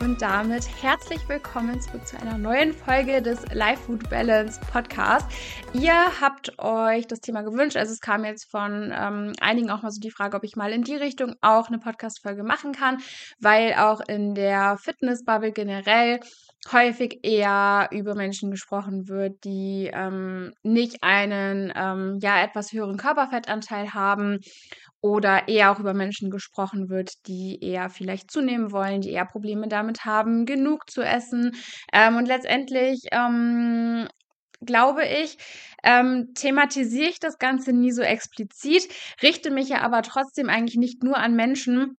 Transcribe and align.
Und 0.00 0.20
damit 0.20 0.68
herzlich 0.82 1.26
willkommen 1.28 1.80
zurück 1.80 2.06
zu 2.06 2.20
einer 2.20 2.36
neuen 2.36 2.74
Folge 2.74 3.22
des 3.22 3.40
Life 3.52 3.84
Food 3.84 4.08
Balance 4.10 4.60
Podcast. 4.70 5.26
Ihr 5.72 5.94
habt 6.20 6.58
euch 6.58 7.06
das 7.06 7.20
Thema 7.20 7.42
gewünscht, 7.42 7.76
also 7.76 7.92
es 7.92 8.00
kam 8.00 8.24
jetzt 8.24 8.50
von 8.50 8.92
ähm, 8.94 9.32
einigen 9.40 9.70
auch 9.70 9.82
mal 9.82 9.90
so 9.90 10.00
die 10.00 10.10
Frage, 10.10 10.36
ob 10.36 10.44
ich 10.44 10.54
mal 10.54 10.72
in 10.72 10.82
die 10.82 10.96
Richtung 10.96 11.34
auch 11.40 11.68
eine 11.68 11.78
Podcast-Folge 11.78 12.42
machen 12.44 12.72
kann, 12.72 12.98
weil 13.40 13.74
auch 13.74 14.00
in 14.06 14.34
der 14.34 14.76
Fitness-Bubble 14.78 15.52
generell 15.52 16.20
häufig 16.72 17.20
eher 17.22 17.88
über 17.92 18.14
Menschen 18.14 18.50
gesprochen 18.50 19.08
wird, 19.08 19.44
die 19.44 19.90
ähm, 19.92 20.52
nicht 20.62 21.02
einen 21.02 21.72
ähm, 21.74 22.18
ja 22.20 22.42
etwas 22.42 22.72
höheren 22.72 22.96
Körperfettanteil 22.96 23.94
haben 23.94 24.40
oder 25.06 25.48
eher 25.48 25.72
auch 25.72 25.78
über 25.78 25.94
Menschen 25.94 26.30
gesprochen 26.30 26.88
wird, 26.88 27.12
die 27.26 27.58
eher 27.62 27.90
vielleicht 27.90 28.30
zunehmen 28.30 28.72
wollen, 28.72 29.00
die 29.00 29.10
eher 29.12 29.24
Probleme 29.26 29.68
damit 29.68 30.04
haben, 30.04 30.46
genug 30.46 30.90
zu 30.90 31.02
essen. 31.02 31.52
Ähm, 31.92 32.16
und 32.16 32.26
letztendlich 32.26 33.00
ähm, 33.12 34.08
glaube 34.60 35.04
ich, 35.06 35.38
ähm, 35.84 36.32
thematisiere 36.34 37.10
ich 37.10 37.20
das 37.20 37.38
Ganze 37.38 37.72
nie 37.72 37.92
so 37.92 38.02
explizit, 38.02 38.88
richte 39.22 39.50
mich 39.50 39.68
ja 39.68 39.82
aber 39.82 40.02
trotzdem 40.02 40.48
eigentlich 40.48 40.76
nicht 40.76 41.02
nur 41.02 41.16
an 41.18 41.36
Menschen, 41.36 41.96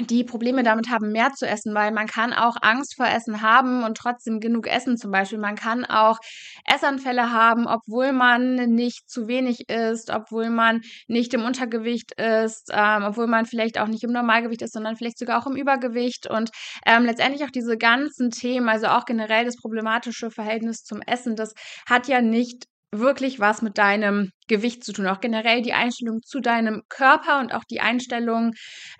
die 0.00 0.24
Probleme 0.24 0.64
damit 0.64 0.90
haben, 0.90 1.12
mehr 1.12 1.32
zu 1.32 1.46
essen, 1.46 1.74
weil 1.74 1.92
man 1.92 2.06
kann 2.06 2.32
auch 2.32 2.56
Angst 2.62 2.96
vor 2.96 3.06
Essen 3.06 3.42
haben 3.42 3.84
und 3.84 3.96
trotzdem 3.96 4.40
genug 4.40 4.66
essen 4.66 4.96
zum 4.96 5.12
Beispiel. 5.12 5.38
Man 5.38 5.54
kann 5.54 5.84
auch 5.84 6.18
Essanfälle 6.64 7.30
haben, 7.30 7.66
obwohl 7.66 8.12
man 8.12 8.54
nicht 8.74 9.08
zu 9.08 9.28
wenig 9.28 9.68
isst, 9.68 10.10
obwohl 10.10 10.50
man 10.50 10.80
nicht 11.06 11.32
im 11.34 11.44
Untergewicht 11.44 12.12
ist, 12.20 12.70
ähm, 12.72 13.04
obwohl 13.04 13.28
man 13.28 13.46
vielleicht 13.46 13.78
auch 13.78 13.86
nicht 13.86 14.02
im 14.02 14.12
Normalgewicht 14.12 14.62
ist, 14.62 14.72
sondern 14.72 14.96
vielleicht 14.96 15.18
sogar 15.18 15.40
auch 15.40 15.46
im 15.46 15.56
Übergewicht. 15.56 16.28
Und 16.28 16.50
ähm, 16.86 17.04
letztendlich 17.04 17.44
auch 17.44 17.52
diese 17.52 17.76
ganzen 17.78 18.30
Themen, 18.30 18.68
also 18.68 18.88
auch 18.88 19.04
generell 19.04 19.44
das 19.44 19.56
problematische 19.56 20.30
Verhältnis 20.30 20.82
zum 20.82 21.02
Essen, 21.02 21.36
das 21.36 21.54
hat 21.88 22.08
ja 22.08 22.20
nicht 22.20 22.64
wirklich 22.98 23.40
was 23.40 23.62
mit 23.62 23.78
deinem 23.78 24.30
Gewicht 24.48 24.84
zu 24.84 24.92
tun. 24.92 25.06
Auch 25.06 25.20
generell 25.20 25.62
die 25.62 25.72
Einstellung 25.72 26.20
zu 26.22 26.40
deinem 26.40 26.82
Körper 26.88 27.40
und 27.40 27.54
auch 27.54 27.64
die 27.64 27.80
Einstellung 27.80 28.52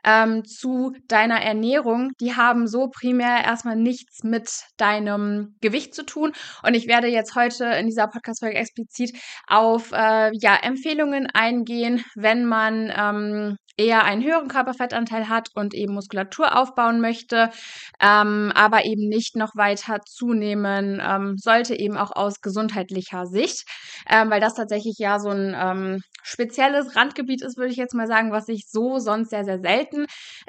ähm, 0.05 0.45
zu 0.45 0.93
deiner 1.07 1.41
Ernährung, 1.41 2.13
die 2.21 2.35
haben 2.35 2.67
so 2.67 2.89
primär 2.89 3.45
erstmal 3.45 3.77
nichts 3.77 4.23
mit 4.23 4.51
deinem 4.77 5.57
Gewicht 5.61 5.95
zu 5.95 6.05
tun. 6.05 6.33
Und 6.63 6.75
ich 6.75 6.87
werde 6.87 7.09
jetzt 7.09 7.35
heute 7.35 7.67
in 7.67 7.87
dieser 7.87 8.09
Podcast-Folge 8.09 8.57
explizit 8.57 9.17
auf 9.47 9.93
äh, 9.93 10.31
ja, 10.39 10.57
Empfehlungen 10.63 11.29
eingehen, 11.33 12.05
wenn 12.15 12.45
man 12.45 12.93
ähm, 12.97 13.57
eher 13.77 14.05
einen 14.05 14.23
höheren 14.23 14.49
Körperfettanteil 14.49 15.29
hat 15.29 15.49
und 15.55 15.75
eben 15.75 15.95
Muskulatur 15.95 16.57
aufbauen 16.57 17.01
möchte, 17.01 17.51
ähm, 18.01 18.53
aber 18.55 18.85
eben 18.85 19.09
nicht 19.09 19.37
noch 19.37 19.57
weiter 19.57 20.01
zunehmen 20.07 21.01
ähm, 21.05 21.37
sollte, 21.37 21.75
eben 21.75 21.97
auch 21.97 22.13
aus 22.15 22.41
gesundheitlicher 22.41 23.27
Sicht, 23.27 23.65
ähm, 24.09 24.31
weil 24.31 24.41
das 24.41 24.55
tatsächlich 24.55 24.97
ja 24.99 25.19
so 25.19 25.31
ein 25.31 25.55
ähm, 25.57 26.01
spezielles 26.23 26.97
Randgebiet 26.97 27.43
ist, 27.43 27.57
würde 27.57 27.71
ich 27.71 27.77
jetzt 27.77 27.95
mal 27.95 28.07
sagen, 28.07 28.33
was 28.33 28.49
ich 28.49 28.67
so 28.69 28.99
sonst 28.99 29.31
sehr, 29.31 29.45
sehr 29.45 29.61
selten 29.61 30.07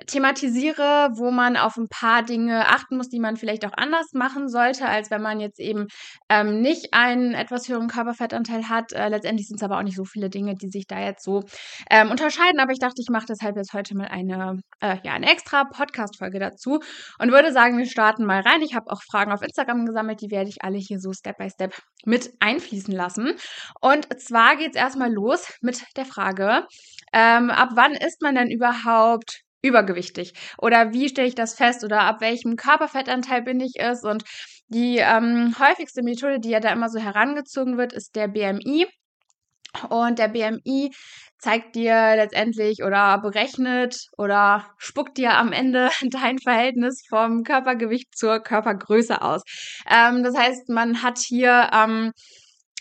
thematisiere, 0.08 1.10
wo 1.16 1.32
man 1.32 1.58
auf 1.58 1.78
ein 1.78 1.88
paar 1.90 2.24
Dinge 2.24 2.68
achten 2.68 2.98
muss, 2.98 3.10
die 3.10 3.20
man 3.20 3.38
vielleicht 3.38 3.66
auch 3.66 3.74
anders 3.76 4.14
machen 4.14 4.50
sollte, 4.50 4.88
als 4.88 5.12
wenn 5.12 5.22
man 5.22 5.40
jetzt 5.40 5.60
eben 5.60 5.88
ähm, 6.30 6.62
nicht 6.62 6.94
einen 6.94 7.34
etwas 7.34 7.68
höheren 7.68 7.88
Körperfettanteil 7.88 8.70
hat. 8.70 8.94
Äh, 8.94 9.10
letztendlich 9.10 9.48
sind 9.48 9.58
es 9.58 9.64
aber 9.64 9.78
auch 9.78 9.84
nicht 9.84 9.98
so 9.98 10.06
viele 10.06 10.30
Dinge, 10.30 10.56
die 10.56 10.70
sich 10.70 10.88
da 10.88 11.00
jetzt 11.00 11.24
so 11.24 11.44
ähm, 11.90 12.12
unterscheiden, 12.12 12.60
aber 12.60 12.72
ich 12.72 12.80
dachte, 12.80 13.02
ich 13.02 13.10
mache 13.16 13.28
deshalb 13.30 13.56
jetzt 13.56 13.72
heute 13.72 13.96
mal 13.96 14.10
eine, 14.10 14.60
äh, 14.82 14.98
ja, 15.04 15.14
eine 15.14 15.32
extra 15.32 15.64
Podcast-Folge 15.64 16.38
dazu 16.38 16.82
und 17.18 17.32
würde 17.32 17.54
sagen, 17.54 17.78
wir 17.78 17.86
starten 17.86 18.26
mal 18.26 18.42
rein. 18.42 18.62
Ich 18.62 18.76
habe 18.76 18.92
auch 18.92 19.02
Fragen 19.10 19.32
auf 19.32 19.42
Instagram 19.42 19.86
gesammelt, 19.86 20.20
die 20.20 20.32
werde 20.32 20.50
ich 20.50 20.58
alle 20.64 20.78
hier 20.78 21.00
so 21.00 21.14
Step 21.14 21.38
by 21.38 21.50
Step 21.50 21.74
mit 22.04 22.34
einfließen 22.42 22.94
lassen. 22.94 23.32
Und 23.80 24.08
zwar 24.22 24.58
geht 24.58 24.76
es 24.76 24.76
erstmal 24.76 25.14
los 25.14 25.48
mit 25.62 25.82
der 25.96 26.04
Frage, 26.04 26.68
ähm, 27.14 27.52
ab 27.52 27.70
wann 27.76 27.94
ist 27.94 28.22
man 28.22 28.36
denn 28.36 28.52
überhaupt 28.52 29.44
übergewichtig? 29.62 30.34
Oder 30.58 30.92
wie 30.92 31.08
stelle 31.08 31.30
ich 31.30 31.36
das 31.36 31.56
fest? 31.56 31.86
Oder 31.86 32.02
ab 32.02 32.20
welchem 32.20 32.58
Körperfettanteil 32.58 33.44
bin 33.44 33.62
ich 33.62 33.76
es? 33.78 34.04
Und 34.04 34.24
die 34.68 34.98
ähm, 34.98 35.56
häufigste 35.58 36.04
Methode, 36.04 36.42
die 36.42 36.50
ja 36.50 36.60
da 36.60 36.74
immer 36.74 36.90
so 36.90 37.00
herangezogen 37.00 37.78
wird, 37.78 37.94
ist 37.94 38.18
der 38.18 38.28
BMI. 38.28 38.88
Und 39.90 40.20
der 40.20 40.28
BMI 40.28 40.92
zeigt 41.40 41.76
dir 41.76 42.16
letztendlich 42.16 42.84
oder 42.84 43.20
berechnet 43.20 44.08
oder 44.18 44.66
spuckt 44.78 45.18
dir 45.18 45.34
am 45.34 45.52
Ende 45.52 45.90
dein 46.10 46.40
Verhältnis 46.40 47.04
vom 47.08 47.44
Körpergewicht 47.44 48.18
zur 48.18 48.40
Körpergröße 48.40 49.22
aus. 49.22 49.44
Ähm, 49.90 50.24
das 50.24 50.38
heißt, 50.38 50.70
man 50.70 51.04
hat 51.04 51.20
hier 51.20 51.70
ähm, 51.74 52.12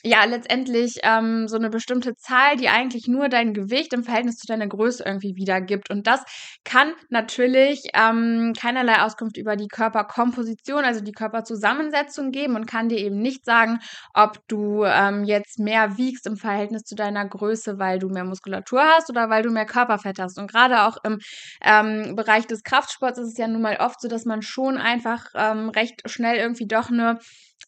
ja 0.04 0.25
letztendlich 0.25 0.98
ähm, 1.03 1.48
so 1.48 1.56
eine 1.56 1.70
bestimmte 1.70 2.15
Zahl, 2.15 2.56
die 2.56 2.69
eigentlich 2.69 3.09
nur 3.09 3.28
dein 3.28 3.54
Gewicht 3.54 3.92
im 3.94 4.04
Verhältnis 4.04 4.37
zu 4.37 4.47
deiner 4.47 4.66
Größe 4.66 5.03
irgendwie 5.04 5.34
wiedergibt. 5.37 5.91
Und 5.91 6.06
das 6.06 6.22
kann 6.65 6.92
natürlich 7.09 7.82
ähm, 7.94 8.53
keinerlei 8.59 9.00
Auskunft 9.00 9.38
über 9.38 9.56
die 9.56 9.69
Körperkomposition, 9.69 10.84
also 10.84 11.00
die 11.00 11.12
Körperzusammensetzung 11.12 12.31
geben 12.31 12.54
und 12.54 12.66
kann 12.66 12.88
dir 12.88 12.98
eben 12.98 13.19
nicht 13.19 13.44
sagen, 13.44 13.78
ob 14.12 14.38
du 14.47 14.84
ähm, 14.84 15.25
jetzt 15.25 15.59
mehr 15.59 15.97
wiegst 15.97 16.26
im 16.26 16.36
Verhältnis 16.36 16.82
zu 16.82 16.94
deiner 16.94 17.26
Größe, 17.26 17.78
weil 17.78 17.98
du 17.98 18.09
mehr 18.09 18.25
Muskulatur 18.25 18.82
hast 18.82 19.09
oder 19.09 19.31
weil 19.31 19.42
du 19.42 19.50
mehr 19.50 19.66
Körperfett 19.66 20.19
hast. 20.19 20.38
Und 20.38 20.50
gerade 20.50 20.82
auch 20.82 20.98
im 21.03 21.19
ähm, 21.62 22.15
Bereich 22.15 22.47
des 22.47 22.62
Kraftsports 22.62 23.19
ist 23.19 23.32
es 23.32 23.38
ja 23.38 23.48
nun 23.48 23.62
mal 23.62 23.78
oft 23.81 24.00
so, 24.00 24.09
dass 24.09 24.26
man 24.26 24.42
schon 24.42 24.76
einfach 24.76 25.26
ähm, 25.34 25.71
recht 25.71 26.03
schnell 26.10 26.36
irgendwie 26.36 26.66
doch 26.66 26.91
eine 26.91 27.19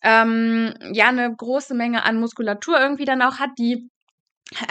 ähm, 0.02 0.74
ja 0.92 1.08
eine 1.08 1.34
große 1.34 1.74
Menge 1.74 2.04
an 2.04 2.20
Muskulatur 2.20 2.78
irgendwie 2.80 3.04
dann 3.04 3.22
auch 3.22 3.38
hat, 3.38 3.50
die 3.58 3.88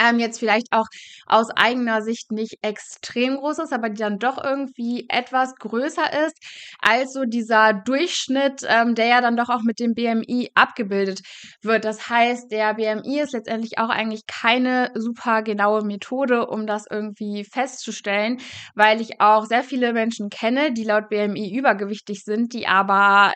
ähm, 0.00 0.18
jetzt 0.18 0.38
vielleicht 0.38 0.68
auch 0.72 0.86
aus 1.26 1.50
eigener 1.50 2.02
Sicht 2.02 2.32
nicht 2.32 2.58
extrem 2.62 3.36
groß 3.36 3.58
ist, 3.58 3.72
aber 3.72 3.90
die 3.90 4.00
dann 4.00 4.18
doch 4.18 4.42
irgendwie 4.42 5.06
etwas 5.08 5.54
größer 5.56 6.26
ist 6.26 6.36
als 6.80 7.12
so 7.12 7.24
dieser 7.24 7.74
Durchschnitt, 7.74 8.62
ähm, 8.66 8.94
der 8.94 9.06
ja 9.06 9.20
dann 9.20 9.36
doch 9.36 9.50
auch 9.50 9.62
mit 9.62 9.78
dem 9.78 9.94
BMI 9.94 10.50
abgebildet 10.54 11.20
wird. 11.62 11.84
Das 11.84 12.08
heißt, 12.08 12.50
der 12.50 12.74
BMI 12.74 13.20
ist 13.20 13.32
letztendlich 13.32 13.78
auch 13.78 13.90
eigentlich 13.90 14.22
keine 14.26 14.90
super 14.94 15.42
genaue 15.42 15.84
Methode, 15.84 16.46
um 16.46 16.66
das 16.66 16.84
irgendwie 16.90 17.44
festzustellen, 17.44 18.38
weil 18.74 19.00
ich 19.00 19.20
auch 19.20 19.44
sehr 19.44 19.62
viele 19.62 19.92
Menschen 19.92 20.30
kenne, 20.30 20.72
die 20.72 20.84
laut 20.84 21.08
BMI 21.10 21.54
übergewichtig 21.54 22.24
sind, 22.24 22.54
die 22.54 22.66
aber 22.66 23.32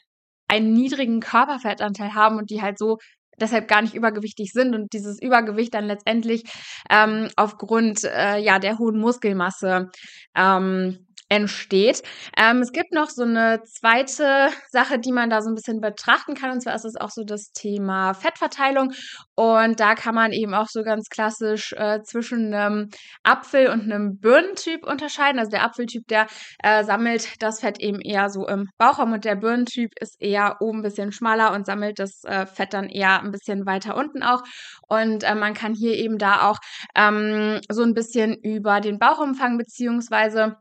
einen 0.51 0.73
niedrigen 0.73 1.21
Körperfettanteil 1.21 2.15
haben 2.15 2.37
und 2.37 2.51
die 2.51 2.61
halt 2.61 2.79
so 2.79 2.99
deshalb 3.41 3.69
gar 3.69 3.83
nicht 3.83 3.95
übergewichtig 3.95 4.53
sind 4.53 4.75
und 4.75 4.93
dieses 4.93 5.21
Übergewicht 5.21 5.73
dann 5.75 5.87
letztendlich 5.87 6.43
ähm, 6.91 7.29
aufgrund 7.37 8.05
äh, 8.05 8.39
ja 8.39 8.59
der 8.59 8.79
hohen 8.79 8.99
Muskelmasse 8.99 9.91
ähm, 10.37 11.07
entsteht. 11.31 12.03
Ähm, 12.37 12.59
es 12.59 12.73
gibt 12.73 12.93
noch 12.93 13.09
so 13.09 13.23
eine 13.23 13.63
zweite 13.63 14.49
Sache, 14.71 14.99
die 14.99 15.13
man 15.13 15.31
da 15.31 15.41
so 15.41 15.49
ein 15.49 15.55
bisschen 15.55 15.81
betrachten 15.81 16.35
kann. 16.35 16.51
Und 16.51 16.61
zwar 16.61 16.75
ist 16.75 16.85
es 16.85 16.97
auch 16.97 17.11
so 17.11 17.23
das 17.25 17.53
Thema 17.53 18.15
Fettverteilung. 18.15 18.93
Und 19.37 19.81
da 19.81 19.95
kann 19.95 20.15
man 20.15 20.33
eben 20.33 20.53
auch 20.55 20.67
so 20.69 20.83
ganz 20.83 21.09
klassisch 21.09 21.73
äh, 21.77 22.03
zwischen 22.03 22.53
einem 22.53 22.89
Apfel 23.23 23.69
und 23.69 23.83
einem 23.83 24.19
Birnentyp 24.19 24.87
unterscheiden. 24.87 25.39
Also 25.39 25.53
der 25.53 25.65
Apfeltyp, 25.65 26.07
der 26.09 26.27
äh, 26.63 26.85
sammelt 26.85 27.41
das 27.41 27.61
Fett 27.61 27.81
eben 27.81 28.01
eher 28.01 28.29
so 28.29 28.47
im 28.49 28.69
Bauchraum 28.77 29.13
und 29.13 29.25
der 29.25 29.37
Birnentyp 29.37 29.93
ist 30.01 30.21
eher 30.21 30.57
oben 30.61 30.81
ein 30.81 30.83
bisschen 30.83 31.13
schmaler 31.13 31.53
und 31.53 31.65
sammelt 31.65 32.01
das 32.01 32.25
äh, 32.25 32.47
Fett 32.47 32.75
dann 32.75 32.89
eher 32.89 33.23
ein 33.23 33.31
bisschen 33.31 33.67
weiter 33.67 33.97
unten 33.97 34.25
auch. 34.25 34.43
Und 34.89 35.23
äh, 35.23 35.35
man 35.37 35.55
kann 35.55 35.75
hier 35.75 35.95
eben 35.95 36.19
da 36.19 36.49
auch 36.49 36.59
ähm, 36.97 37.61
so 37.71 37.83
ein 37.83 37.95
bisschen 37.95 38.35
über 38.43 38.81
den 38.81 38.99
Bauchumfang 38.99 39.57
beziehungsweise 39.59 40.57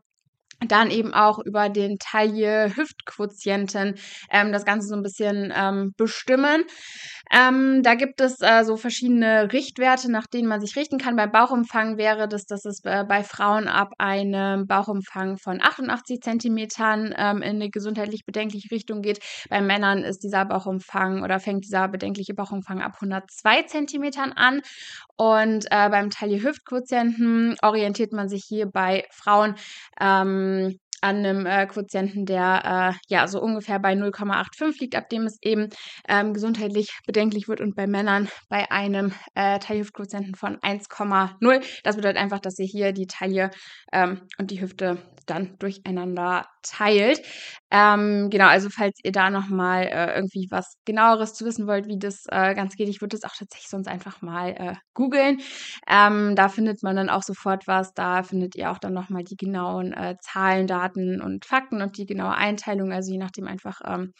dann 0.66 0.90
eben 0.90 1.14
auch 1.14 1.38
über 1.38 1.68
den 1.68 1.98
Taille-Hüftquotienten 1.98 3.96
ähm, 4.30 4.52
das 4.52 4.64
Ganze 4.64 4.88
so 4.88 4.94
ein 4.94 5.02
bisschen 5.02 5.52
ähm, 5.56 5.94
bestimmen. 5.96 6.64
Ähm, 7.32 7.82
da 7.84 7.94
gibt 7.94 8.20
es 8.20 8.40
äh, 8.40 8.64
so 8.64 8.76
verschiedene 8.76 9.52
Richtwerte, 9.52 10.10
nach 10.10 10.26
denen 10.26 10.48
man 10.48 10.60
sich 10.60 10.74
richten 10.76 10.98
kann. 10.98 11.14
Beim 11.14 11.30
Bauchumfang 11.30 11.96
wäre 11.96 12.26
das, 12.26 12.44
dass 12.44 12.64
es 12.64 12.84
äh, 12.84 13.04
bei 13.08 13.22
Frauen 13.22 13.68
ab 13.68 13.92
einem 13.98 14.66
Bauchumfang 14.66 15.38
von 15.38 15.62
88 15.62 16.20
Zentimetern 16.20 17.14
ähm, 17.16 17.42
in 17.42 17.56
eine 17.56 17.70
gesundheitlich 17.70 18.24
bedenkliche 18.26 18.70
Richtung 18.72 19.00
geht. 19.00 19.20
Bei 19.48 19.60
Männern 19.60 20.02
ist 20.02 20.24
dieser 20.24 20.44
Bauchumfang 20.44 21.22
oder 21.22 21.38
fängt 21.38 21.64
dieser 21.64 21.86
bedenkliche 21.86 22.34
Bauchumfang 22.34 22.80
ab 22.80 22.94
102 22.94 23.62
Zentimetern 23.62 24.32
an. 24.32 24.62
Und 25.16 25.66
äh, 25.70 25.88
beim 25.88 26.10
Taille-Hüft-Quotienten 26.10 27.56
orientiert 27.62 28.12
man 28.12 28.28
sich 28.28 28.44
hier 28.44 28.66
bei 28.66 29.06
Frauen 29.10 29.54
ähm, 30.00 30.80
an 31.00 31.16
einem 31.16 31.46
äh, 31.46 31.66
Quotienten, 31.66 32.26
der 32.26 32.94
äh, 32.94 32.98
ja 33.08 33.26
so 33.26 33.40
ungefähr 33.40 33.78
bei 33.78 33.92
0,85 33.94 34.80
liegt, 34.80 34.96
ab 34.96 35.08
dem 35.08 35.24
es 35.24 35.38
eben 35.42 35.68
ähm, 36.08 36.32
gesundheitlich 36.32 36.90
bedenklich 37.06 37.48
wird 37.48 37.60
und 37.60 37.74
bei 37.74 37.86
Männern 37.86 38.28
bei 38.48 38.70
einem 38.70 39.12
äh, 39.34 39.58
Taille-Hüft-Quotienten 39.58 40.34
von 40.34 40.58
1,0. 40.58 41.80
Das 41.84 41.96
bedeutet 41.96 42.18
einfach, 42.18 42.40
dass 42.40 42.58
ihr 42.58 42.66
hier 42.66 42.92
die 42.92 43.06
Taille 43.06 43.50
ähm, 43.92 44.22
und 44.38 44.50
die 44.50 44.60
Hüfte 44.60 44.98
dann 45.26 45.56
durcheinander 45.58 46.46
teilt. 46.62 47.22
Ähm, 47.70 48.30
genau, 48.30 48.46
also 48.46 48.68
falls 48.68 48.98
ihr 49.04 49.12
da 49.12 49.30
nochmal 49.30 49.84
äh, 49.84 50.14
irgendwie 50.16 50.48
was 50.50 50.74
genaueres 50.84 51.34
zu 51.34 51.44
wissen 51.44 51.66
wollt, 51.68 51.86
wie 51.86 51.98
das 51.98 52.24
äh, 52.28 52.54
ganz 52.54 52.74
geht, 52.74 52.88
ich 52.88 53.00
würde 53.00 53.16
das 53.16 53.30
auch 53.30 53.36
tatsächlich 53.36 53.68
sonst 53.70 53.86
einfach 53.86 54.22
mal 54.22 54.48
äh, 54.50 54.74
googeln. 54.94 55.40
Ähm, 55.88 56.34
da 56.34 56.48
findet 56.48 56.82
man 56.82 56.96
dann 56.96 57.08
auch 57.10 57.22
sofort 57.22 57.68
was. 57.68 57.94
Da 57.94 58.22
findet 58.24 58.56
ihr 58.56 58.70
auch 58.72 58.78
dann 58.78 58.92
nochmal 58.92 59.22
die 59.22 59.36
genauen 59.36 59.92
äh, 59.92 60.16
Zahlen, 60.20 60.66
Daten 60.66 61.20
und 61.20 61.44
Fakten 61.44 61.80
und 61.80 61.96
die 61.96 62.06
genaue 62.06 62.34
Einteilung. 62.34 62.92
Also 62.92 63.12
je 63.12 63.18
nachdem 63.18 63.46
einfach, 63.46 63.80
ähm, 63.86 64.12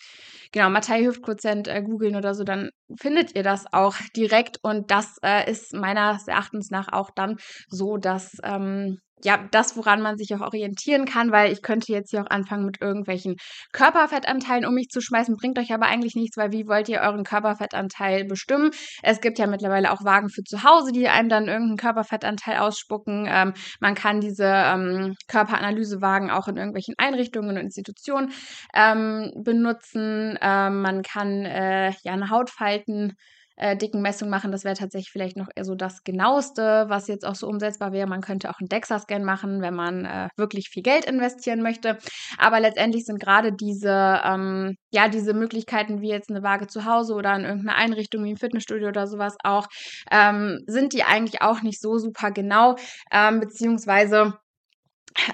genau, 0.52 0.70
Matthei-Hüftquotient 0.70 1.68
äh, 1.68 1.82
googeln 1.82 2.16
oder 2.16 2.34
so, 2.34 2.44
dann 2.44 2.70
findet 3.00 3.34
ihr 3.34 3.42
das 3.42 3.72
auch 3.72 3.96
direkt. 4.16 4.58
Und 4.62 4.90
das 4.90 5.16
äh, 5.24 5.50
ist 5.50 5.74
meines 5.74 6.28
Erachtens 6.28 6.70
nach 6.70 6.92
auch 6.92 7.10
dann 7.14 7.36
so, 7.68 7.96
dass 7.96 8.36
ähm, 8.44 8.98
ja, 9.24 9.38
das, 9.50 9.76
woran 9.76 10.02
man 10.02 10.16
sich 10.16 10.34
auch 10.34 10.40
orientieren 10.40 11.04
kann, 11.04 11.32
weil 11.32 11.52
ich 11.52 11.62
könnte 11.62 11.92
jetzt 11.92 12.10
hier 12.10 12.22
auch 12.22 12.30
anfangen 12.30 12.64
mit 12.64 12.80
irgendwelchen 12.80 13.36
Körperfettanteilen 13.72 14.66
um 14.66 14.74
mich 14.74 14.88
zu 14.88 15.00
schmeißen, 15.00 15.36
bringt 15.36 15.58
euch 15.58 15.72
aber 15.72 15.86
eigentlich 15.86 16.14
nichts, 16.14 16.36
weil 16.36 16.52
wie 16.52 16.66
wollt 16.66 16.88
ihr 16.88 17.00
euren 17.00 17.24
Körperfettanteil 17.24 18.24
bestimmen? 18.24 18.70
Es 19.02 19.20
gibt 19.20 19.38
ja 19.38 19.46
mittlerweile 19.46 19.92
auch 19.92 20.04
Wagen 20.04 20.28
für 20.28 20.42
zu 20.42 20.62
Hause, 20.64 20.92
die 20.92 21.08
einem 21.08 21.28
dann 21.28 21.48
irgendeinen 21.48 21.76
Körperfettanteil 21.76 22.58
ausspucken. 22.58 23.26
Ähm, 23.28 23.54
man 23.80 23.94
kann 23.94 24.20
diese 24.20 24.46
ähm, 24.46 25.14
Körperanalysewagen 25.28 26.30
auch 26.30 26.48
in 26.48 26.56
irgendwelchen 26.56 26.94
Einrichtungen 26.98 27.50
und 27.50 27.56
Institutionen 27.56 28.32
ähm, 28.74 29.32
benutzen. 29.36 30.38
Ähm, 30.40 30.82
man 30.82 31.02
kann 31.02 31.44
äh, 31.44 31.90
ja 32.02 32.12
eine 32.12 32.30
Hautfalten 32.30 33.16
äh, 33.60 33.76
dicken 33.76 34.00
Messung 34.00 34.30
machen. 34.30 34.52
Das 34.52 34.64
wäre 34.64 34.74
tatsächlich 34.74 35.12
vielleicht 35.12 35.36
noch 35.36 35.48
eher 35.54 35.64
so 35.64 35.74
das 35.74 36.02
Genaueste, 36.02 36.86
was 36.88 37.08
jetzt 37.08 37.26
auch 37.26 37.34
so 37.34 37.46
umsetzbar 37.46 37.92
wäre. 37.92 38.06
Man 38.06 38.22
könnte 38.22 38.50
auch 38.50 38.58
einen 38.58 38.68
DEXA-Scan 38.68 39.22
machen, 39.22 39.60
wenn 39.60 39.74
man 39.74 40.06
äh, 40.06 40.28
wirklich 40.36 40.70
viel 40.70 40.82
Geld 40.82 41.04
investieren 41.04 41.62
möchte. 41.62 41.98
Aber 42.38 42.58
letztendlich 42.58 43.04
sind 43.04 43.20
gerade 43.20 43.52
diese, 43.52 44.20
ähm, 44.24 44.76
ja, 44.90 45.08
diese 45.08 45.34
Möglichkeiten 45.34 46.00
wie 46.00 46.08
jetzt 46.08 46.30
eine 46.30 46.42
Waage 46.42 46.66
zu 46.68 46.86
Hause 46.86 47.14
oder 47.14 47.36
in 47.36 47.44
irgendeiner 47.44 47.76
Einrichtung 47.76 48.24
wie 48.24 48.30
ein 48.30 48.38
Fitnessstudio 48.38 48.88
oder 48.88 49.06
sowas 49.06 49.36
auch, 49.44 49.66
ähm, 50.10 50.60
sind 50.66 50.94
die 50.94 51.04
eigentlich 51.04 51.42
auch 51.42 51.60
nicht 51.62 51.80
so 51.80 51.98
super 51.98 52.30
genau, 52.30 52.76
ähm, 53.12 53.40
beziehungsweise 53.40 54.34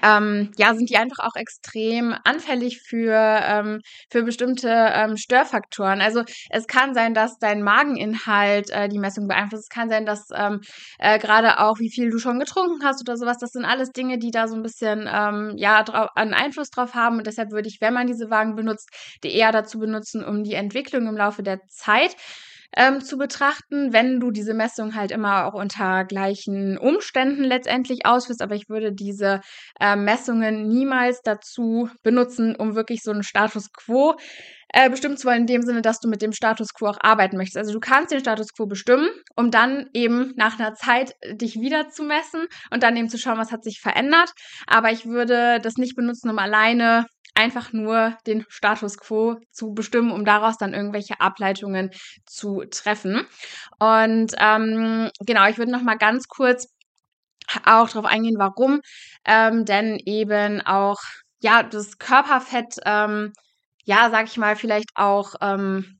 ähm, 0.03 0.51
ja, 0.57 0.73
sind 0.73 0.89
die 0.89 0.97
einfach 0.97 1.19
auch 1.19 1.35
extrem 1.35 2.15
anfällig 2.23 2.81
für, 2.81 3.13
ähm, 3.13 3.81
für 4.11 4.23
bestimmte 4.23 4.69
ähm, 4.69 5.17
Störfaktoren. 5.17 6.01
Also 6.01 6.23
es 6.49 6.67
kann 6.67 6.93
sein, 6.93 7.13
dass 7.13 7.37
dein 7.39 7.61
Mageninhalt 7.61 8.69
äh, 8.71 8.89
die 8.89 8.99
Messung 8.99 9.27
beeinflusst. 9.27 9.65
Es 9.65 9.75
kann 9.75 9.89
sein, 9.89 10.05
dass 10.05 10.27
ähm, 10.35 10.61
äh, 10.99 11.19
gerade 11.19 11.59
auch, 11.59 11.79
wie 11.79 11.91
viel 11.91 12.09
du 12.09 12.17
schon 12.19 12.39
getrunken 12.39 12.83
hast 12.83 13.01
oder 13.01 13.17
sowas, 13.17 13.37
das 13.37 13.51
sind 13.51 13.65
alles 13.65 13.91
Dinge, 13.91 14.17
die 14.17 14.31
da 14.31 14.47
so 14.47 14.55
ein 14.55 14.63
bisschen 14.63 15.09
ähm, 15.11 15.53
ja, 15.57 15.83
einen 16.15 16.33
Einfluss 16.33 16.69
drauf 16.69 16.93
haben. 16.93 17.17
Und 17.17 17.27
deshalb 17.27 17.51
würde 17.51 17.69
ich, 17.69 17.77
wenn 17.81 17.93
man 17.93 18.07
diese 18.07 18.29
Wagen 18.29 18.55
benutzt, 18.55 18.89
die 19.23 19.33
eher 19.33 19.51
dazu 19.51 19.79
benutzen, 19.79 20.23
um 20.23 20.43
die 20.43 20.53
Entwicklung 20.53 21.07
im 21.07 21.17
Laufe 21.17 21.43
der 21.43 21.59
Zeit 21.67 22.15
ähm, 22.75 23.01
zu 23.01 23.17
betrachten, 23.17 23.93
wenn 23.93 24.19
du 24.19 24.31
diese 24.31 24.53
Messung 24.53 24.95
halt 24.95 25.11
immer 25.11 25.45
auch 25.45 25.53
unter 25.53 26.05
gleichen 26.05 26.77
Umständen 26.77 27.43
letztendlich 27.43 28.05
ausführst. 28.05 28.41
Aber 28.41 28.55
ich 28.55 28.69
würde 28.69 28.93
diese 28.93 29.41
äh, 29.79 29.95
Messungen 29.95 30.67
niemals 30.67 31.21
dazu 31.21 31.89
benutzen, 32.03 32.55
um 32.55 32.75
wirklich 32.75 33.01
so 33.03 33.11
einen 33.11 33.23
Status 33.23 33.71
quo 33.71 34.15
äh, 34.69 34.89
bestimmen 34.89 35.17
zu 35.17 35.27
wollen, 35.27 35.41
in 35.41 35.47
dem 35.47 35.61
Sinne, 35.61 35.81
dass 35.81 35.99
du 35.99 36.09
mit 36.09 36.21
dem 36.21 36.33
Status 36.33 36.73
quo 36.73 36.87
auch 36.87 36.97
arbeiten 36.99 37.37
möchtest. 37.37 37.57
Also 37.57 37.73
du 37.73 37.79
kannst 37.79 38.11
den 38.11 38.19
Status 38.19 38.53
quo 38.53 38.65
bestimmen, 38.65 39.07
um 39.35 39.51
dann 39.51 39.89
eben 39.93 40.33
nach 40.35 40.59
einer 40.59 40.73
Zeit 40.75 41.13
dich 41.31 41.55
wieder 41.55 41.89
zu 41.89 42.03
messen 42.03 42.47
und 42.71 42.83
dann 42.83 42.97
eben 42.97 43.09
zu 43.09 43.17
schauen, 43.17 43.37
was 43.37 43.51
hat 43.51 43.63
sich 43.63 43.79
verändert. 43.79 44.31
Aber 44.67 44.91
ich 44.91 45.05
würde 45.05 45.59
das 45.61 45.77
nicht 45.77 45.95
benutzen, 45.95 46.29
um 46.29 46.39
alleine 46.39 47.05
einfach 47.35 47.71
nur 47.71 48.17
den 48.25 48.45
Status 48.49 48.97
quo 48.97 49.37
zu 49.51 49.73
bestimmen, 49.73 50.11
um 50.11 50.25
daraus 50.25 50.57
dann 50.57 50.73
irgendwelche 50.73 51.21
Ableitungen 51.21 51.91
zu 52.25 52.63
treffen. 52.71 53.27
Und 53.79 54.33
ähm, 54.39 55.09
genau, 55.25 55.47
ich 55.47 55.57
würde 55.57 55.71
noch 55.71 55.83
mal 55.83 55.97
ganz 55.97 56.27
kurz 56.27 56.67
auch 57.63 57.89
darauf 57.89 58.05
eingehen, 58.05 58.37
warum, 58.37 58.81
ähm, 59.25 59.65
denn 59.65 59.99
eben 60.05 60.61
auch 60.61 60.99
ja 61.39 61.63
das 61.63 61.97
Körperfett, 61.99 62.75
ähm, 62.85 63.31
ja, 63.87 64.09
sag 64.11 64.25
ich 64.27 64.37
mal, 64.37 64.55
vielleicht 64.57 64.89
auch 64.95 65.35
ähm, 65.41 65.99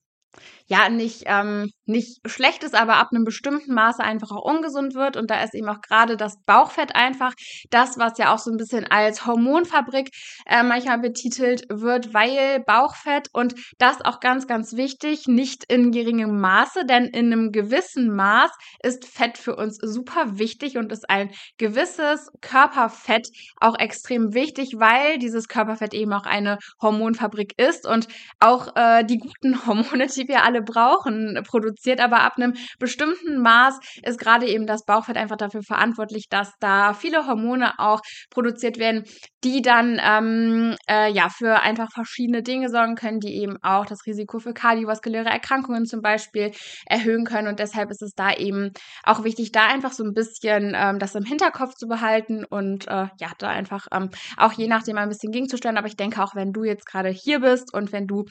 ja 0.67 0.89
nicht, 0.89 1.23
ähm, 1.25 1.71
nicht 1.85 2.19
schlecht 2.25 2.63
ist, 2.63 2.75
aber 2.75 2.97
ab 2.97 3.09
einem 3.11 3.23
bestimmten 3.23 3.73
Maße 3.73 4.03
einfach 4.03 4.31
auch 4.31 4.43
ungesund 4.43 4.95
wird. 4.95 5.15
Und 5.15 5.31
da 5.31 5.41
ist 5.41 5.55
eben 5.55 5.69
auch 5.69 5.81
gerade 5.81 6.17
das 6.17 6.35
Bauchfett 6.45 6.95
einfach 6.95 7.33
das, 7.69 7.97
was 7.97 8.17
ja 8.17 8.33
auch 8.33 8.39
so 8.39 8.51
ein 8.51 8.57
bisschen 8.57 8.85
als 8.85 9.25
Hormonfabrik 9.25 10.09
äh, 10.45 10.63
manchmal 10.63 10.99
betitelt 10.99 11.63
wird, 11.69 12.13
weil 12.13 12.59
Bauchfett 12.65 13.29
und 13.33 13.55
das 13.77 14.01
auch 14.01 14.19
ganz, 14.19 14.47
ganz 14.47 14.75
wichtig, 14.75 15.27
nicht 15.27 15.63
in 15.71 15.91
geringem 15.91 16.39
Maße, 16.39 16.85
denn 16.85 17.05
in 17.05 17.31
einem 17.31 17.51
gewissen 17.51 18.13
Maß 18.13 18.51
ist 18.83 19.05
Fett 19.05 19.37
für 19.37 19.55
uns 19.55 19.77
super 19.81 20.37
wichtig 20.37 20.77
und 20.77 20.91
ist 20.91 21.09
ein 21.09 21.31
gewisses 21.57 22.29
Körperfett 22.41 23.29
auch 23.61 23.77
extrem 23.79 24.33
wichtig, 24.33 24.73
weil 24.77 25.17
dieses 25.17 25.47
Körperfett 25.47 25.93
eben 25.93 26.11
auch 26.13 26.25
eine 26.25 26.57
Hormonfabrik 26.81 27.53
ist 27.57 27.87
und 27.87 28.07
auch 28.39 28.75
äh, 28.75 29.05
die 29.05 29.17
guten 29.17 29.65
Hormone, 29.65 30.07
die 30.07 30.27
wir 30.27 30.43
alle 30.43 30.56
alle 30.57 30.63
brauchen, 30.63 31.39
produziert. 31.45 31.99
Aber 31.99 32.21
ab 32.21 32.33
einem 32.37 32.53
bestimmten 32.79 33.41
Maß 33.41 33.79
ist 34.03 34.19
gerade 34.19 34.47
eben 34.47 34.65
das 34.65 34.85
Bauchfett 34.85 35.17
einfach 35.17 35.37
dafür 35.37 35.61
verantwortlich, 35.63 36.25
dass 36.29 36.51
da 36.59 36.93
viele 36.93 37.27
Hormone 37.27 37.73
auch 37.77 38.01
produziert 38.29 38.77
werden, 38.77 39.03
die 39.43 39.61
dann 39.61 39.99
ähm, 40.03 40.75
äh, 40.89 41.11
ja 41.11 41.29
für 41.29 41.61
einfach 41.61 41.89
verschiedene 41.93 42.41
Dinge 42.41 42.69
sorgen 42.69 42.95
können, 42.95 43.19
die 43.19 43.35
eben 43.35 43.57
auch 43.61 43.85
das 43.85 44.05
Risiko 44.05 44.39
für 44.39 44.53
kardiovaskuläre 44.53 45.29
Erkrankungen 45.29 45.85
zum 45.85 46.01
Beispiel 46.01 46.51
erhöhen 46.85 47.25
können. 47.25 47.47
Und 47.47 47.59
deshalb 47.59 47.91
ist 47.91 48.01
es 48.01 48.13
da 48.15 48.33
eben 48.33 48.71
auch 49.03 49.23
wichtig, 49.23 49.51
da 49.51 49.67
einfach 49.67 49.91
so 49.91 50.03
ein 50.03 50.13
bisschen 50.13 50.73
ähm, 50.75 50.99
das 50.99 51.15
im 51.15 51.23
Hinterkopf 51.23 51.75
zu 51.75 51.87
behalten 51.87 52.45
und 52.45 52.87
äh, 52.87 53.07
ja, 53.19 53.31
da 53.37 53.49
einfach 53.49 53.87
ähm, 53.93 54.09
auch 54.37 54.53
je 54.53 54.67
nachdem 54.67 54.97
ein 54.97 55.09
bisschen 55.09 55.31
gegenzustellen. 55.31 55.77
Aber 55.77 55.87
ich 55.87 55.95
denke 55.95 56.21
auch, 56.23 56.35
wenn 56.35 56.51
du 56.51 56.63
jetzt 56.63 56.85
gerade 56.85 57.09
hier 57.09 57.39
bist 57.39 57.73
und 57.73 57.91
wenn 57.91 58.07
du 58.07 58.25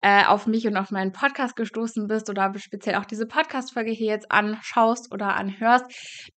äh, 0.00 0.24
auf 0.24 0.46
mich 0.46 0.66
und 0.66 0.76
auf 0.76 0.90
meinen 0.90 1.12
Podcast 1.12 1.56
gestoßen 1.68 2.06
bist 2.06 2.30
oder 2.30 2.52
speziell 2.58 2.96
auch 2.96 3.04
diese 3.04 3.26
Podcast-Folge 3.26 3.90
hier 3.90 4.08
jetzt 4.08 4.30
anschaust 4.32 5.12
oder 5.12 5.36
anhörst, 5.36 5.84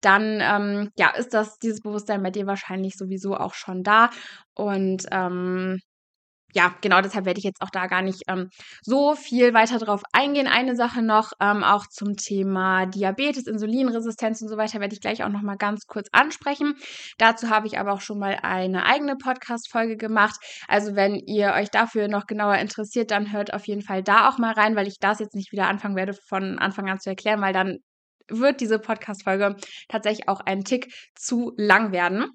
dann 0.02 0.40
ähm, 0.42 0.90
ja, 0.98 1.12
ist 1.16 1.34
das 1.34 1.58
dieses 1.60 1.82
Bewusstsein 1.82 2.22
bei 2.22 2.32
dir 2.32 2.46
wahrscheinlich 2.48 2.98
sowieso 2.98 3.36
auch 3.36 3.54
schon 3.54 3.84
da. 3.84 4.10
Und 4.54 5.06
ähm, 5.12 5.80
ja, 6.54 6.74
genau 6.82 7.02
deshalb 7.02 7.26
werde 7.26 7.40
ich 7.40 7.44
jetzt 7.44 7.62
auch 7.62 7.70
da 7.70 7.88
gar 7.88 8.02
nicht 8.02 8.24
ähm, 8.28 8.50
so 8.82 9.16
viel 9.16 9.54
weiter 9.54 9.78
drauf 9.78 10.04
eingehen. 10.12 10.48
Eine 10.48 10.76
Sache 10.76 11.02
noch, 11.02 11.32
ähm, 11.40 11.64
auch 11.64 11.88
zum 11.88 12.16
Thema 12.16 12.86
Diabetes, 12.86 13.48
Insulinresistenz 13.48 14.42
und 14.42 14.50
so 14.50 14.58
weiter, 14.58 14.80
werde 14.80 14.94
ich 14.94 15.02
gleich 15.02 15.24
auch 15.24 15.30
noch 15.30 15.42
mal 15.42 15.58
ganz 15.58 15.86
kurz 15.88 16.08
ansprechen. 16.12 16.76
Dazu 17.18 17.50
habe 17.50 17.68
ich 17.68 17.80
aber 17.80 17.94
auch 17.94 18.02
schon 18.02 18.20
mal 18.20 18.40
eine 18.42 18.86
eigene 18.86 19.16
Podcast-Folge 19.16 19.98
gemacht. 19.98 20.40
Also 20.68 20.96
wenn 20.96 21.16
ihr 21.16 21.54
euch 21.54 21.70
dafür 21.70 22.08
noch 22.08 22.28
genauer 22.28 22.56
interessiert, 22.56 23.12
dann 23.12 23.32
hört 23.32 23.54
auf 23.54 23.68
jeden 23.68 23.82
Fall 23.82 24.04
da 24.04 24.30
auch 24.30 24.38
mal 24.38 24.54
rein, 24.54 24.76
weil 24.76 24.88
ich 24.88 25.00
das 25.00 25.20
jetzt 25.20 25.36
nicht 25.36 25.52
wieder 25.52 25.68
anfangen 25.68 25.96
werde, 25.96 26.14
von 26.14 26.60
Anfang 26.60 26.90
an 26.90 27.00
zu 27.00 27.10
erklären, 27.10 27.42
weil 27.42 27.54
dann 27.54 27.78
wird 28.32 28.62
diese 28.62 28.80
Podcast-Folge 28.80 29.56
tatsächlich 29.90 30.28
auch 30.28 30.40
ein 30.42 30.64
Tick 30.64 30.94
zu 31.16 31.54
lang 31.58 31.92
werden. 31.92 32.28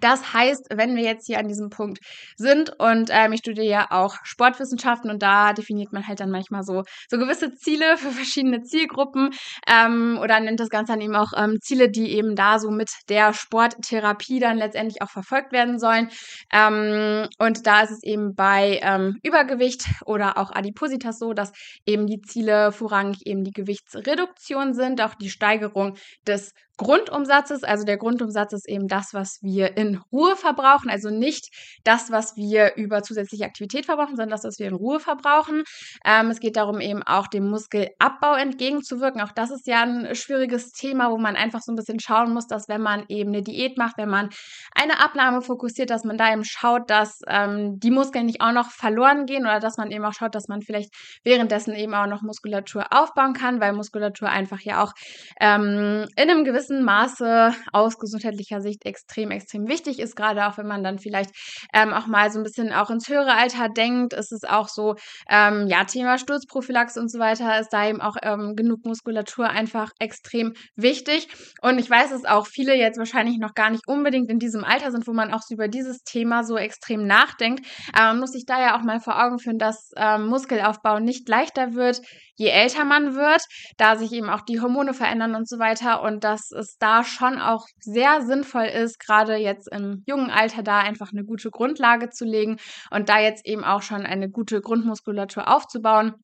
Das 0.00 0.32
heißt, 0.32 0.68
wenn 0.74 0.94
wir 0.94 1.02
jetzt 1.02 1.26
hier 1.26 1.38
an 1.38 1.48
diesem 1.48 1.68
Punkt 1.68 1.98
sind 2.36 2.78
und 2.78 3.10
ähm, 3.10 3.32
ich 3.32 3.40
studiere 3.40 3.66
ja 3.66 3.86
auch 3.90 4.14
Sportwissenschaften 4.22 5.10
und 5.10 5.22
da 5.22 5.52
definiert 5.52 5.92
man 5.92 6.06
halt 6.06 6.20
dann 6.20 6.30
manchmal 6.30 6.62
so, 6.62 6.84
so 7.10 7.18
gewisse 7.18 7.52
Ziele 7.54 7.96
für 7.96 8.10
verschiedene 8.12 8.62
Zielgruppen 8.62 9.30
ähm, 9.66 10.18
oder 10.22 10.38
nennt 10.38 10.60
das 10.60 10.68
Ganze 10.68 10.92
dann 10.92 11.00
eben 11.00 11.16
auch 11.16 11.32
ähm, 11.36 11.58
Ziele, 11.60 11.90
die 11.90 12.12
eben 12.12 12.36
da 12.36 12.60
so 12.60 12.70
mit 12.70 12.90
der 13.08 13.32
Sporttherapie 13.34 14.38
dann 14.38 14.56
letztendlich 14.56 15.02
auch 15.02 15.10
verfolgt 15.10 15.52
werden 15.52 15.80
sollen. 15.80 16.10
Ähm, 16.52 17.28
und 17.38 17.66
da 17.66 17.82
ist 17.82 17.90
es 17.90 18.02
eben 18.04 18.34
bei 18.36 18.78
ähm, 18.82 19.18
Übergewicht 19.24 19.86
oder 20.04 20.38
auch 20.38 20.52
Adipositas 20.52 21.18
so, 21.18 21.32
dass 21.32 21.52
eben 21.86 22.06
die 22.06 22.20
Ziele 22.20 22.70
vorrangig 22.70 23.26
eben 23.26 23.42
die 23.42 23.50
Gewichtsreduktion 23.50 24.74
sind, 24.74 25.00
auch 25.00 25.14
die 25.14 25.30
Steigerung 25.30 25.96
des 26.26 26.52
Grundumsatzes. 26.82 27.64
Also 27.64 27.84
der 27.84 27.96
Grundumsatz 27.96 28.52
ist 28.52 28.68
eben 28.68 28.88
das, 28.88 29.12
was 29.12 29.38
wir 29.42 29.76
in 29.76 30.00
Ruhe 30.12 30.36
verbrauchen. 30.36 30.90
Also 30.90 31.10
nicht 31.10 31.48
das, 31.84 32.10
was 32.10 32.36
wir 32.36 32.74
über 32.76 33.02
zusätzliche 33.02 33.44
Aktivität 33.44 33.86
verbrauchen, 33.86 34.16
sondern 34.16 34.30
das, 34.30 34.44
was 34.44 34.58
wir 34.58 34.66
in 34.66 34.74
Ruhe 34.74 35.00
verbrauchen. 35.00 35.64
Ähm, 36.04 36.30
es 36.30 36.40
geht 36.40 36.56
darum, 36.56 36.80
eben 36.80 37.02
auch 37.02 37.26
dem 37.26 37.48
Muskelabbau 37.50 38.34
entgegenzuwirken. 38.34 39.20
Auch 39.20 39.32
das 39.32 39.50
ist 39.50 39.66
ja 39.66 39.82
ein 39.82 40.14
schwieriges 40.14 40.72
Thema, 40.72 41.10
wo 41.10 41.18
man 41.18 41.36
einfach 41.36 41.60
so 41.60 41.72
ein 41.72 41.76
bisschen 41.76 42.00
schauen 42.00 42.32
muss, 42.32 42.46
dass 42.46 42.68
wenn 42.68 42.82
man 42.82 43.04
eben 43.08 43.30
eine 43.30 43.42
Diät 43.42 43.78
macht, 43.78 43.98
wenn 43.98 44.08
man 44.08 44.30
eine 44.74 45.00
Abnahme 45.00 45.42
fokussiert, 45.42 45.90
dass 45.90 46.04
man 46.04 46.18
da 46.18 46.32
eben 46.32 46.44
schaut, 46.44 46.90
dass 46.90 47.20
ähm, 47.28 47.78
die 47.78 47.90
Muskeln 47.90 48.26
nicht 48.26 48.40
auch 48.40 48.52
noch 48.52 48.70
verloren 48.70 49.26
gehen 49.26 49.44
oder 49.44 49.60
dass 49.60 49.76
man 49.76 49.90
eben 49.90 50.04
auch 50.04 50.12
schaut, 50.12 50.34
dass 50.34 50.48
man 50.48 50.62
vielleicht 50.62 50.90
währenddessen 51.24 51.74
eben 51.74 51.94
auch 51.94 52.06
noch 52.06 52.22
Muskulatur 52.22 52.86
aufbauen 52.90 53.34
kann, 53.34 53.60
weil 53.60 53.72
Muskulatur 53.72 54.28
einfach 54.28 54.60
ja 54.60 54.82
auch 54.82 54.92
ähm, 55.40 56.06
in 56.16 56.30
einem 56.30 56.44
gewissen 56.44 56.71
gewissem 56.72 56.84
Maße 56.84 57.54
aus 57.72 57.98
gesundheitlicher 57.98 58.60
Sicht 58.60 58.84
extrem, 58.84 59.30
extrem 59.30 59.68
wichtig 59.68 59.98
ist, 59.98 60.16
gerade 60.16 60.46
auch 60.46 60.58
wenn 60.58 60.66
man 60.66 60.82
dann 60.82 60.98
vielleicht 60.98 61.30
ähm, 61.72 61.92
auch 61.92 62.06
mal 62.06 62.30
so 62.30 62.38
ein 62.38 62.42
bisschen 62.42 62.72
auch 62.72 62.90
ins 62.90 63.08
höhere 63.08 63.34
Alter 63.34 63.68
denkt, 63.68 64.12
ist 64.14 64.32
es 64.32 64.44
auch 64.44 64.68
so, 64.68 64.94
ähm, 65.28 65.66
ja, 65.68 65.84
Thema 65.84 66.18
Sturzprophylaxe 66.18 67.00
und 67.00 67.10
so 67.10 67.18
weiter, 67.18 67.60
ist 67.60 67.72
da 67.72 67.88
eben 67.88 68.00
auch 68.00 68.16
ähm, 68.22 68.54
genug 68.56 68.84
Muskulatur 68.84 69.48
einfach 69.48 69.90
extrem 69.98 70.54
wichtig. 70.76 71.28
Und 71.60 71.78
ich 71.78 71.88
weiß, 71.88 72.10
dass 72.10 72.24
auch 72.24 72.46
viele 72.46 72.74
jetzt 72.74 72.98
wahrscheinlich 72.98 73.38
noch 73.38 73.54
gar 73.54 73.70
nicht 73.70 73.86
unbedingt 73.86 74.30
in 74.30 74.38
diesem 74.38 74.64
Alter 74.64 74.90
sind, 74.90 75.06
wo 75.06 75.12
man 75.12 75.32
auch 75.32 75.42
so 75.42 75.54
über 75.54 75.68
dieses 75.68 76.02
Thema 76.04 76.44
so 76.44 76.56
extrem 76.56 77.06
nachdenkt. 77.06 77.66
Aber 77.92 78.08
man 78.08 78.20
muss 78.20 78.32
sich 78.32 78.44
da 78.46 78.60
ja 78.60 78.76
auch 78.76 78.82
mal 78.82 79.00
vor 79.00 79.22
Augen 79.22 79.38
führen, 79.38 79.58
dass 79.58 79.90
ähm, 79.96 80.26
Muskelaufbau 80.26 80.98
nicht 81.00 81.28
leichter 81.28 81.74
wird, 81.74 82.00
je 82.36 82.48
älter 82.48 82.84
man 82.84 83.14
wird, 83.14 83.42
da 83.76 83.96
sich 83.96 84.12
eben 84.12 84.28
auch 84.28 84.40
die 84.40 84.60
Hormone 84.60 84.94
verändern 84.94 85.34
und 85.34 85.48
so 85.48 85.58
weiter 85.58 86.02
und 86.02 86.24
dass 86.24 86.50
es 86.62 86.78
da 86.78 87.04
schon 87.04 87.38
auch 87.38 87.66
sehr 87.80 88.22
sinnvoll 88.22 88.64
ist, 88.64 88.98
gerade 88.98 89.36
jetzt 89.36 89.68
im 89.70 90.02
jungen 90.06 90.30
Alter 90.30 90.62
da 90.62 90.78
einfach 90.78 91.12
eine 91.12 91.24
gute 91.24 91.50
Grundlage 91.50 92.10
zu 92.10 92.24
legen 92.24 92.56
und 92.90 93.08
da 93.08 93.20
jetzt 93.20 93.46
eben 93.46 93.64
auch 93.64 93.82
schon 93.82 94.06
eine 94.06 94.30
gute 94.30 94.60
Grundmuskulatur 94.60 95.48
aufzubauen 95.48 96.14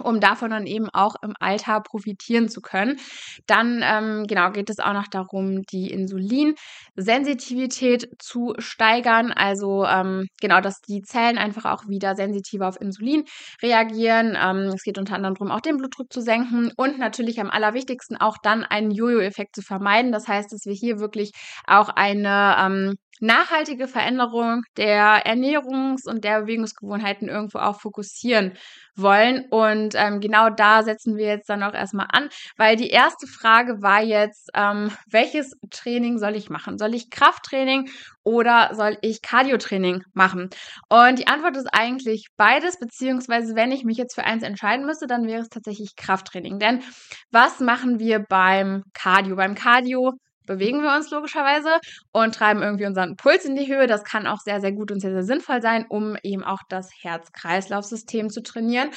um 0.00 0.20
davon 0.20 0.50
dann 0.50 0.66
eben 0.66 0.88
auch 0.92 1.14
im 1.22 1.34
Alter 1.40 1.80
profitieren 1.80 2.48
zu 2.48 2.60
können. 2.60 2.98
Dann 3.46 3.82
ähm, 3.84 4.26
genau 4.26 4.50
geht 4.50 4.70
es 4.70 4.78
auch 4.78 4.92
noch 4.92 5.08
darum, 5.08 5.62
die 5.62 5.90
Insulinsensitivität 5.90 8.08
zu 8.18 8.54
steigern. 8.58 9.32
Also 9.32 9.84
ähm, 9.84 10.26
genau, 10.40 10.60
dass 10.60 10.80
die 10.80 11.02
Zellen 11.02 11.38
einfach 11.38 11.64
auch 11.64 11.88
wieder 11.88 12.14
sensitiver 12.16 12.68
auf 12.68 12.80
Insulin 12.80 13.24
reagieren. 13.62 14.36
Ähm, 14.40 14.72
es 14.74 14.82
geht 14.82 14.98
unter 14.98 15.14
anderem 15.14 15.34
darum, 15.34 15.50
auch 15.50 15.60
den 15.60 15.78
Blutdruck 15.78 16.12
zu 16.12 16.20
senken 16.20 16.72
und 16.76 16.98
natürlich 16.98 17.40
am 17.40 17.50
allerwichtigsten 17.50 18.16
auch 18.16 18.36
dann 18.42 18.64
einen 18.64 18.90
Jojo-Effekt 18.90 19.54
zu 19.54 19.62
vermeiden. 19.62 20.12
Das 20.12 20.28
heißt, 20.28 20.52
dass 20.52 20.64
wir 20.64 20.74
hier 20.74 21.00
wirklich 21.00 21.32
auch 21.66 21.88
eine 21.88 22.56
ähm, 22.60 22.94
nachhaltige 23.20 23.88
Veränderung 23.88 24.62
der 24.76 25.26
Ernährungs- 25.26 26.08
und 26.08 26.24
der 26.24 26.42
Bewegungsgewohnheiten 26.42 27.28
irgendwo 27.28 27.58
auch 27.58 27.80
fokussieren 27.80 28.52
wollen. 28.96 29.46
Und 29.50 29.94
ähm, 29.94 30.20
genau 30.20 30.50
da 30.50 30.82
setzen 30.82 31.16
wir 31.16 31.26
jetzt 31.26 31.48
dann 31.48 31.62
auch 31.62 31.74
erstmal 31.74 32.08
an, 32.10 32.28
weil 32.56 32.76
die 32.76 32.90
erste 32.90 33.26
Frage 33.26 33.80
war 33.80 34.02
jetzt, 34.02 34.50
ähm, 34.54 34.90
welches 35.08 35.52
Training 35.70 36.18
soll 36.18 36.36
ich 36.36 36.50
machen? 36.50 36.78
Soll 36.78 36.94
ich 36.94 37.10
Krafttraining 37.10 37.90
oder 38.24 38.70
soll 38.74 38.98
ich 39.02 39.22
Cardiotraining 39.22 40.02
machen? 40.12 40.50
Und 40.88 41.18
die 41.18 41.28
Antwort 41.28 41.56
ist 41.56 41.68
eigentlich 41.72 42.26
beides, 42.36 42.78
beziehungsweise 42.78 43.54
wenn 43.54 43.72
ich 43.72 43.84
mich 43.84 43.96
jetzt 43.96 44.14
für 44.14 44.24
eins 44.24 44.42
entscheiden 44.42 44.84
müsste, 44.84 45.06
dann 45.06 45.26
wäre 45.26 45.42
es 45.42 45.48
tatsächlich 45.48 45.96
Krafttraining. 45.96 46.58
Denn 46.58 46.82
was 47.30 47.60
machen 47.60 47.98
wir 48.00 48.18
beim 48.18 48.82
Cardio? 48.92 49.36
Beim 49.36 49.54
Cardio 49.54 50.14
bewegen 50.48 50.82
wir 50.82 50.96
uns 50.96 51.10
logischerweise 51.10 51.78
und 52.10 52.34
treiben 52.34 52.62
irgendwie 52.62 52.86
unseren 52.86 53.14
Puls 53.14 53.44
in 53.44 53.54
die 53.54 53.68
Höhe. 53.68 53.86
Das 53.86 54.02
kann 54.02 54.26
auch 54.26 54.40
sehr, 54.40 54.60
sehr 54.60 54.72
gut 54.72 54.90
und 54.90 54.98
sehr, 55.00 55.12
sehr 55.12 55.22
sinnvoll 55.22 55.62
sein, 55.62 55.86
um 55.88 56.16
eben 56.24 56.42
auch 56.42 56.62
das 56.68 56.90
Herz-Kreislauf-System 57.02 58.30
zu 58.30 58.42
trainieren. 58.42 58.90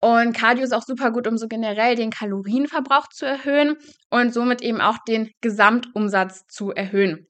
Und 0.00 0.36
Cardio 0.36 0.64
ist 0.64 0.74
auch 0.74 0.82
super 0.82 1.10
gut, 1.10 1.26
um 1.26 1.38
so 1.38 1.48
generell 1.48 1.94
den 1.94 2.10
Kalorienverbrauch 2.10 3.08
zu 3.08 3.24
erhöhen 3.24 3.76
und 4.10 4.34
somit 4.34 4.60
eben 4.60 4.82
auch 4.82 4.98
den 5.08 5.30
Gesamtumsatz 5.40 6.46
zu 6.48 6.72
erhöhen. 6.72 7.26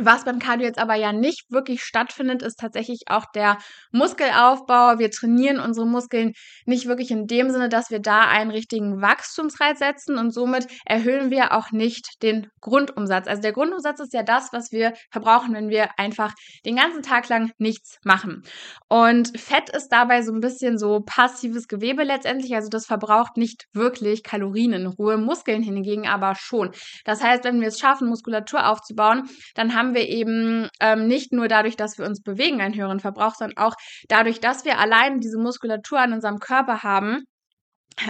Was 0.00 0.24
beim 0.24 0.40
Cardio 0.40 0.66
jetzt 0.66 0.80
aber 0.80 0.96
ja 0.96 1.12
nicht 1.12 1.44
wirklich 1.50 1.84
stattfindet, 1.84 2.42
ist 2.42 2.58
tatsächlich 2.58 3.02
auch 3.06 3.26
der 3.32 3.58
Muskelaufbau. 3.92 4.98
Wir 4.98 5.08
trainieren 5.12 5.60
unsere 5.60 5.86
Muskeln 5.86 6.32
nicht 6.66 6.86
wirklich 6.86 7.12
in 7.12 7.28
dem 7.28 7.50
Sinne, 7.50 7.68
dass 7.68 7.90
wir 7.90 8.00
da 8.00 8.22
einen 8.22 8.50
richtigen 8.50 9.00
Wachstumsreiz 9.00 9.78
setzen 9.78 10.18
und 10.18 10.32
somit 10.32 10.66
erhöhen 10.84 11.30
wir 11.30 11.52
auch 11.52 11.70
nicht 11.70 12.22
den 12.24 12.48
Grundumsatz. 12.60 13.28
Also 13.28 13.42
der 13.42 13.52
Grundumsatz 13.52 14.00
ist 14.00 14.12
ja 14.12 14.24
das, 14.24 14.52
was 14.52 14.72
wir 14.72 14.94
verbrauchen, 15.12 15.54
wenn 15.54 15.68
wir 15.68 15.96
einfach 15.96 16.34
den 16.66 16.74
ganzen 16.74 17.02
Tag 17.02 17.28
lang 17.28 17.52
nichts 17.58 17.98
machen. 18.02 18.42
Und 18.88 19.38
Fett 19.38 19.70
ist 19.70 19.88
dabei 19.90 20.22
so 20.22 20.32
ein 20.32 20.40
bisschen 20.40 20.76
so 20.76 21.02
passives 21.06 21.68
Gewebe 21.68 22.02
letztendlich. 22.02 22.54
Also 22.56 22.68
das 22.68 22.86
verbraucht 22.86 23.36
nicht 23.36 23.66
wirklich 23.72 24.24
Kalorien 24.24 24.72
in 24.72 24.86
Ruhe, 24.86 25.18
Muskeln 25.18 25.62
hingegen 25.62 26.08
aber 26.08 26.34
schon. 26.34 26.72
Das 27.04 27.22
heißt, 27.22 27.44
wenn 27.44 27.60
wir 27.60 27.68
es 27.68 27.78
schaffen, 27.78 28.08
Muskulatur 28.08 28.68
aufzubauen, 28.68 29.28
dann 29.54 29.74
haben 29.74 29.83
haben 29.84 29.94
wir 29.94 30.08
eben 30.08 30.68
ähm, 30.80 31.06
nicht 31.06 31.32
nur 31.32 31.48
dadurch, 31.48 31.76
dass 31.76 31.98
wir 31.98 32.06
uns 32.06 32.22
bewegen, 32.22 32.60
einen 32.60 32.74
höheren 32.74 33.00
Verbrauch, 33.00 33.34
sondern 33.34 33.58
auch 33.58 33.74
dadurch, 34.08 34.40
dass 34.40 34.64
wir 34.64 34.78
allein 34.78 35.20
diese 35.20 35.38
Muskulatur 35.38 36.00
an 36.00 36.12
unserem 36.12 36.38
Körper 36.38 36.82
haben, 36.82 37.24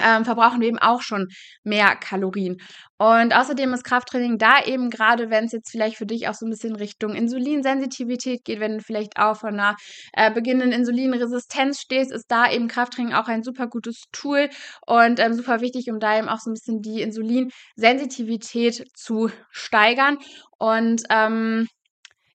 ähm, 0.03 0.25
verbrauchen 0.25 0.61
wir 0.61 0.69
eben 0.69 0.79
auch 0.79 1.03
schon 1.03 1.29
mehr 1.63 1.97
Kalorien. 1.97 2.57
Und 2.97 3.35
außerdem 3.35 3.75
ist 3.75 3.85
Krafttraining 3.85 4.39
da 4.39 4.65
eben 4.65 4.89
gerade, 4.89 5.29
wenn 5.29 5.45
es 5.45 5.53
jetzt 5.53 5.71
vielleicht 5.71 5.97
für 5.97 6.07
dich 6.07 6.29
auch 6.29 6.35
so 6.35 6.47
ein 6.47 6.51
bisschen 6.51 6.77
Richtung 6.77 7.15
Insulinsensitivität 7.15 8.45
geht, 8.45 8.61
wenn 8.61 8.79
du 8.79 8.85
vielleicht 8.85 9.19
auch 9.19 9.37
von 9.37 9.55
einer 9.55 9.77
äh, 10.13 10.31
beginnenden 10.33 10.73
Insulinresistenz 10.73 11.81
stehst, 11.81 12.13
ist 12.13 12.27
da 12.29 12.51
eben 12.51 12.69
Krafttraining 12.69 13.13
auch 13.13 13.27
ein 13.27 13.43
super 13.43 13.67
gutes 13.67 14.05
Tool 14.13 14.49
und 14.87 15.19
ähm, 15.19 15.35
super 15.35 15.61
wichtig, 15.61 15.91
um 15.91 15.99
da 15.99 16.19
eben 16.19 16.29
auch 16.29 16.39
so 16.39 16.51
ein 16.51 16.55
bisschen 16.55 16.83
die 16.83 17.03
Insulinsensitivität 17.03 18.85
zu 18.95 19.31
steigern 19.51 20.19
und 20.59 21.03
ähm, 21.11 21.67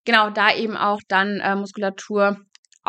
genau 0.06 0.30
da 0.30 0.54
eben 0.54 0.76
auch 0.76 1.00
dann 1.08 1.40
äh, 1.40 1.56
Muskulatur 1.56 2.38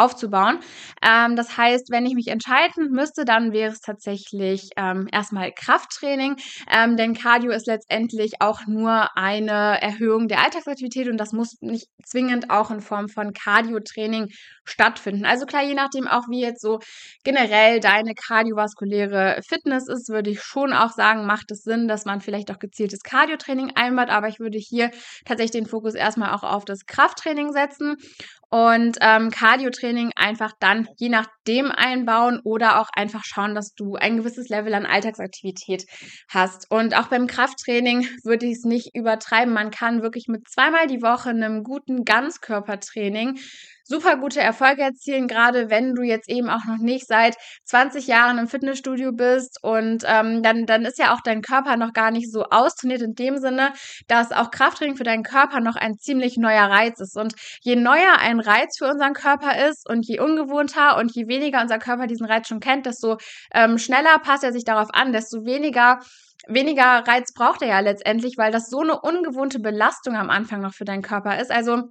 aufzubauen. 0.01 0.61
Ähm, 1.03 1.37
das 1.37 1.57
heißt, 1.57 1.91
wenn 1.91 2.07
ich 2.07 2.15
mich 2.15 2.29
entscheiden 2.29 2.91
müsste, 2.91 3.25
dann 3.25 3.53
wäre 3.53 3.73
es 3.73 3.81
tatsächlich 3.81 4.71
ähm, 4.77 5.09
erstmal 5.13 5.53
Krafttraining, 5.53 6.37
ähm, 6.71 6.97
denn 6.97 7.15
Cardio 7.15 7.53
ist 7.53 7.67
letztendlich 7.67 8.41
auch 8.41 8.67
nur 8.67 9.17
eine 9.17 9.81
Erhöhung 9.81 10.29
der 10.29 10.43
Alltagsaktivität 10.43 11.09
und 11.09 11.19
das 11.19 11.33
muss 11.33 11.57
nicht 11.61 11.87
zwingend 12.05 12.51
auch 12.51 12.71
in 12.71 12.81
Form 12.81 13.09
von 13.09 13.33
Cardio-Training 13.33 14.29
stattfinden. 14.65 15.25
Also 15.25 15.47
klar, 15.47 15.63
je 15.63 15.75
nachdem 15.75 16.07
auch 16.07 16.29
wie 16.29 16.41
jetzt 16.41 16.63
so 16.63 16.79
generell 17.25 17.81
deine 17.81 18.15
kardiovaskuläre 18.15 19.41
Fitness 19.47 19.89
ist, 19.89 20.09
würde 20.09 20.31
ich 20.31 20.43
schon 20.43 20.73
auch 20.73 20.91
sagen, 20.91 21.27
macht 21.27 21.51
es 21.51 21.63
Sinn, 21.63 21.89
dass 21.89 22.05
man 22.05 22.21
vielleicht 22.21 22.51
auch 22.51 22.59
gezieltes 22.59 23.01
Cardio-Training 23.03 23.73
einbaut, 23.75 24.11
aber 24.11 24.29
ich 24.29 24.41
würde 24.41 24.59
hier 24.59 24.91
tatsächlich 25.25 25.63
den 25.63 25.67
Fokus 25.67 25.95
erstmal 25.95 26.33
auch 26.35 26.43
auf 26.43 26.65
das 26.65 26.87
Krafttraining 26.87 27.53
setzen 27.53 27.97
und 28.51 28.99
ähm, 29.01 29.31
Cardio-Training 29.31 30.11
einfach 30.17 30.53
dann 30.59 30.89
je 30.99 31.09
nachdem 31.09 31.71
einbauen 31.71 32.41
oder 32.43 32.81
auch 32.81 32.89
einfach 32.93 33.23
schauen, 33.25 33.55
dass 33.55 33.75
du 33.75 33.95
ein 33.95 34.17
gewisses 34.17 34.49
Level 34.49 34.75
an 34.75 34.87
Alltagsaktivität 34.87 35.85
hast. 36.29 36.69
Und 36.69 36.97
auch 36.97 37.07
beim 37.07 37.29
Krafttraining 37.29 38.09
würde 38.25 38.47
ich 38.47 38.59
es 38.59 38.65
nicht 38.65 38.91
übertreiben. 38.95 39.55
Man 39.55 39.71
kann 39.71 40.03
wirklich 40.03 40.27
mit 40.27 40.49
zweimal 40.49 40.89
die 40.89 41.01
Woche 41.01 41.31
einem 41.31 41.63
guten 41.63 42.05
Ganzkörpertraining 42.05 43.39
super 43.91 44.17
gute 44.17 44.41
Erfolge 44.41 44.83
erzielen, 44.83 45.27
gerade 45.27 45.69
wenn 45.69 45.95
du 45.97 46.03
jetzt 46.03 46.29
eben 46.31 46.49
auch 46.49 46.65
noch 46.65 46.79
nicht 46.79 47.09
seit 47.09 47.35
20 47.65 48.07
Jahren 48.07 48.39
im 48.39 48.47
Fitnessstudio 48.47 49.11
bist 49.13 49.59
und 49.63 50.05
ähm, 50.07 50.45
dann, 50.45 50.65
dann 50.65 50.85
ist 50.85 50.99
ja 50.99 51.13
auch 51.13 51.21
dein 51.25 51.43
Körper 51.43 51.77
noch 51.77 51.93
gar 51.93 52.13
nicht 52.13 52.31
so 52.31 52.45
austrainiert 52.45 53.03
in 53.03 53.15
dem 53.15 53.39
Sinne, 53.39 53.73
dass 54.07 54.31
auch 54.31 54.53
Krafttraining 54.53 54.97
für 54.97 55.03
deinen 55.03 55.25
Körper 55.25 55.59
noch 55.61 55.75
ein 55.75 55.99
ziemlich 55.99 56.37
neuer 56.37 56.71
Reiz 56.71 57.01
ist. 57.01 57.17
Und 57.17 57.35
je 57.63 57.75
neuer 57.75 58.19
ein 58.21 58.39
Reiz 58.39 58.79
für 58.79 58.87
unseren 58.87 59.13
Körper 59.13 59.69
ist 59.69 59.89
und 59.91 60.07
je 60.07 60.21
ungewohnter 60.21 60.97
und 60.97 61.13
je 61.13 61.27
weniger 61.27 61.61
unser 61.61 61.81
Körper 61.81 62.07
diesen 62.07 62.27
Reiz 62.27 62.47
schon 62.47 62.61
kennt, 62.61 62.87
desto 62.87 63.17
ähm, 63.53 63.77
schneller 63.77 64.21
passt 64.21 64.45
er 64.45 64.53
sich 64.53 64.65
darauf 64.65 64.89
an, 64.93 65.13
desto 65.13 65.45
weniger 65.45 65.99
weniger 66.47 67.07
Reiz 67.07 67.35
braucht 67.35 67.61
er 67.61 67.69
ja 67.69 67.81
letztendlich, 67.81 68.39
weil 68.39 68.51
das 68.51 68.71
so 68.71 68.81
eine 68.81 68.99
ungewohnte 69.01 69.59
Belastung 69.59 70.17
am 70.17 70.31
Anfang 70.31 70.63
noch 70.63 70.73
für 70.73 70.87
deinen 70.87 71.03
Körper 71.03 71.39
ist. 71.39 71.51
Also 71.51 71.83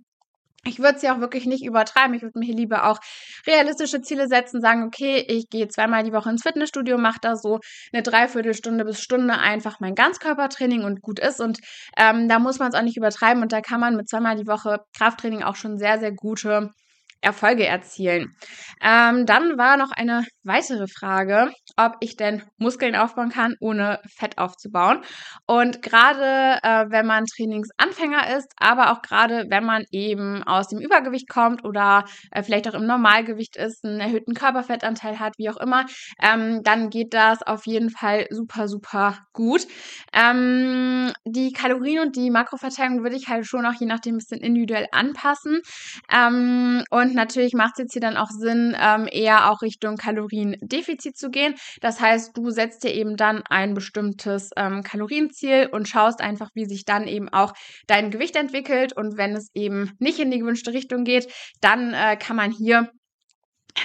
ich 0.65 0.79
würde 0.79 0.95
es 0.97 1.01
ja 1.01 1.15
auch 1.15 1.21
wirklich 1.21 1.45
nicht 1.45 1.63
übertreiben. 1.63 2.13
Ich 2.13 2.21
würde 2.21 2.37
mir 2.37 2.45
hier 2.45 2.55
lieber 2.55 2.85
auch 2.85 2.99
realistische 3.47 4.01
Ziele 4.01 4.27
setzen, 4.27 4.61
sagen, 4.61 4.83
okay, 4.83 5.23
ich 5.27 5.49
gehe 5.49 5.67
zweimal 5.69 6.03
die 6.03 6.11
Woche 6.11 6.29
ins 6.29 6.43
Fitnessstudio, 6.43 6.97
mache 6.97 7.19
da 7.21 7.35
so 7.35 7.59
eine 7.93 8.03
Dreiviertelstunde 8.03 8.83
bis 8.83 9.01
Stunde 9.01 9.37
einfach 9.37 9.79
mein 9.79 9.95
Ganzkörpertraining 9.95 10.83
und 10.83 11.01
gut 11.01 11.19
ist. 11.19 11.39
Und 11.39 11.59
ähm, 11.97 12.27
da 12.27 12.39
muss 12.39 12.59
man 12.59 12.69
es 12.69 12.75
auch 12.75 12.81
nicht 12.83 12.97
übertreiben. 12.97 13.41
Und 13.41 13.53
da 13.53 13.61
kann 13.61 13.79
man 13.79 13.95
mit 13.95 14.09
zweimal 14.09 14.35
die 14.35 14.47
Woche 14.47 14.81
Krafttraining 14.97 15.43
auch 15.43 15.55
schon 15.55 15.77
sehr, 15.77 15.99
sehr 15.99 16.11
gute 16.11 16.71
Erfolge 17.21 17.65
erzielen. 17.65 18.35
Ähm, 18.81 19.25
dann 19.25 19.57
war 19.57 19.77
noch 19.77 19.91
eine 19.91 20.25
weitere 20.43 20.87
Frage, 20.87 21.51
ob 21.77 21.97
ich 21.99 22.15
denn 22.15 22.43
Muskeln 22.57 22.95
aufbauen 22.95 23.29
kann, 23.29 23.55
ohne 23.59 23.99
Fett 24.07 24.37
aufzubauen. 24.37 25.03
Und 25.45 25.81
gerade 25.81 26.59
äh, 26.63 26.85
wenn 26.89 27.05
man 27.05 27.25
Trainingsanfänger 27.25 28.37
ist, 28.37 28.47
aber 28.57 28.91
auch 28.91 29.01
gerade 29.01 29.45
wenn 29.49 29.65
man 29.65 29.83
eben 29.91 30.43
aus 30.43 30.67
dem 30.69 30.79
Übergewicht 30.79 31.29
kommt 31.29 31.63
oder 31.65 32.05
äh, 32.31 32.43
vielleicht 32.43 32.67
auch 32.67 32.73
im 32.73 32.85
Normalgewicht 32.85 33.57
ist, 33.57 33.83
einen 33.85 33.99
erhöhten 33.99 34.33
Körperfettanteil 34.33 35.19
hat, 35.19 35.33
wie 35.37 35.49
auch 35.49 35.57
immer, 35.57 35.85
ähm, 36.21 36.61
dann 36.63 36.89
geht 36.89 37.13
das 37.13 37.43
auf 37.43 37.65
jeden 37.65 37.89
Fall 37.89 38.27
super, 38.29 38.67
super 38.67 39.19
gut. 39.33 39.67
Ähm, 40.13 41.11
die 41.25 41.51
Kalorien 41.51 41.99
und 41.99 42.15
die 42.15 42.29
Makroverteilung 42.29 43.03
würde 43.03 43.15
ich 43.15 43.27
halt 43.27 43.45
schon 43.45 43.65
auch 43.65 43.73
je 43.79 43.85
nachdem 43.85 44.15
ein 44.15 44.19
bisschen 44.19 44.41
individuell 44.41 44.87
anpassen. 44.91 45.61
Ähm, 46.11 46.83
und 46.89 47.08
und 47.09 47.15
natürlich 47.15 47.53
macht 47.53 47.73
es 47.73 47.79
jetzt 47.79 47.93
hier 47.93 48.01
dann 48.01 48.17
auch 48.17 48.29
Sinn, 48.29 48.75
ähm, 48.79 49.07
eher 49.11 49.49
auch 49.49 49.63
Richtung 49.63 49.95
Kaloriendefizit 49.95 51.17
zu 51.17 51.31
gehen. 51.31 51.55
Das 51.81 51.99
heißt, 51.99 52.37
du 52.37 52.51
setzt 52.51 52.83
dir 52.83 52.93
eben 52.93 53.15
dann 53.15 53.41
ein 53.49 53.73
bestimmtes 53.73 54.51
ähm, 54.55 54.83
Kalorienziel 54.83 55.69
und 55.71 55.87
schaust 55.87 56.21
einfach, 56.21 56.51
wie 56.53 56.65
sich 56.65 56.85
dann 56.85 57.07
eben 57.07 57.27
auch 57.29 57.53
dein 57.87 58.11
Gewicht 58.11 58.35
entwickelt. 58.35 58.95
Und 58.95 59.17
wenn 59.17 59.35
es 59.35 59.49
eben 59.55 59.91
nicht 59.97 60.19
in 60.19 60.29
die 60.29 60.37
gewünschte 60.37 60.71
Richtung 60.71 61.03
geht, 61.03 61.27
dann 61.61 61.93
äh, 61.93 62.15
kann 62.15 62.35
man 62.35 62.51
hier 62.51 62.91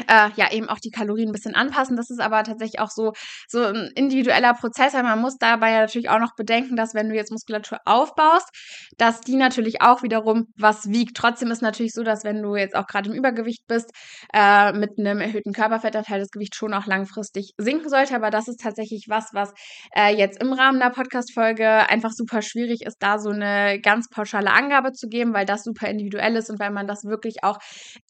äh, 0.09 0.31
ja 0.37 0.51
eben 0.53 0.69
auch 0.69 0.79
die 0.79 0.91
Kalorien 0.91 1.29
ein 1.29 1.33
bisschen 1.33 1.55
anpassen. 1.55 1.97
Das 1.97 2.11
ist 2.11 2.21
aber 2.21 2.43
tatsächlich 2.43 2.81
auch 2.81 2.91
so, 2.91 3.13
so 3.49 3.63
ein 3.63 3.91
individueller 3.95 4.55
Prozess. 4.55 4.93
Man 4.95 5.21
muss 5.21 5.37
dabei 5.39 5.73
natürlich 5.73 6.09
auch 6.09 6.19
noch 6.19 6.35
bedenken, 6.37 6.77
dass 6.77 6.95
wenn 6.95 7.09
du 7.09 7.15
jetzt 7.15 7.31
Muskulatur 7.31 7.79
aufbaust, 7.85 8.49
dass 8.97 9.21
die 9.21 9.37
natürlich 9.37 9.83
auch 9.83 10.03
wiederum 10.03 10.47
was 10.57 10.89
wiegt. 10.89 11.17
Trotzdem 11.17 11.51
ist 11.51 11.63
natürlich 11.63 11.93
so, 11.93 12.03
dass 12.03 12.25
wenn 12.25 12.43
du 12.43 12.57
jetzt 12.57 12.75
auch 12.75 12.87
gerade 12.87 13.11
im 13.11 13.17
Übergewicht 13.17 13.67
bist, 13.67 13.91
äh, 14.33 14.73
mit 14.73 14.99
einem 14.99 15.21
erhöhten 15.21 15.53
Körperfettanteil 15.53 16.21
das 16.21 16.31
Gewicht 16.31 16.55
schon 16.55 16.75
auch 16.75 16.87
langfristig 16.87 17.53
sinken 17.59 17.89
sollte. 17.89 18.15
Aber 18.15 18.31
das 18.31 18.49
ist 18.49 18.61
tatsächlich 18.61 19.07
was, 19.09 19.31
was 19.33 19.53
äh, 19.95 20.15
jetzt 20.15 20.41
im 20.43 20.53
Rahmen 20.53 20.81
der 20.81 20.91
Podcast-Folge 20.91 21.89
einfach 21.89 22.13
super 22.13 22.43
schwierig 22.43 22.83
ist, 22.83 22.97
da 23.01 23.19
so 23.19 23.31
eine 23.31 23.81
ganz 23.81 24.09
pauschale 24.09 24.53
Angabe 24.53 24.93
zu 24.93 25.09
geben, 25.09 25.35
weil 25.35 25.47
das 25.47 25.65
super 25.65 25.89
individuell 25.89 26.37
ist 26.37 26.51
und 26.51 26.59
weil 26.59 26.71
man 26.71 26.87
das 26.87 27.05
wirklich 27.05 27.43
auch 27.43 27.59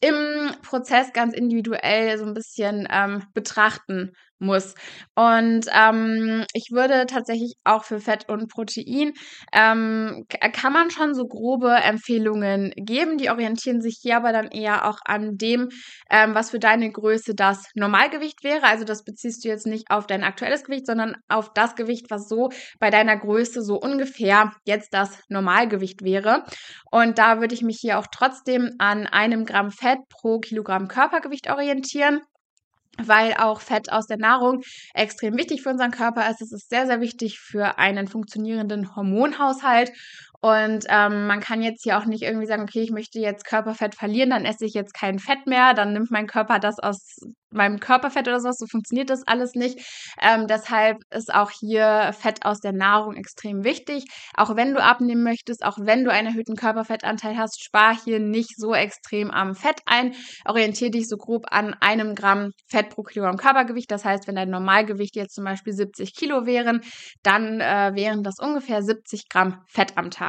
im 0.01 0.51
Prozess 0.61 1.11
ganz 1.13 1.33
individuell 1.33 1.64
individuell 1.65 2.17
so 2.17 2.25
ein 2.25 2.33
bisschen 2.33 2.87
ähm, 2.91 3.23
betrachten 3.33 4.13
muss. 4.39 4.75
Und 5.15 5.65
ähm, 5.71 6.45
ich 6.53 6.69
würde 6.71 7.05
tatsächlich 7.07 7.55
auch 7.63 7.83
für 7.83 7.99
Fett 7.99 8.27
und 8.29 8.49
Protein, 8.49 9.13
ähm, 9.53 10.25
kann 10.53 10.73
man 10.73 10.89
schon 10.89 11.13
so 11.13 11.25
grobe 11.25 11.71
Empfehlungen 11.71 12.73
geben. 12.75 13.17
Die 13.17 13.29
orientieren 13.29 13.81
sich 13.81 13.99
hier 14.01 14.17
aber 14.17 14.33
dann 14.33 14.47
eher 14.47 14.87
auch 14.89 14.99
an 15.05 15.37
dem, 15.37 15.69
ähm, 16.09 16.35
was 16.35 16.51
für 16.51 16.59
deine 16.59 16.91
Größe 16.91 17.33
das 17.35 17.63
Normalgewicht 17.75 18.43
wäre. 18.43 18.63
Also 18.63 18.83
das 18.85 19.03
beziehst 19.03 19.43
du 19.43 19.49
jetzt 19.49 19.67
nicht 19.67 19.89
auf 19.89 20.07
dein 20.07 20.23
aktuelles 20.23 20.63
Gewicht, 20.63 20.85
sondern 20.85 21.15
auf 21.29 21.53
das 21.53 21.75
Gewicht, 21.75 22.07
was 22.09 22.27
so 22.27 22.49
bei 22.79 22.89
deiner 22.89 23.17
Größe 23.17 23.61
so 23.61 23.75
ungefähr 23.79 24.51
jetzt 24.65 24.93
das 24.93 25.19
Normalgewicht 25.29 26.03
wäre. 26.03 26.43
Und 26.91 27.17
da 27.17 27.39
würde 27.39 27.55
ich 27.55 27.61
mich 27.61 27.77
hier 27.79 27.99
auch 27.99 28.07
trotzdem 28.11 28.71
an 28.79 29.07
einem 29.07 29.45
Gramm 29.45 29.71
Fett 29.71 29.99
pro 30.09 30.39
Kilogramm 30.39 30.87
Körpergewicht 30.87 31.49
orientieren 31.49 32.21
weil 32.97 33.33
auch 33.33 33.61
Fett 33.61 33.91
aus 33.91 34.07
der 34.07 34.17
Nahrung 34.17 34.61
extrem 34.93 35.37
wichtig 35.37 35.61
für 35.61 35.69
unseren 35.69 35.91
Körper 35.91 36.29
ist. 36.29 36.41
Es 36.41 36.51
ist 36.51 36.69
sehr, 36.69 36.85
sehr 36.87 37.01
wichtig 37.01 37.39
für 37.39 37.77
einen 37.77 38.07
funktionierenden 38.07 38.95
Hormonhaushalt. 38.95 39.91
Und 40.41 40.85
ähm, 40.89 41.27
man 41.27 41.39
kann 41.39 41.61
jetzt 41.61 41.83
hier 41.83 41.97
auch 41.97 42.05
nicht 42.05 42.23
irgendwie 42.23 42.47
sagen, 42.47 42.63
okay, 42.63 42.81
ich 42.81 42.91
möchte 42.91 43.19
jetzt 43.19 43.45
Körperfett 43.45 43.95
verlieren, 43.95 44.29
dann 44.29 44.45
esse 44.45 44.65
ich 44.65 44.73
jetzt 44.73 44.93
kein 44.93 45.19
Fett 45.19 45.47
mehr, 45.47 45.73
dann 45.73 45.93
nimmt 45.93 46.11
mein 46.11 46.27
Körper 46.27 46.59
das 46.59 46.79
aus 46.79 47.17
meinem 47.55 47.79
Körperfett 47.79 48.27
oder 48.27 48.39
sowas. 48.39 48.57
So 48.57 48.67
funktioniert 48.67 49.09
das 49.09 49.25
alles 49.25 49.53
nicht. 49.55 49.79
Ähm, 50.21 50.47
deshalb 50.47 50.97
ist 51.09 51.33
auch 51.33 51.51
hier 51.51 52.11
Fett 52.17 52.45
aus 52.45 52.59
der 52.59 52.73
Nahrung 52.73 53.15
extrem 53.15 53.63
wichtig. 53.63 54.05
Auch 54.35 54.55
wenn 54.55 54.73
du 54.73 54.83
abnehmen 54.83 55.23
möchtest, 55.23 55.65
auch 55.65 55.77
wenn 55.79 56.03
du 56.03 56.11
einen 56.11 56.27
erhöhten 56.27 56.55
Körperfettanteil 56.55 57.37
hast, 57.37 57.63
spar 57.63 57.97
hier 58.03 58.19
nicht 58.19 58.57
so 58.57 58.73
extrem 58.73 59.31
am 59.31 59.55
Fett 59.55 59.79
ein. 59.85 60.13
Orientiere 60.45 60.91
dich 60.91 61.07
so 61.07 61.17
grob 61.17 61.45
an 61.49 61.73
einem 61.79 62.15
Gramm 62.15 62.51
Fett 62.67 62.89
pro 62.89 63.03
Kilogramm 63.03 63.37
Körpergewicht. 63.37 63.89
Das 63.89 64.05
heißt, 64.05 64.27
wenn 64.27 64.35
dein 64.35 64.49
Normalgewicht 64.49 65.15
jetzt 65.15 65.35
zum 65.35 65.45
Beispiel 65.45 65.73
70 65.73 66.13
Kilo 66.13 66.45
wären, 66.45 66.81
dann 67.23 67.61
äh, 67.61 67.91
wären 67.95 68.23
das 68.23 68.35
ungefähr 68.39 68.83
70 68.83 69.29
Gramm 69.29 69.61
Fett 69.67 69.97
am 69.97 70.11
Tag. 70.11 70.24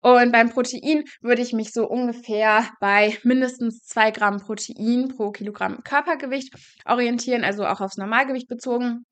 Und 0.00 0.32
beim 0.32 0.50
Protein 0.50 1.04
würde 1.20 1.42
ich 1.42 1.52
mich 1.52 1.72
so 1.72 1.86
ungefähr 1.86 2.68
bei 2.80 3.18
mindestens 3.22 3.84
2 3.86 4.10
Gramm 4.10 4.40
Protein 4.40 5.08
pro 5.08 5.30
Kilogramm 5.30 5.82
Körpergewicht 5.84 6.54
orientieren, 6.84 7.44
also 7.44 7.66
auch 7.66 7.80
aufs 7.80 7.96
Normalgewicht 7.96 8.48
bezogen. 8.48 9.04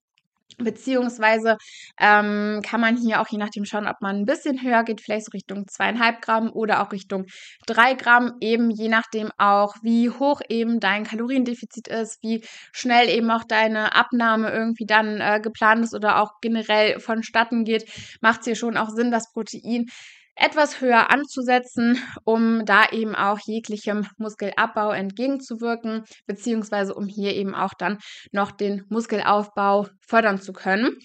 Beziehungsweise 0.58 1.56
ähm, 2.00 2.60
kann 2.64 2.80
man 2.80 2.96
hier 2.96 3.20
auch 3.20 3.28
je 3.28 3.38
nachdem 3.38 3.64
schauen, 3.64 3.86
ob 3.86 4.00
man 4.00 4.16
ein 4.16 4.24
bisschen 4.24 4.62
höher 4.62 4.84
geht, 4.84 5.00
vielleicht 5.00 5.26
so 5.26 5.30
Richtung 5.32 5.66
zweieinhalb 5.68 6.22
Gramm 6.22 6.50
oder 6.52 6.82
auch 6.82 6.92
Richtung 6.92 7.26
drei 7.66 7.94
Gramm, 7.94 8.34
eben 8.40 8.70
je 8.70 8.88
nachdem 8.88 9.30
auch, 9.38 9.76
wie 9.82 10.10
hoch 10.10 10.40
eben 10.48 10.80
dein 10.80 11.04
Kaloriendefizit 11.04 11.88
ist, 11.88 12.22
wie 12.22 12.44
schnell 12.72 13.08
eben 13.08 13.30
auch 13.30 13.44
deine 13.44 13.94
Abnahme 13.94 14.50
irgendwie 14.50 14.86
dann 14.86 15.20
äh, 15.20 15.40
geplant 15.42 15.84
ist 15.84 15.94
oder 15.94 16.20
auch 16.20 16.40
generell 16.40 17.00
vonstatten 17.00 17.64
geht, 17.64 17.84
macht 18.20 18.40
es 18.40 18.46
hier 18.46 18.56
schon 18.56 18.76
auch 18.76 18.90
Sinn, 18.90 19.10
das 19.10 19.32
Protein 19.32 19.86
etwas 20.34 20.80
höher 20.80 21.10
anzusetzen, 21.10 21.98
um 22.24 22.64
da 22.64 22.88
eben 22.90 23.14
auch 23.14 23.38
jeglichem 23.44 24.06
Muskelabbau 24.18 24.90
entgegenzuwirken, 24.90 26.04
beziehungsweise 26.26 26.94
um 26.94 27.06
hier 27.06 27.34
eben 27.34 27.54
auch 27.54 27.74
dann 27.78 27.98
noch 28.32 28.50
den 28.50 28.84
Muskelaufbau 28.88 29.88
fördern 30.06 30.40
zu 30.40 30.52
können. 30.52 30.96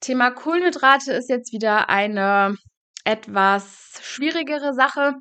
Thema 0.00 0.30
Kohlenhydrate 0.30 1.12
ist 1.12 1.28
jetzt 1.28 1.52
wieder 1.52 1.88
eine 1.88 2.56
etwas 3.04 4.00
schwierigere 4.02 4.74
Sache. 4.74 5.14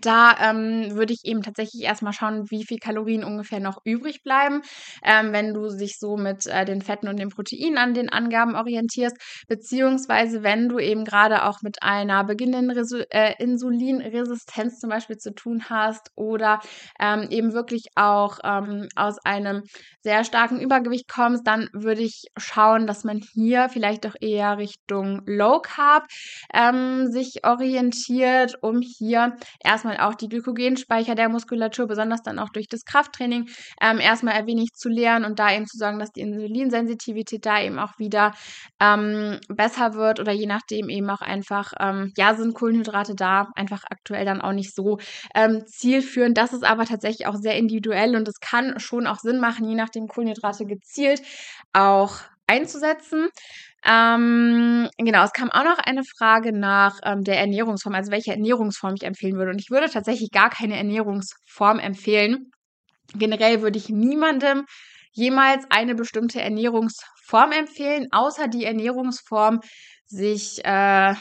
Da 0.00 0.36
ähm, 0.40 0.94
würde 0.94 1.12
ich 1.12 1.20
eben 1.24 1.42
tatsächlich 1.42 1.82
erstmal 1.82 2.12
schauen, 2.12 2.50
wie 2.50 2.64
viel 2.64 2.78
Kalorien 2.78 3.24
ungefähr 3.24 3.60
noch 3.60 3.80
übrig 3.84 4.22
bleiben, 4.22 4.62
ähm, 5.04 5.32
wenn 5.32 5.52
du 5.54 5.68
dich 5.76 5.98
so 5.98 6.16
mit 6.16 6.46
äh, 6.46 6.64
den 6.64 6.82
Fetten 6.82 7.08
und 7.08 7.18
den 7.18 7.28
Proteinen 7.28 7.78
an 7.78 7.94
den 7.94 8.08
Angaben 8.08 8.54
orientierst, 8.54 9.16
beziehungsweise 9.48 10.42
wenn 10.42 10.68
du 10.68 10.78
eben 10.78 11.04
gerade 11.04 11.44
auch 11.44 11.62
mit 11.62 11.82
einer 11.82 12.24
beginnenden 12.24 12.70
Resu 12.70 13.02
äh, 13.10 13.34
Insulinresistenz 13.38 14.78
zum 14.78 14.90
Beispiel 14.90 15.16
zu 15.16 15.34
tun 15.34 15.64
hast 15.68 16.10
oder 16.14 16.60
ähm, 16.98 17.26
eben 17.30 17.52
wirklich 17.52 17.88
auch 17.94 18.38
ähm, 18.44 18.88
aus 18.96 19.18
einem 19.24 19.62
sehr 20.02 20.24
starken 20.24 20.60
Übergewicht 20.60 21.08
kommst, 21.08 21.46
dann 21.46 21.68
würde 21.72 22.02
ich 22.02 22.24
schauen, 22.36 22.86
dass 22.86 23.04
man 23.04 23.20
hier 23.34 23.68
vielleicht 23.68 24.04
doch 24.04 24.14
eher 24.20 24.58
Richtung 24.58 25.22
Low 25.26 25.60
Carb 25.60 26.06
ähm, 26.52 27.10
sich 27.10 27.44
orientiert, 27.44 28.56
um 28.62 28.80
hier 28.80 29.36
erst 29.62 29.81
erstmal 29.82 30.08
auch 30.08 30.14
die 30.14 30.28
Glykogenspeicher 30.28 31.14
der 31.14 31.28
Muskulatur, 31.28 31.86
besonders 31.86 32.22
dann 32.22 32.38
auch 32.38 32.50
durch 32.50 32.68
das 32.68 32.84
Krafttraining, 32.84 33.48
ähm, 33.80 33.98
erstmal 33.98 34.34
ein 34.34 34.46
wenig 34.46 34.70
zu 34.74 34.88
leeren 34.88 35.24
und 35.24 35.38
da 35.38 35.52
eben 35.52 35.66
zu 35.66 35.76
sagen, 35.76 35.98
dass 35.98 36.12
die 36.12 36.20
Insulinsensitivität 36.20 37.44
da 37.44 37.60
eben 37.60 37.78
auch 37.78 37.98
wieder 37.98 38.32
ähm, 38.80 39.40
besser 39.48 39.94
wird 39.94 40.20
oder 40.20 40.32
je 40.32 40.46
nachdem 40.46 40.88
eben 40.88 41.10
auch 41.10 41.20
einfach, 41.20 41.72
ähm, 41.80 42.12
ja, 42.16 42.34
sind 42.34 42.54
Kohlenhydrate 42.54 43.14
da 43.14 43.48
einfach 43.54 43.82
aktuell 43.90 44.24
dann 44.24 44.40
auch 44.40 44.52
nicht 44.52 44.74
so 44.74 44.98
ähm, 45.34 45.64
zielführend. 45.66 46.36
Das 46.38 46.52
ist 46.52 46.64
aber 46.64 46.84
tatsächlich 46.84 47.26
auch 47.26 47.36
sehr 47.36 47.56
individuell 47.56 48.16
und 48.16 48.28
es 48.28 48.40
kann 48.40 48.78
schon 48.78 49.06
auch 49.06 49.18
Sinn 49.18 49.40
machen, 49.40 49.68
je 49.68 49.74
nachdem 49.74 50.06
Kohlenhydrate 50.06 50.66
gezielt 50.66 51.22
auch 51.72 52.20
einzusetzen. 52.46 53.28
Ähm, 53.84 54.88
genau, 54.98 55.24
es 55.24 55.32
kam 55.32 55.50
auch 55.50 55.64
noch 55.64 55.78
eine 55.78 56.02
Frage 56.04 56.52
nach 56.56 57.00
ähm, 57.04 57.24
der 57.24 57.38
Ernährungsform, 57.40 57.94
also 57.94 58.12
welche 58.12 58.32
Ernährungsform 58.32 58.94
ich 58.94 59.02
empfehlen 59.02 59.36
würde. 59.36 59.50
Und 59.50 59.60
ich 59.60 59.70
würde 59.70 59.90
tatsächlich 59.90 60.30
gar 60.30 60.50
keine 60.50 60.76
Ernährungsform 60.76 61.78
empfehlen. 61.80 62.50
Generell 63.14 63.60
würde 63.60 63.78
ich 63.78 63.88
niemandem 63.88 64.64
jemals 65.12 65.64
eine 65.70 65.94
bestimmte 65.94 66.40
Ernährungsform 66.40 67.52
empfehlen, 67.52 68.06
außer 68.12 68.48
die 68.48 68.64
Ernährungsform 68.64 69.60
sich 70.06 70.64
äh, 70.64 71.14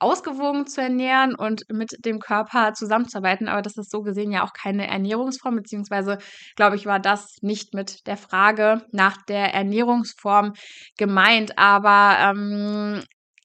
ausgewogen 0.00 0.66
zu 0.66 0.80
ernähren 0.80 1.34
und 1.34 1.62
mit 1.70 2.04
dem 2.04 2.18
Körper 2.18 2.72
zusammenzuarbeiten. 2.74 3.48
Aber 3.48 3.62
das 3.62 3.76
ist 3.76 3.90
so 3.90 4.02
gesehen 4.02 4.32
ja 4.32 4.44
auch 4.44 4.52
keine 4.52 4.88
Ernährungsform, 4.88 5.56
beziehungsweise 5.56 6.18
glaube 6.56 6.76
ich, 6.76 6.86
war 6.86 6.98
das 7.00 7.36
nicht 7.42 7.74
mit 7.74 8.06
der 8.06 8.16
Frage 8.16 8.82
nach 8.92 9.16
der 9.26 9.54
Ernährungsform 9.54 10.54
gemeint. 10.96 11.58
Aber 11.58 12.16
ähm, 12.18 13.02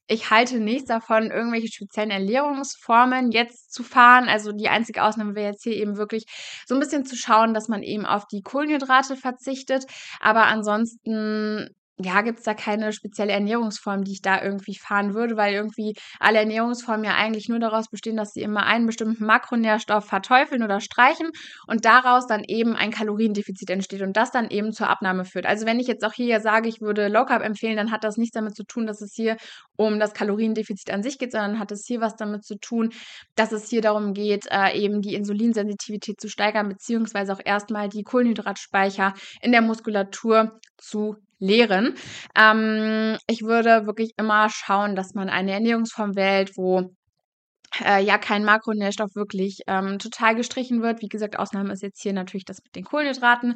ich 0.08 0.30
halte 0.30 0.60
nichts 0.60 0.88
davon, 0.88 1.32
irgendwelche 1.32 1.68
speziellen 1.68 2.12
Ernährungsformen 2.12 3.32
jetzt 3.32 3.74
zu 3.74 3.84
fahren. 3.84 4.30
Also 4.30 4.52
die 4.52 4.70
einzige 4.70 5.04
Ausnahme 5.04 5.36
wäre 5.36 5.52
jetzt 5.52 5.64
hier 5.64 5.74
eben 5.74 5.98
wirklich 5.98 6.26
so 6.68 6.76
ein 6.76 6.80
bisschen 6.80 7.06
zu 7.06 7.16
schauen, 7.16 7.54
dass 7.54 7.68
man 7.68 7.82
eben 7.82 8.06
auf 8.06 8.26
die 8.28 8.42
Kohlenhydrate 8.42 9.16
verzichtet. 9.16 9.86
Aber 10.20 10.46
ansonsten 10.46 11.70
ja, 11.98 12.22
gibt's 12.22 12.44
da 12.44 12.54
keine 12.54 12.92
spezielle 12.92 13.32
Ernährungsform, 13.32 14.04
die 14.04 14.12
ich 14.12 14.22
da 14.22 14.44
irgendwie 14.44 14.76
fahren 14.76 15.14
würde, 15.14 15.38
weil 15.38 15.54
irgendwie 15.54 15.94
alle 16.20 16.40
Ernährungsformen 16.40 17.06
ja 17.06 17.16
eigentlich 17.16 17.48
nur 17.48 17.60
daraus 17.60 17.90
bestehen, 17.90 18.18
dass 18.18 18.34
sie 18.34 18.42
immer 18.42 18.66
einen 18.66 18.86
bestimmten 18.86 19.26
Makronährstoff 19.26 20.06
verteufeln 20.06 20.62
oder 20.62 20.82
streichen 20.82 21.30
und 21.68 21.86
daraus 21.86 22.28
dann 22.28 22.44
eben 22.44 22.76
ein 22.76 22.92
Kaloriendefizit 22.92 23.70
entsteht 23.70 24.02
und 24.02 24.18
das 24.18 24.32
dann 24.32 24.50
eben 24.50 24.74
zur 24.74 24.90
Abnahme 24.90 25.24
führt. 25.24 25.46
Also 25.46 25.66
wenn 25.66 25.80
ich 25.80 25.88
jetzt 25.88 26.04
auch 26.04 26.12
hier 26.12 26.42
sage, 26.42 26.68
ich 26.68 26.82
würde 26.82 27.08
Low 27.08 27.24
Carb 27.24 27.42
empfehlen, 27.42 27.78
dann 27.78 27.92
hat 27.92 28.04
das 28.04 28.18
nichts 28.18 28.36
damit 28.36 28.58
zu 28.58 28.66
tun, 28.66 28.88
dass 28.88 29.02
es 29.02 29.14
hier 29.14 29.38
um 29.78 29.98
das 29.98 30.14
Kaloriendefizit 30.14 30.92
an 30.92 31.02
sich 31.02 31.18
geht, 31.18 31.32
sondern 31.32 31.60
hat 31.60 31.72
es 31.72 31.86
hier 31.86 32.02
was 32.02 32.18
damit 32.18 32.44
zu 32.44 32.58
tun, 32.60 32.92
dass 33.36 33.54
es 33.54 33.70
hier 33.70 33.82
darum 33.82 34.14
geht, 34.14 34.48
äh, 34.52 34.78
eben 34.78 35.02
die 35.02 35.16
Insulinsensitivität 35.16 36.20
zu 36.20 36.28
steigern, 36.28 36.68
beziehungsweise 36.68 37.32
auch 37.32 37.42
erstmal 37.44 37.88
die 37.88 38.04
Kohlenhydratspeicher 38.04 39.14
in 39.42 39.54
der 39.54 39.62
Muskulatur 39.62 40.60
zu 40.78 41.16
lehren. 41.40 41.96
Ähm, 42.38 43.18
ich 43.28 43.42
würde 43.44 43.86
wirklich 43.86 44.12
immer 44.18 44.50
schauen, 44.50 44.96
dass 44.96 45.14
man 45.14 45.30
eine 45.30 45.52
Ernährungsform 45.54 46.16
wählt, 46.16 46.58
wo 46.58 46.96
äh, 47.84 48.04
ja 48.04 48.18
kein 48.18 48.44
Makronährstoff 48.46 49.16
wirklich 49.16 49.60
ähm, 49.68 50.00
total 50.00 50.36
gestrichen 50.36 50.82
wird. 50.82 51.02
Wie 51.02 51.08
gesagt, 51.08 51.38
Ausnahme 51.38 51.74
ist 51.74 51.84
jetzt 51.84 52.02
hier 52.02 52.14
natürlich 52.14 52.46
das 52.46 52.62
mit 52.64 52.76
den 52.76 52.84
Kohlenhydraten 52.86 53.56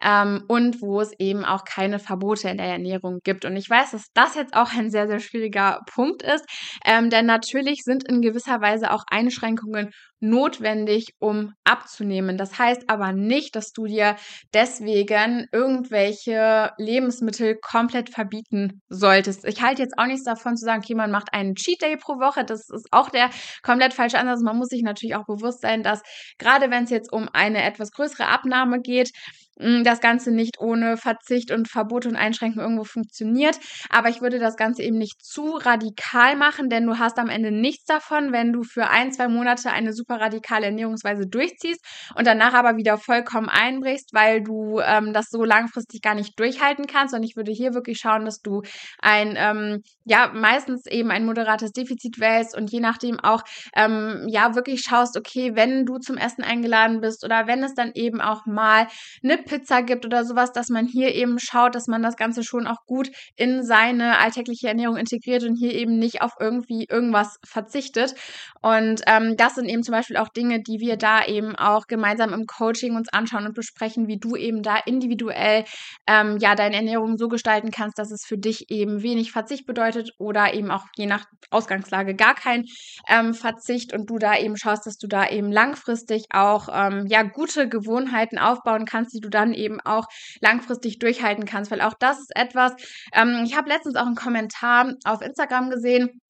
ähm, 0.00 0.44
und 0.48 0.80
wo 0.82 1.00
es 1.00 1.12
eben 1.18 1.44
auch 1.44 1.64
keine 1.64 1.98
Verbote 1.98 2.48
in 2.48 2.58
der 2.58 2.66
Ernährung 2.66 3.20
gibt. 3.24 3.44
Und 3.44 3.56
ich 3.56 3.68
weiß, 3.68 3.92
dass 3.92 4.06
das 4.14 4.34
jetzt 4.34 4.54
auch 4.54 4.72
ein 4.72 4.90
sehr, 4.90 5.06
sehr 5.08 5.20
schwieriger 5.20 5.80
Punkt 5.92 6.22
ist, 6.22 6.44
ähm, 6.84 7.10
denn 7.10 7.26
natürlich 7.26 7.82
sind 7.82 8.08
in 8.08 8.22
gewisser 8.22 8.60
Weise 8.60 8.92
auch 8.92 9.04
Einschränkungen 9.08 9.90
notwendig, 10.20 11.14
um 11.18 11.52
abzunehmen. 11.64 12.36
Das 12.38 12.58
heißt 12.58 12.88
aber 12.88 13.12
nicht, 13.12 13.56
dass 13.56 13.72
du 13.72 13.86
dir 13.86 14.16
deswegen 14.54 15.46
irgendwelche 15.52 16.72
Lebensmittel 16.78 17.56
komplett 17.60 18.10
verbieten 18.10 18.82
solltest. 18.88 19.44
Ich 19.44 19.62
halte 19.62 19.82
jetzt 19.82 19.98
auch 19.98 20.06
nichts 20.06 20.24
davon 20.24 20.56
zu 20.56 20.64
sagen, 20.64 20.82
okay, 20.82 20.94
man 20.94 21.10
macht 21.10 21.32
einen 21.32 21.54
Cheat 21.54 21.82
Day 21.82 21.96
pro 21.96 22.14
Woche. 22.14 22.44
Das 22.44 22.68
ist 22.70 22.88
auch 22.92 23.10
der 23.10 23.30
komplett 23.62 23.94
falsche 23.94 24.18
Ansatz. 24.18 24.40
Man 24.42 24.56
muss 24.56 24.68
sich 24.68 24.82
natürlich 24.82 25.16
auch 25.16 25.26
bewusst 25.26 25.60
sein, 25.60 25.82
dass 25.82 26.02
gerade 26.38 26.70
wenn 26.70 26.84
es 26.84 26.90
jetzt 26.90 27.12
um 27.12 27.28
eine 27.32 27.62
etwas 27.62 27.90
größere 27.92 28.26
Abnahme 28.26 28.80
geht, 28.80 29.10
das 29.56 30.00
Ganze 30.00 30.30
nicht 30.30 30.60
ohne 30.60 30.96
Verzicht 30.96 31.50
und 31.50 31.68
Verbot 31.68 32.04
und 32.06 32.16
Einschränken 32.16 32.60
irgendwo 32.60 32.84
funktioniert. 32.84 33.58
Aber 33.88 34.08
ich 34.10 34.20
würde 34.20 34.38
das 34.38 34.56
Ganze 34.56 34.82
eben 34.82 34.98
nicht 34.98 35.24
zu 35.24 35.56
radikal 35.56 36.36
machen, 36.36 36.68
denn 36.68 36.86
du 36.86 36.98
hast 36.98 37.18
am 37.18 37.28
Ende 37.28 37.50
nichts 37.50 37.86
davon, 37.86 38.32
wenn 38.32 38.52
du 38.52 38.62
für 38.62 38.88
ein, 38.88 39.12
zwei 39.12 39.28
Monate 39.28 39.70
eine 39.70 39.92
super 39.94 40.20
radikale 40.20 40.66
Ernährungsweise 40.66 41.26
durchziehst 41.26 41.80
und 42.14 42.26
danach 42.26 42.52
aber 42.52 42.76
wieder 42.76 42.98
vollkommen 42.98 43.48
einbrichst, 43.48 44.12
weil 44.12 44.42
du 44.42 44.80
ähm, 44.80 45.12
das 45.14 45.30
so 45.30 45.42
langfristig 45.44 46.02
gar 46.02 46.14
nicht 46.14 46.38
durchhalten 46.38 46.86
kannst. 46.86 47.14
Und 47.14 47.22
ich 47.22 47.36
würde 47.36 47.52
hier 47.52 47.72
wirklich 47.72 47.98
schauen, 47.98 48.26
dass 48.26 48.40
du 48.42 48.62
ein, 48.98 49.34
ähm, 49.38 49.82
ja, 50.04 50.30
meistens 50.34 50.86
eben 50.86 51.10
ein 51.10 51.24
moderates 51.24 51.72
Defizit 51.72 52.20
wählst 52.20 52.54
und 52.56 52.70
je 52.70 52.80
nachdem 52.80 53.18
auch, 53.20 53.42
ähm, 53.74 54.26
ja, 54.28 54.54
wirklich 54.54 54.82
schaust, 54.82 55.16
okay, 55.16 55.52
wenn 55.54 55.86
du 55.86 55.98
zum 55.98 56.18
Essen 56.18 56.44
eingeladen 56.44 57.00
bist 57.00 57.24
oder 57.24 57.46
wenn 57.46 57.62
es 57.62 57.74
dann 57.74 57.92
eben 57.94 58.20
auch 58.20 58.44
mal 58.44 58.86
eine 59.22 59.45
Pizza 59.46 59.82
gibt 59.82 60.04
oder 60.04 60.24
sowas, 60.24 60.52
dass 60.52 60.68
man 60.68 60.86
hier 60.86 61.14
eben 61.14 61.38
schaut, 61.38 61.74
dass 61.74 61.86
man 61.86 62.02
das 62.02 62.16
Ganze 62.16 62.42
schon 62.42 62.66
auch 62.66 62.84
gut 62.86 63.10
in 63.36 63.64
seine 63.64 64.18
alltägliche 64.18 64.68
Ernährung 64.68 64.96
integriert 64.96 65.44
und 65.44 65.56
hier 65.56 65.72
eben 65.72 65.98
nicht 65.98 66.20
auf 66.20 66.32
irgendwie 66.38 66.86
irgendwas 66.88 67.38
verzichtet. 67.46 68.14
Und 68.60 69.02
ähm, 69.06 69.36
das 69.36 69.54
sind 69.54 69.68
eben 69.68 69.82
zum 69.82 69.92
Beispiel 69.92 70.16
auch 70.16 70.28
Dinge, 70.28 70.60
die 70.60 70.80
wir 70.80 70.96
da 70.96 71.24
eben 71.24 71.54
auch 71.56 71.86
gemeinsam 71.86 72.32
im 72.32 72.46
Coaching 72.46 72.96
uns 72.96 73.08
anschauen 73.12 73.46
und 73.46 73.54
besprechen, 73.54 74.08
wie 74.08 74.18
du 74.18 74.36
eben 74.36 74.62
da 74.62 74.76
individuell 74.76 75.64
ähm, 76.06 76.38
ja 76.38 76.54
deine 76.54 76.76
Ernährung 76.76 77.16
so 77.16 77.28
gestalten 77.28 77.70
kannst, 77.70 77.98
dass 77.98 78.10
es 78.10 78.24
für 78.26 78.38
dich 78.38 78.70
eben 78.70 79.02
wenig 79.02 79.32
Verzicht 79.32 79.66
bedeutet 79.66 80.10
oder 80.18 80.52
eben 80.52 80.70
auch 80.70 80.84
je 80.96 81.06
nach 81.06 81.24
Ausgangslage 81.50 82.14
gar 82.14 82.34
kein 82.34 82.64
ähm, 83.08 83.34
Verzicht 83.34 83.92
und 83.92 84.10
du 84.10 84.18
da 84.18 84.36
eben 84.36 84.56
schaust, 84.56 84.86
dass 84.86 84.98
du 84.98 85.06
da 85.06 85.28
eben 85.28 85.52
langfristig 85.52 86.24
auch 86.30 86.68
ähm, 86.72 87.06
ja 87.06 87.22
gute 87.22 87.68
Gewohnheiten 87.68 88.38
aufbauen 88.38 88.84
kannst, 88.84 89.14
die 89.14 89.20
du 89.20 89.28
dann 89.36 89.54
eben 89.54 89.80
auch 89.80 90.06
langfristig 90.40 90.98
durchhalten 90.98 91.44
kannst, 91.44 91.70
weil 91.70 91.80
auch 91.80 91.94
das 91.98 92.18
ist 92.20 92.34
etwas, 92.34 92.72
ähm, 93.12 93.42
ich 93.44 93.56
habe 93.56 93.68
letztens 93.68 93.96
auch 93.96 94.06
einen 94.06 94.16
Kommentar 94.16 94.94
auf 95.04 95.22
Instagram 95.22 95.70
gesehen, 95.70 96.20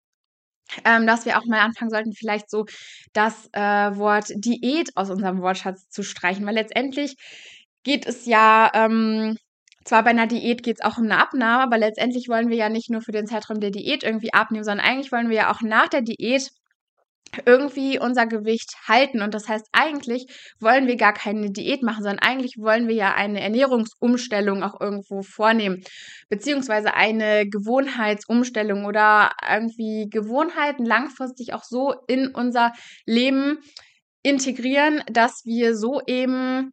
ähm, 0.84 1.06
dass 1.06 1.24
wir 1.26 1.38
auch 1.38 1.46
mal 1.46 1.60
anfangen 1.60 1.90
sollten, 1.90 2.12
vielleicht 2.12 2.50
so 2.50 2.64
das 3.12 3.48
äh, 3.52 3.60
Wort 3.60 4.32
Diät 4.34 4.90
aus 4.96 5.10
unserem 5.10 5.40
Wortschatz 5.40 5.88
zu 5.88 6.02
streichen, 6.02 6.44
weil 6.46 6.54
letztendlich 6.54 7.16
geht 7.84 8.06
es 8.06 8.26
ja, 8.26 8.70
ähm, 8.74 9.36
zwar 9.84 10.02
bei 10.02 10.10
einer 10.10 10.26
Diät 10.26 10.62
geht 10.64 10.78
es 10.80 10.84
auch 10.84 10.98
um 10.98 11.04
eine 11.04 11.18
Abnahme, 11.18 11.62
aber 11.62 11.78
letztendlich 11.78 12.28
wollen 12.28 12.48
wir 12.48 12.56
ja 12.56 12.68
nicht 12.68 12.90
nur 12.90 13.00
für 13.00 13.12
den 13.12 13.26
Zeitraum 13.26 13.60
der 13.60 13.70
Diät 13.70 14.02
irgendwie 14.02 14.34
abnehmen, 14.34 14.64
sondern 14.64 14.84
eigentlich 14.84 15.12
wollen 15.12 15.28
wir 15.28 15.36
ja 15.36 15.52
auch 15.52 15.62
nach 15.62 15.88
der 15.88 16.02
Diät 16.02 16.50
irgendwie 17.44 17.98
unser 17.98 18.26
Gewicht 18.26 18.74
halten. 18.86 19.22
Und 19.22 19.34
das 19.34 19.48
heißt, 19.48 19.66
eigentlich 19.72 20.26
wollen 20.60 20.86
wir 20.86 20.96
gar 20.96 21.12
keine 21.12 21.50
Diät 21.50 21.82
machen, 21.82 22.02
sondern 22.02 22.20
eigentlich 22.20 22.56
wollen 22.58 22.88
wir 22.88 22.94
ja 22.94 23.14
eine 23.14 23.40
Ernährungsumstellung 23.40 24.62
auch 24.62 24.80
irgendwo 24.80 25.22
vornehmen, 25.22 25.82
beziehungsweise 26.28 26.94
eine 26.94 27.48
Gewohnheitsumstellung 27.48 28.84
oder 28.84 29.32
irgendwie 29.48 30.08
Gewohnheiten 30.10 30.84
langfristig 30.84 31.52
auch 31.52 31.64
so 31.64 31.94
in 32.06 32.28
unser 32.28 32.72
Leben 33.04 33.58
integrieren, 34.22 35.02
dass 35.10 35.42
wir 35.44 35.76
so 35.76 36.00
eben 36.06 36.72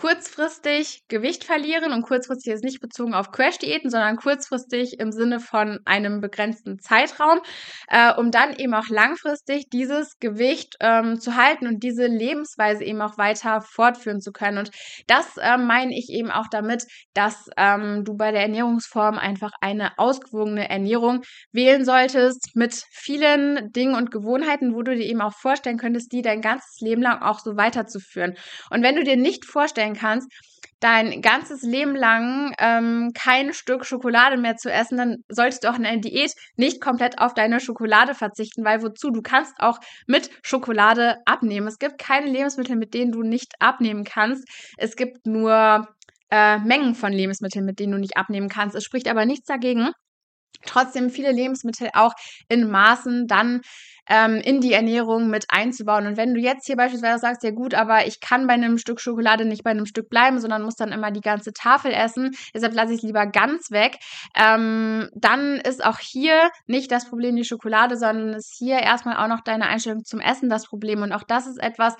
kurzfristig 0.00 1.02
Gewicht 1.08 1.44
verlieren 1.44 1.92
und 1.92 2.00
kurzfristig 2.00 2.54
ist 2.54 2.64
nicht 2.64 2.80
bezogen 2.80 3.12
auf 3.12 3.32
Crash-Diäten, 3.32 3.90
sondern 3.90 4.16
kurzfristig 4.16 4.98
im 4.98 5.12
Sinne 5.12 5.40
von 5.40 5.78
einem 5.84 6.22
begrenzten 6.22 6.78
Zeitraum, 6.78 7.40
äh, 7.88 8.14
um 8.14 8.30
dann 8.30 8.54
eben 8.56 8.72
auch 8.72 8.88
langfristig 8.88 9.68
dieses 9.68 10.18
Gewicht 10.18 10.76
ähm, 10.80 11.20
zu 11.20 11.36
halten 11.36 11.66
und 11.66 11.82
diese 11.82 12.06
Lebensweise 12.06 12.82
eben 12.82 13.02
auch 13.02 13.18
weiter 13.18 13.60
fortführen 13.60 14.22
zu 14.22 14.32
können. 14.32 14.56
Und 14.56 14.70
das 15.06 15.36
äh, 15.36 15.58
meine 15.58 15.94
ich 15.94 16.08
eben 16.08 16.30
auch 16.30 16.46
damit, 16.50 16.84
dass 17.12 17.50
ähm, 17.58 18.02
du 18.02 18.16
bei 18.16 18.32
der 18.32 18.40
Ernährungsform 18.40 19.18
einfach 19.18 19.52
eine 19.60 19.98
ausgewogene 19.98 20.66
Ernährung 20.70 21.24
wählen 21.52 21.84
solltest 21.84 22.52
mit 22.54 22.72
vielen 22.90 23.70
Dingen 23.72 23.94
und 23.94 24.10
Gewohnheiten, 24.10 24.74
wo 24.74 24.80
du 24.80 24.96
dir 24.96 25.04
eben 25.04 25.20
auch 25.20 25.34
vorstellen 25.34 25.76
könntest, 25.76 26.10
die 26.12 26.22
dein 26.22 26.40
ganzes 26.40 26.80
Leben 26.80 27.02
lang 27.02 27.20
auch 27.20 27.40
so 27.40 27.58
weiterzuführen. 27.58 28.34
Und 28.70 28.82
wenn 28.82 28.96
du 28.96 29.04
dir 29.04 29.18
nicht 29.18 29.44
vorstellen 29.44 29.89
vorstellen 29.90 29.94
kannst, 29.94 30.30
dein 30.80 31.20
ganzes 31.20 31.62
Leben 31.62 31.94
lang 31.94 32.54
ähm, 32.58 33.12
kein 33.14 33.52
Stück 33.52 33.84
Schokolade 33.84 34.38
mehr 34.38 34.56
zu 34.56 34.72
essen, 34.72 34.96
dann 34.96 35.16
solltest 35.28 35.64
du 35.64 35.68
auch 35.70 35.78
in 35.78 35.84
einer 35.84 36.00
Diät 36.00 36.32
nicht 36.56 36.80
komplett 36.80 37.18
auf 37.18 37.34
deine 37.34 37.60
Schokolade 37.60 38.14
verzichten, 38.14 38.64
weil 38.64 38.82
wozu? 38.82 39.10
Du 39.10 39.20
kannst 39.20 39.54
auch 39.58 39.78
mit 40.06 40.30
Schokolade 40.42 41.16
abnehmen. 41.26 41.66
Es 41.66 41.78
gibt 41.78 41.98
keine 41.98 42.30
Lebensmittel, 42.30 42.76
mit 42.76 42.94
denen 42.94 43.12
du 43.12 43.22
nicht 43.22 43.52
abnehmen 43.58 44.04
kannst. 44.04 44.48
Es 44.78 44.96
gibt 44.96 45.26
nur 45.26 45.86
äh, 46.30 46.58
Mengen 46.58 46.94
von 46.94 47.12
Lebensmitteln, 47.12 47.66
mit 47.66 47.78
denen 47.78 47.92
du 47.92 47.98
nicht 47.98 48.16
abnehmen 48.16 48.48
kannst. 48.48 48.74
Es 48.74 48.84
spricht 48.84 49.08
aber 49.08 49.26
nichts 49.26 49.46
dagegen, 49.46 49.90
trotzdem 50.64 51.10
viele 51.10 51.32
Lebensmittel 51.32 51.90
auch 51.92 52.14
in 52.48 52.70
Maßen 52.70 53.26
dann 53.26 53.60
ähm, 54.10 54.36
in 54.36 54.60
die 54.60 54.72
Ernährung 54.72 55.30
mit 55.30 55.46
einzubauen. 55.48 56.06
Und 56.08 56.16
wenn 56.16 56.34
du 56.34 56.40
jetzt 56.40 56.66
hier 56.66 56.76
beispielsweise 56.76 57.20
sagst, 57.20 57.44
ja 57.44 57.52
gut, 57.52 57.74
aber 57.74 58.06
ich 58.06 58.20
kann 58.20 58.48
bei 58.48 58.54
einem 58.54 58.76
Stück 58.76 59.00
Schokolade 59.00 59.44
nicht 59.44 59.62
bei 59.62 59.70
einem 59.70 59.86
Stück 59.86 60.10
bleiben, 60.10 60.40
sondern 60.40 60.62
muss 60.62 60.74
dann 60.74 60.90
immer 60.90 61.12
die 61.12 61.20
ganze 61.20 61.52
Tafel 61.52 61.92
essen, 61.92 62.32
deshalb 62.52 62.74
lasse 62.74 62.92
ich 62.92 62.98
es 62.98 63.02
lieber 63.04 63.26
ganz 63.26 63.70
weg, 63.70 63.98
ähm, 64.36 65.08
dann 65.14 65.56
ist 65.56 65.84
auch 65.84 65.98
hier 66.00 66.50
nicht 66.66 66.90
das 66.90 67.08
Problem 67.08 67.36
die 67.36 67.44
Schokolade, 67.44 67.96
sondern 67.96 68.34
ist 68.34 68.52
hier 68.58 68.80
erstmal 68.80 69.16
auch 69.16 69.28
noch 69.28 69.42
deine 69.44 69.68
Einstellung 69.68 70.04
zum 70.04 70.18
Essen 70.18 70.48
das 70.50 70.66
Problem. 70.66 71.02
Und 71.02 71.12
auch 71.12 71.22
das 71.22 71.46
ist 71.46 71.62
etwas, 71.62 71.94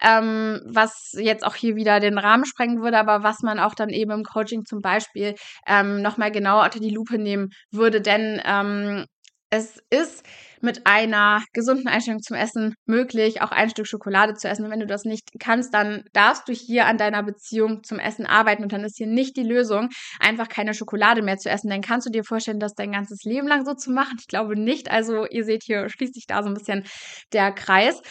ähm, 0.00 0.60
was 0.64 1.14
jetzt 1.18 1.44
auch 1.44 1.56
hier 1.56 1.74
wieder 1.74 1.98
den 1.98 2.18
Rahmen 2.18 2.44
sprengen 2.44 2.80
würde, 2.80 2.98
aber 2.98 3.24
was 3.24 3.42
man 3.42 3.58
auch 3.58 3.74
dann 3.74 3.88
eben 3.88 4.12
im 4.12 4.22
Coaching 4.22 4.64
zum 4.64 4.80
Beispiel 4.80 5.34
ähm, 5.66 6.00
nochmal 6.00 6.30
genauer 6.30 6.64
unter 6.64 6.78
die 6.78 6.90
Lupe 6.90 7.18
nehmen 7.18 7.50
würde. 7.72 8.00
Denn 8.00 8.40
ähm, 8.44 9.06
es 9.50 9.78
ist 9.90 10.24
mit 10.60 10.86
einer 10.86 11.42
gesunden 11.52 11.86
Einstellung 11.86 12.20
zum 12.20 12.36
Essen 12.36 12.74
möglich, 12.86 13.42
auch 13.42 13.52
ein 13.52 13.70
Stück 13.70 13.86
Schokolade 13.86 14.34
zu 14.34 14.48
essen. 14.48 14.64
Und 14.64 14.70
wenn 14.70 14.80
du 14.80 14.86
das 14.86 15.04
nicht 15.04 15.28
kannst, 15.38 15.72
dann 15.72 16.04
darfst 16.12 16.48
du 16.48 16.52
hier 16.52 16.86
an 16.86 16.98
deiner 16.98 17.22
Beziehung 17.22 17.84
zum 17.84 17.98
Essen 17.98 18.26
arbeiten. 18.26 18.62
Und 18.62 18.72
dann 18.72 18.84
ist 18.84 18.96
hier 18.96 19.06
nicht 19.06 19.36
die 19.36 19.44
Lösung, 19.44 19.90
einfach 20.18 20.48
keine 20.48 20.74
Schokolade 20.74 21.22
mehr 21.22 21.36
zu 21.36 21.48
essen. 21.48 21.70
Dann 21.70 21.82
kannst 21.82 22.06
du 22.06 22.10
dir 22.10 22.24
vorstellen, 22.24 22.58
das 22.58 22.74
dein 22.74 22.92
ganzes 22.92 23.22
Leben 23.22 23.46
lang 23.46 23.64
so 23.64 23.74
zu 23.74 23.90
machen. 23.90 24.16
Ich 24.18 24.26
glaube 24.26 24.58
nicht. 24.58 24.90
Also 24.90 25.26
ihr 25.26 25.44
seht 25.44 25.62
hier 25.64 25.88
schließt 25.88 26.14
sich 26.14 26.26
da 26.26 26.42
so 26.42 26.48
ein 26.48 26.54
bisschen 26.54 26.84
der 27.32 27.52
Kreis. 27.52 28.02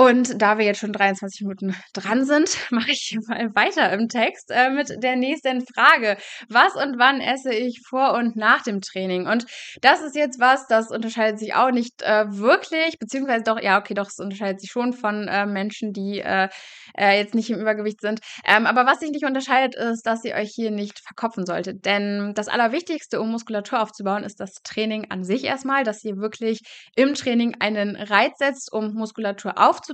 Und 0.00 0.40
da 0.40 0.56
wir 0.56 0.64
jetzt 0.64 0.80
schon 0.80 0.94
23 0.94 1.42
Minuten 1.42 1.76
dran 1.92 2.24
sind, 2.24 2.56
mache 2.70 2.90
ich 2.90 3.18
mal 3.28 3.54
weiter 3.54 3.92
im 3.92 4.08
Text 4.08 4.50
äh, 4.50 4.70
mit 4.70 4.90
der 5.02 5.14
nächsten 5.14 5.62
Frage. 5.66 6.16
Was 6.48 6.74
und 6.74 6.98
wann 6.98 7.20
esse 7.20 7.52
ich 7.52 7.82
vor 7.86 8.14
und 8.14 8.34
nach 8.34 8.62
dem 8.62 8.80
Training? 8.80 9.26
Und 9.26 9.44
das 9.82 10.00
ist 10.00 10.16
jetzt 10.16 10.40
was, 10.40 10.66
das 10.68 10.90
unterscheidet 10.90 11.38
sich 11.38 11.54
auch 11.54 11.70
nicht 11.70 12.00
äh, 12.00 12.24
wirklich, 12.30 12.98
beziehungsweise 12.98 13.44
doch, 13.44 13.60
ja, 13.60 13.78
okay, 13.78 13.92
doch, 13.92 14.08
es 14.08 14.18
unterscheidet 14.18 14.62
sich 14.62 14.70
schon 14.70 14.94
von 14.94 15.28
äh, 15.28 15.44
Menschen, 15.44 15.92
die 15.92 16.20
äh, 16.20 16.48
äh, 16.96 17.18
jetzt 17.18 17.34
nicht 17.34 17.50
im 17.50 17.60
Übergewicht 17.60 18.00
sind. 18.00 18.20
Ähm, 18.46 18.64
aber 18.64 18.86
was 18.86 19.00
sich 19.00 19.10
nicht 19.10 19.26
unterscheidet, 19.26 19.74
ist, 19.74 20.06
dass 20.06 20.24
ihr 20.24 20.34
euch 20.34 20.52
hier 20.54 20.70
nicht 20.70 21.00
verkopfen 21.00 21.44
solltet. 21.44 21.84
Denn 21.84 22.32
das 22.34 22.48
Allerwichtigste, 22.48 23.20
um 23.20 23.30
Muskulatur 23.30 23.82
aufzubauen, 23.82 24.24
ist 24.24 24.40
das 24.40 24.54
Training 24.64 25.10
an 25.10 25.24
sich 25.24 25.44
erstmal, 25.44 25.84
dass 25.84 26.02
ihr 26.04 26.16
wirklich 26.16 26.60
im 26.96 27.12
Training 27.12 27.56
einen 27.60 27.96
Reiz 27.96 28.38
setzt, 28.38 28.72
um 28.72 28.94
Muskulatur 28.94 29.58
aufzubauen. 29.58 29.89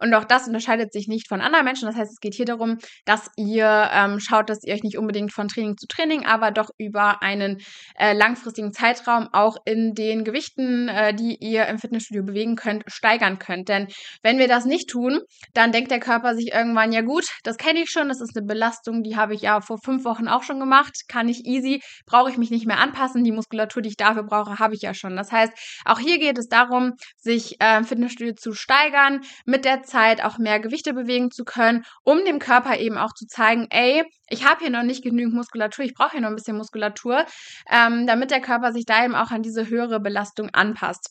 Und 0.00 0.14
auch 0.14 0.24
das 0.24 0.46
unterscheidet 0.46 0.92
sich 0.92 1.08
nicht 1.08 1.28
von 1.28 1.40
anderen 1.40 1.64
Menschen. 1.64 1.86
Das 1.86 1.96
heißt, 1.96 2.12
es 2.12 2.20
geht 2.20 2.34
hier 2.34 2.46
darum, 2.46 2.78
dass 3.04 3.30
ihr 3.36 3.88
ähm, 3.92 4.20
schaut, 4.20 4.50
dass 4.50 4.64
ihr 4.64 4.74
euch 4.74 4.82
nicht 4.82 4.98
unbedingt 4.98 5.32
von 5.32 5.48
Training 5.48 5.76
zu 5.76 5.86
Training, 5.86 6.24
aber 6.26 6.50
doch 6.50 6.70
über 6.78 7.22
einen 7.22 7.58
äh, 7.98 8.12
langfristigen 8.12 8.72
Zeitraum 8.72 9.28
auch 9.32 9.56
in 9.64 9.94
den 9.94 10.24
Gewichten, 10.24 10.88
äh, 10.88 11.14
die 11.14 11.36
ihr 11.40 11.66
im 11.66 11.78
Fitnessstudio 11.78 12.24
bewegen 12.24 12.56
könnt, 12.56 12.84
steigern 12.86 13.38
könnt. 13.38 13.68
Denn 13.68 13.88
wenn 14.22 14.38
wir 14.38 14.48
das 14.48 14.64
nicht 14.64 14.90
tun, 14.90 15.20
dann 15.54 15.72
denkt 15.72 15.90
der 15.90 16.00
Körper 16.00 16.34
sich 16.34 16.52
irgendwann, 16.52 16.92
ja 16.92 17.02
gut, 17.02 17.26
das 17.44 17.56
kenne 17.56 17.80
ich 17.80 17.90
schon, 17.90 18.08
das 18.08 18.20
ist 18.20 18.36
eine 18.36 18.46
Belastung, 18.46 19.02
die 19.02 19.16
habe 19.16 19.34
ich 19.34 19.42
ja 19.42 19.60
vor 19.60 19.78
fünf 19.78 20.04
Wochen 20.04 20.28
auch 20.28 20.42
schon 20.42 20.60
gemacht, 20.60 20.94
kann 21.08 21.28
ich 21.28 21.44
easy, 21.44 21.82
brauche 22.06 22.30
ich 22.30 22.38
mich 22.38 22.50
nicht 22.50 22.66
mehr 22.66 22.78
anpassen, 22.78 23.24
die 23.24 23.32
Muskulatur, 23.32 23.82
die 23.82 23.90
ich 23.90 23.96
dafür 23.96 24.22
brauche, 24.22 24.58
habe 24.58 24.74
ich 24.74 24.82
ja 24.82 24.94
schon. 24.94 25.16
Das 25.16 25.32
heißt, 25.32 25.52
auch 25.84 25.98
hier 25.98 26.18
geht 26.18 26.38
es 26.38 26.48
darum, 26.48 26.94
sich 27.16 27.60
äh, 27.60 27.82
Fitnessstudio 27.82 28.34
zu 28.34 28.52
steigern, 28.52 29.20
mit 29.44 29.64
der 29.64 29.82
Zeit 29.82 30.24
auch 30.24 30.38
mehr 30.38 30.60
Gewichte 30.60 30.94
bewegen 30.94 31.30
zu 31.30 31.44
können, 31.44 31.84
um 32.04 32.24
dem 32.24 32.38
Körper 32.38 32.78
eben 32.78 32.98
auch 32.98 33.12
zu 33.14 33.26
zeigen, 33.26 33.66
ey, 33.70 34.04
ich 34.28 34.46
habe 34.48 34.60
hier 34.60 34.70
noch 34.70 34.82
nicht 34.82 35.02
genügend 35.02 35.34
Muskulatur, 35.34 35.84
ich 35.84 35.94
brauche 35.94 36.12
hier 36.12 36.20
noch 36.20 36.28
ein 36.28 36.36
bisschen 36.36 36.56
Muskulatur, 36.56 37.24
ähm, 37.70 38.06
damit 38.06 38.30
der 38.30 38.40
Körper 38.40 38.72
sich 38.72 38.84
da 38.84 39.04
eben 39.04 39.14
auch 39.14 39.30
an 39.30 39.42
diese 39.42 39.68
höhere 39.68 40.00
Belastung 40.00 40.50
anpasst. 40.50 41.10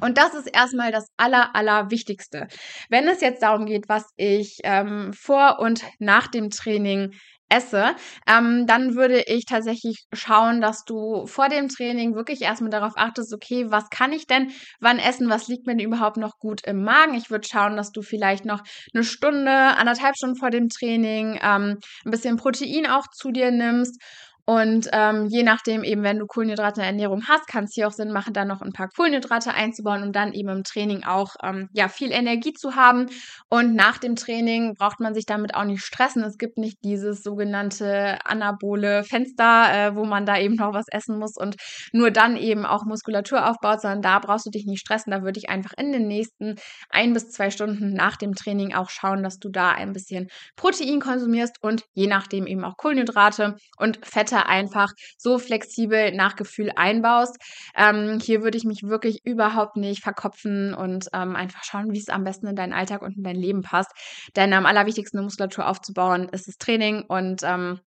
Und 0.00 0.18
das 0.18 0.34
ist 0.34 0.46
erstmal 0.46 0.92
das 0.92 1.08
Aller, 1.16 1.54
Allerwichtigste. 1.54 2.48
Wenn 2.88 3.06
es 3.06 3.20
jetzt 3.20 3.42
darum 3.42 3.66
geht, 3.66 3.88
was 3.88 4.06
ich 4.16 4.58
ähm, 4.64 5.12
vor 5.12 5.58
und 5.60 5.84
nach 5.98 6.26
dem 6.26 6.50
Training 6.50 7.12
esse, 7.48 7.94
ähm, 8.26 8.66
dann 8.66 8.94
würde 8.94 9.22
ich 9.26 9.44
tatsächlich 9.46 10.04
schauen, 10.12 10.60
dass 10.60 10.84
du 10.84 11.26
vor 11.26 11.48
dem 11.48 11.68
Training 11.68 12.14
wirklich 12.14 12.42
erstmal 12.42 12.70
darauf 12.70 12.94
achtest, 12.96 13.32
okay, 13.32 13.66
was 13.70 13.90
kann 13.90 14.12
ich 14.12 14.26
denn 14.26 14.50
wann 14.80 14.98
essen, 14.98 15.28
was 15.30 15.48
liegt 15.48 15.66
mir 15.66 15.76
denn 15.76 15.86
überhaupt 15.86 16.16
noch 16.16 16.38
gut 16.38 16.66
im 16.66 16.82
Magen. 16.82 17.14
Ich 17.14 17.30
würde 17.30 17.46
schauen, 17.46 17.76
dass 17.76 17.92
du 17.92 18.02
vielleicht 18.02 18.44
noch 18.44 18.62
eine 18.94 19.04
Stunde, 19.04 19.50
anderthalb 19.52 20.16
Stunden 20.16 20.36
vor 20.36 20.50
dem 20.50 20.68
Training 20.68 21.38
ähm, 21.42 21.78
ein 22.04 22.10
bisschen 22.10 22.36
Protein 22.36 22.86
auch 22.86 23.06
zu 23.12 23.30
dir 23.30 23.50
nimmst 23.50 24.00
und 24.46 24.88
ähm, 24.92 25.26
je 25.30 25.42
nachdem, 25.42 25.84
eben 25.84 26.02
wenn 26.02 26.18
du 26.18 26.26
Kohlenhydrate 26.26 26.80
in 26.80 26.82
der 26.82 26.86
Ernährung 26.88 27.22
hast, 27.26 27.46
kann 27.46 27.64
es 27.64 27.72
hier 27.72 27.88
auch 27.88 27.92
Sinn 27.92 28.12
machen, 28.12 28.34
da 28.34 28.44
noch 28.44 28.60
ein 28.60 28.72
paar 28.72 28.88
Kohlenhydrate 28.88 29.54
einzubauen, 29.54 30.02
um 30.02 30.12
dann 30.12 30.34
eben 30.34 30.50
im 30.50 30.64
Training 30.64 31.02
auch 31.04 31.34
ähm, 31.42 31.68
ja, 31.72 31.88
viel 31.88 32.12
Energie 32.12 32.52
zu 32.52 32.76
haben. 32.76 33.06
Und 33.48 33.74
nach 33.74 33.96
dem 33.96 34.16
Training 34.16 34.74
braucht 34.74 35.00
man 35.00 35.14
sich 35.14 35.24
damit 35.24 35.54
auch 35.54 35.64
nicht 35.64 35.82
stressen. 35.82 36.22
Es 36.24 36.36
gibt 36.36 36.58
nicht 36.58 36.76
dieses 36.84 37.22
sogenannte 37.22 38.18
anabole 38.26 39.04
Fenster, 39.04 39.68
äh, 39.72 39.96
wo 39.96 40.04
man 40.04 40.26
da 40.26 40.38
eben 40.38 40.56
noch 40.56 40.74
was 40.74 40.86
essen 40.90 41.18
muss 41.18 41.36
und 41.38 41.56
nur 41.92 42.10
dann 42.10 42.36
eben 42.36 42.66
auch 42.66 42.84
Muskulatur 42.84 43.48
aufbaut, 43.48 43.80
sondern 43.80 44.02
da 44.02 44.18
brauchst 44.18 44.44
du 44.44 44.50
dich 44.50 44.66
nicht 44.66 44.80
stressen. 44.80 45.10
Da 45.10 45.22
würde 45.22 45.38
ich 45.38 45.48
einfach 45.48 45.72
in 45.78 45.90
den 45.90 46.06
nächsten 46.06 46.56
ein 46.90 47.14
bis 47.14 47.30
zwei 47.30 47.48
Stunden 47.48 47.94
nach 47.94 48.16
dem 48.16 48.34
Training 48.34 48.74
auch 48.74 48.90
schauen, 48.90 49.22
dass 49.22 49.38
du 49.38 49.48
da 49.48 49.70
ein 49.70 49.92
bisschen 49.92 50.28
Protein 50.54 51.00
konsumierst 51.00 51.62
und 51.62 51.84
je 51.94 52.08
nachdem 52.08 52.46
eben 52.46 52.62
auch 52.62 52.76
Kohlenhydrate 52.76 53.56
und 53.78 54.04
Fette 54.04 54.33
Werte 54.34 54.46
einfach 54.46 54.92
so 55.16 55.38
flexibel 55.38 56.12
nach 56.12 56.36
Gefühl 56.36 56.70
einbaust. 56.76 57.36
Ähm, 57.76 58.18
hier 58.22 58.42
würde 58.42 58.58
ich 58.58 58.64
mich 58.64 58.82
wirklich 58.82 59.24
überhaupt 59.24 59.76
nicht 59.76 60.02
verkopfen 60.02 60.74
und 60.74 61.08
ähm, 61.12 61.36
einfach 61.36 61.64
schauen, 61.64 61.92
wie 61.92 61.98
es 61.98 62.08
am 62.08 62.24
besten 62.24 62.48
in 62.48 62.56
deinen 62.56 62.72
Alltag 62.72 63.02
und 63.02 63.16
in 63.16 63.22
dein 63.22 63.36
Leben 63.36 63.62
passt. 63.62 63.90
Denn 64.36 64.52
am 64.52 64.66
allerwichtigsten, 64.66 65.18
eine 65.18 65.24
Muskulatur 65.24 65.68
aufzubauen, 65.68 66.28
ist 66.30 66.48
das 66.48 66.56
Training 66.56 67.02
und 67.02 67.42
ähm, 67.42 67.80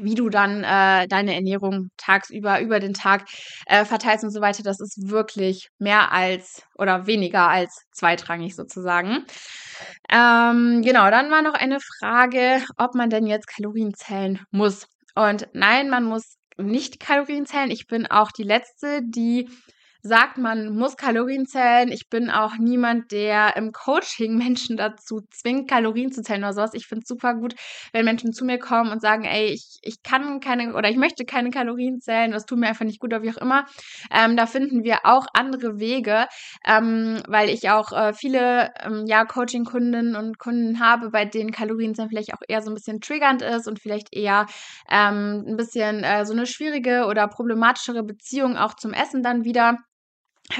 wie 0.00 0.14
du 0.14 0.30
dann 0.30 0.64
äh, 0.64 1.06
deine 1.08 1.34
Ernährung 1.34 1.90
tagsüber, 1.98 2.60
über 2.60 2.80
den 2.80 2.94
Tag 2.94 3.26
äh, 3.66 3.84
verteilst 3.84 4.24
und 4.24 4.30
so 4.30 4.40
weiter, 4.40 4.62
das 4.62 4.80
ist 4.80 5.10
wirklich 5.10 5.68
mehr 5.78 6.10
als 6.10 6.62
oder 6.78 7.06
weniger 7.06 7.48
als 7.48 7.82
zweitrangig 7.92 8.56
sozusagen. 8.56 9.26
Ähm, 10.10 10.80
genau, 10.82 11.10
dann 11.10 11.30
war 11.30 11.42
noch 11.42 11.52
eine 11.52 11.80
Frage, 11.80 12.62
ob 12.78 12.94
man 12.94 13.10
denn 13.10 13.26
jetzt 13.26 13.46
Kalorien 13.46 13.92
zählen 13.92 14.40
muss. 14.50 14.86
Und 15.14 15.48
nein, 15.52 15.88
man 15.90 16.04
muss 16.04 16.38
nicht 16.56 17.00
Kalorien 17.00 17.46
zählen. 17.46 17.70
Ich 17.70 17.86
bin 17.86 18.06
auch 18.06 18.30
die 18.32 18.42
Letzte, 18.42 19.00
die 19.02 19.48
sagt, 20.06 20.36
man 20.36 20.76
muss 20.76 20.98
Kalorien 20.98 21.46
zählen. 21.46 21.90
Ich 21.90 22.10
bin 22.10 22.28
auch 22.28 22.58
niemand, 22.58 23.10
der 23.10 23.56
im 23.56 23.72
Coaching 23.72 24.36
Menschen 24.38 24.76
dazu 24.76 25.22
zwingt, 25.30 25.68
Kalorien 25.68 26.12
zu 26.12 26.22
zählen 26.22 26.44
oder 26.44 26.52
sowas. 26.52 26.74
Ich 26.74 26.86
finde 26.86 27.02
es 27.02 27.08
super 27.08 27.34
gut, 27.34 27.54
wenn 27.92 28.04
Menschen 28.04 28.34
zu 28.34 28.44
mir 28.44 28.58
kommen 28.58 28.92
und 28.92 29.00
sagen, 29.00 29.24
ey, 29.24 29.46
ich, 29.46 29.78
ich 29.82 30.02
kann 30.02 30.40
keine 30.40 30.74
oder 30.74 30.90
ich 30.90 30.98
möchte 30.98 31.24
keine 31.24 31.50
Kalorien 31.50 32.00
zählen, 32.00 32.32
das 32.32 32.44
tut 32.44 32.58
mir 32.58 32.68
einfach 32.68 32.84
nicht 32.84 33.00
gut 33.00 33.14
oder 33.14 33.22
wie 33.22 33.30
auch 33.30 33.38
immer. 33.38 33.64
Ähm, 34.10 34.36
da 34.36 34.44
finden 34.46 34.84
wir 34.84 35.06
auch 35.06 35.26
andere 35.32 35.78
Wege, 35.78 36.26
ähm, 36.66 37.22
weil 37.26 37.48
ich 37.48 37.70
auch 37.70 37.92
äh, 37.92 38.12
viele 38.12 38.72
ähm, 38.84 39.04
ja, 39.06 39.24
Coaching-Kundinnen 39.24 40.16
und 40.16 40.38
Kunden 40.38 40.80
habe, 40.80 41.10
bei 41.10 41.24
denen 41.24 41.50
Kalorien 41.50 41.94
zählen 41.94 42.10
vielleicht 42.10 42.34
auch 42.34 42.42
eher 42.46 42.60
so 42.60 42.70
ein 42.70 42.74
bisschen 42.74 43.00
triggernd 43.00 43.40
ist 43.40 43.66
und 43.66 43.80
vielleicht 43.80 44.14
eher 44.14 44.44
ähm, 44.90 45.44
ein 45.48 45.56
bisschen 45.56 46.04
äh, 46.04 46.26
so 46.26 46.34
eine 46.34 46.44
schwierige 46.44 47.06
oder 47.06 47.26
problematischere 47.26 48.02
Beziehung 48.02 48.58
auch 48.58 48.74
zum 48.74 48.92
Essen 48.92 49.22
dann 49.22 49.44
wieder 49.44 49.78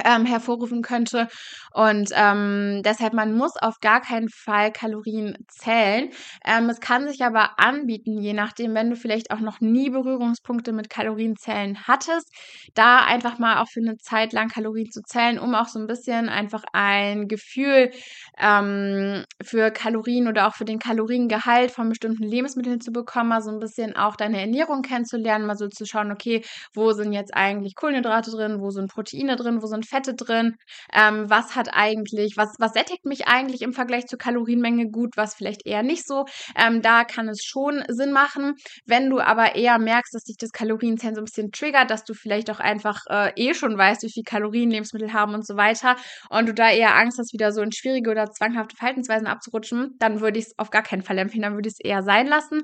ähm, 0.04 0.24
hervorrufen 0.24 0.82
könnte. 0.82 1.28
Und 1.72 2.10
ähm, 2.14 2.82
deshalb, 2.84 3.12
man 3.12 3.36
muss 3.36 3.56
auf 3.56 3.80
gar 3.80 4.00
keinen 4.00 4.28
Fall 4.28 4.72
Kalorien 4.72 5.36
zählen. 5.48 6.10
Ähm, 6.44 6.70
es 6.70 6.80
kann 6.80 7.08
sich 7.08 7.22
aber 7.24 7.58
anbieten, 7.58 8.20
je 8.20 8.32
nachdem, 8.32 8.74
wenn 8.74 8.90
du 8.90 8.96
vielleicht 8.96 9.30
auch 9.30 9.40
noch 9.40 9.60
nie 9.60 9.90
Berührungspunkte 9.90 10.72
mit 10.72 10.88
Kalorienzählen 10.88 11.86
hattest, 11.86 12.30
da 12.74 13.04
einfach 13.04 13.38
mal 13.38 13.60
auch 13.60 13.68
für 13.68 13.80
eine 13.80 13.96
Zeit 13.98 14.32
lang 14.32 14.48
Kalorien 14.48 14.90
zu 14.90 15.02
zählen, 15.02 15.38
um 15.38 15.54
auch 15.54 15.68
so 15.68 15.78
ein 15.78 15.86
bisschen 15.86 16.28
einfach 16.28 16.62
ein 16.72 17.28
Gefühl 17.28 17.90
ähm, 18.38 19.24
für 19.42 19.70
Kalorien 19.70 20.28
oder 20.28 20.46
auch 20.46 20.54
für 20.54 20.64
den 20.64 20.78
Kaloriengehalt 20.78 21.70
von 21.70 21.88
bestimmten 21.88 22.24
Lebensmitteln 22.24 22.80
zu 22.80 22.92
bekommen, 22.92 23.28
mal 23.30 23.42
so 23.42 23.50
ein 23.50 23.58
bisschen 23.58 23.96
auch 23.96 24.16
deine 24.16 24.40
Ernährung 24.40 24.82
kennenzulernen, 24.82 25.46
mal 25.46 25.56
so 25.56 25.68
zu 25.68 25.86
schauen, 25.86 26.12
okay, 26.12 26.42
wo 26.72 26.92
sind 26.92 27.12
jetzt 27.12 27.34
eigentlich 27.34 27.74
Kohlenhydrate 27.74 28.30
drin, 28.30 28.60
wo 28.60 28.70
sind 28.70 28.90
Proteine 28.90 29.36
drin, 29.36 29.62
wo 29.62 29.66
sind 29.66 29.73
sind 29.74 29.86
Fette 29.86 30.14
drin? 30.14 30.56
Ähm, 30.92 31.28
was 31.28 31.54
hat 31.56 31.68
eigentlich, 31.72 32.36
was, 32.36 32.54
was 32.58 32.72
sättigt 32.72 33.04
mich 33.04 33.26
eigentlich 33.26 33.62
im 33.62 33.72
Vergleich 33.72 34.06
zur 34.06 34.18
Kalorienmenge 34.18 34.90
gut, 34.90 35.16
was 35.16 35.34
vielleicht 35.34 35.66
eher 35.66 35.82
nicht 35.82 36.06
so? 36.06 36.24
Ähm, 36.56 36.82
da 36.82 37.04
kann 37.04 37.28
es 37.28 37.42
schon 37.44 37.84
Sinn 37.88 38.12
machen. 38.12 38.54
Wenn 38.86 39.10
du 39.10 39.20
aber 39.20 39.54
eher 39.56 39.78
merkst, 39.78 40.14
dass 40.14 40.24
dich 40.24 40.36
das 40.38 40.50
Kalorienzählen 40.50 41.14
so 41.14 41.20
ein 41.20 41.26
bisschen 41.26 41.52
triggert, 41.52 41.90
dass 41.90 42.04
du 42.04 42.14
vielleicht 42.14 42.50
auch 42.50 42.60
einfach 42.60 43.00
äh, 43.08 43.32
eh 43.36 43.54
schon 43.54 43.76
weißt, 43.76 44.02
wie 44.02 44.12
viel 44.12 44.22
Kalorien 44.22 44.70
Lebensmittel 44.70 45.12
haben 45.12 45.34
und 45.34 45.46
so 45.46 45.56
weiter 45.56 45.96
und 46.30 46.48
du 46.48 46.54
da 46.54 46.70
eher 46.70 46.96
Angst 46.96 47.18
hast, 47.18 47.32
wieder 47.32 47.52
so 47.52 47.62
in 47.62 47.72
schwierige 47.72 48.10
oder 48.10 48.30
zwanghafte 48.30 48.76
Verhaltensweisen 48.76 49.26
abzurutschen, 49.26 49.96
dann 49.98 50.20
würde 50.20 50.38
ich 50.38 50.46
es 50.46 50.58
auf 50.58 50.70
gar 50.70 50.82
keinen 50.82 51.02
Fall 51.02 51.18
empfehlen, 51.18 51.42
dann 51.42 51.54
würde 51.54 51.68
ich 51.68 51.74
es 51.78 51.84
eher 51.84 52.02
sein 52.02 52.26
lassen 52.26 52.62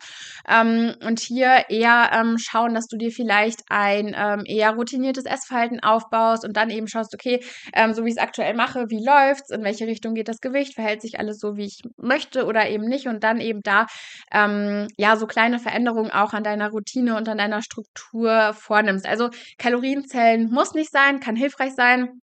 ähm, 0.48 0.94
und 1.06 1.20
hier 1.20 1.64
eher 1.68 2.10
ähm, 2.12 2.36
schauen, 2.38 2.74
dass 2.74 2.86
du 2.86 2.96
dir 2.96 3.10
vielleicht 3.10 3.60
ein 3.68 4.14
ähm, 4.16 4.42
eher 4.46 4.72
routiniertes 4.72 5.24
Essverhalten 5.24 5.80
aufbaust 5.80 6.44
und 6.44 6.56
dann 6.56 6.70
eben 6.70 6.88
schaust, 6.88 6.99
schaust, 7.00 7.14
okay, 7.14 7.42
ähm, 7.74 7.94
so 7.94 8.04
wie 8.04 8.08
ich 8.08 8.16
es 8.16 8.22
aktuell 8.22 8.54
mache, 8.54 8.86
wie 8.88 9.04
läuft's, 9.04 9.50
in 9.50 9.64
welche 9.64 9.86
Richtung 9.86 10.14
geht 10.14 10.28
das 10.28 10.40
Gewicht, 10.40 10.74
verhält 10.74 11.02
sich 11.02 11.18
alles 11.18 11.38
so, 11.38 11.56
wie 11.56 11.66
ich 11.66 11.82
möchte 11.96 12.46
oder 12.46 12.68
eben 12.68 12.86
nicht 12.86 13.06
und 13.06 13.24
dann 13.24 13.40
eben 13.40 13.60
da 13.62 13.86
ähm, 14.32 14.88
ja 14.96 15.16
so 15.16 15.26
kleine 15.26 15.58
Veränderungen 15.58 16.10
auch 16.10 16.32
an 16.32 16.44
deiner 16.44 16.70
Routine 16.70 17.16
und 17.16 17.28
an 17.28 17.38
deiner 17.38 17.62
Struktur 17.62 18.54
vornimmst. 18.54 19.06
Also 19.06 19.30
Kalorienzellen 19.58 20.50
muss 20.50 20.74
nicht 20.74 20.92
sein, 20.92 21.20
kann 21.20 21.36
hilfreich 21.36 21.74
sein 21.74 22.20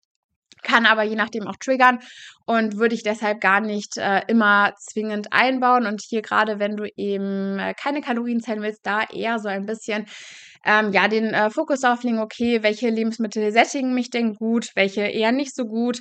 kann 0.62 0.86
aber 0.86 1.02
je 1.02 1.16
nachdem 1.16 1.46
auch 1.46 1.56
triggern 1.56 2.00
und 2.46 2.76
würde 2.78 2.94
ich 2.94 3.02
deshalb 3.02 3.40
gar 3.40 3.60
nicht 3.60 3.96
äh, 3.96 4.22
immer 4.28 4.74
zwingend 4.78 5.32
einbauen. 5.32 5.86
Und 5.86 6.02
hier 6.02 6.22
gerade, 6.22 6.58
wenn 6.58 6.76
du 6.76 6.88
eben 6.96 7.58
äh, 7.58 7.74
keine 7.74 8.00
Kalorien 8.00 8.40
zählen 8.40 8.62
willst, 8.62 8.84
da 8.84 9.02
eher 9.04 9.38
so 9.38 9.48
ein 9.48 9.66
bisschen 9.66 10.06
ähm, 10.64 10.92
ja, 10.92 11.08
den 11.08 11.32
äh, 11.32 11.50
Fokus 11.50 11.80
darauf 11.80 12.02
legen, 12.02 12.18
okay, 12.18 12.62
welche 12.62 12.90
Lebensmittel 12.90 13.50
sättigen 13.52 13.94
mich 13.94 14.10
denn 14.10 14.34
gut, 14.34 14.70
welche 14.74 15.02
eher 15.02 15.32
nicht 15.32 15.54
so 15.54 15.64
gut. 15.64 16.00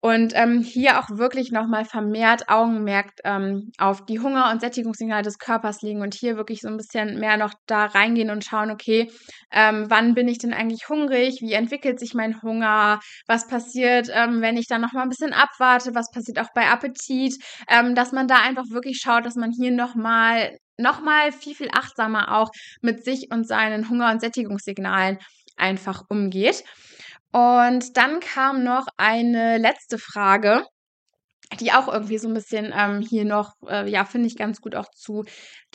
Und 0.00 0.32
ähm, 0.34 0.60
hier 0.62 0.98
auch 0.98 1.08
wirklich 1.10 1.50
nochmal 1.50 1.84
vermehrt 1.84 2.48
Augenmerk 2.48 3.10
ähm, 3.24 3.72
auf 3.78 4.04
die 4.06 4.20
Hunger- 4.20 4.50
und 4.50 4.60
Sättigungssignale 4.60 5.22
des 5.22 5.38
Körpers 5.38 5.82
legen 5.82 6.02
und 6.02 6.14
hier 6.14 6.36
wirklich 6.36 6.60
so 6.60 6.68
ein 6.68 6.76
bisschen 6.76 7.18
mehr 7.18 7.36
noch 7.36 7.52
da 7.66 7.86
reingehen 7.86 8.30
und 8.30 8.44
schauen, 8.44 8.70
okay, 8.70 9.10
ähm, 9.52 9.86
wann 9.88 10.14
bin 10.14 10.28
ich 10.28 10.38
denn 10.38 10.54
eigentlich 10.54 10.88
hungrig? 10.88 11.40
Wie 11.40 11.52
entwickelt 11.52 11.98
sich 11.98 12.14
mein 12.14 12.40
Hunger? 12.42 13.00
Was 13.26 13.48
passiert, 13.48 14.08
ähm, 14.12 14.40
wenn 14.40 14.56
ich 14.56 14.66
dann 14.68 14.80
nochmal 14.80 15.02
ein 15.02 15.08
bisschen 15.08 15.32
abwarte? 15.32 15.94
Was 15.94 16.10
passiert 16.12 16.38
auch 16.38 16.52
bei 16.54 16.68
Appetit? 16.68 17.34
Ähm, 17.68 17.94
dass 17.94 18.12
man 18.12 18.28
da 18.28 18.36
einfach 18.36 18.64
wirklich 18.70 18.98
schaut, 19.02 19.26
dass 19.26 19.34
man 19.34 19.50
hier 19.50 19.72
nochmal 19.72 20.56
nochmal 20.80 21.32
viel, 21.32 21.56
viel 21.56 21.70
achtsamer 21.72 22.36
auch 22.36 22.50
mit 22.82 23.04
sich 23.04 23.32
und 23.32 23.48
seinen 23.48 23.88
Hunger- 23.90 24.12
und 24.12 24.20
Sättigungssignalen 24.20 25.18
einfach 25.56 26.04
umgeht. 26.08 26.62
Und 27.32 27.96
dann 27.96 28.20
kam 28.20 28.64
noch 28.64 28.86
eine 28.96 29.58
letzte 29.58 29.98
Frage, 29.98 30.64
die 31.60 31.72
auch 31.72 31.88
irgendwie 31.88 32.18
so 32.18 32.28
ein 32.28 32.34
bisschen 32.34 32.72
ähm, 32.76 33.00
hier 33.00 33.24
noch, 33.24 33.54
äh, 33.66 33.88
ja, 33.88 34.04
finde 34.04 34.26
ich 34.26 34.36
ganz 34.36 34.60
gut 34.60 34.74
auch 34.74 34.90
zu 34.90 35.24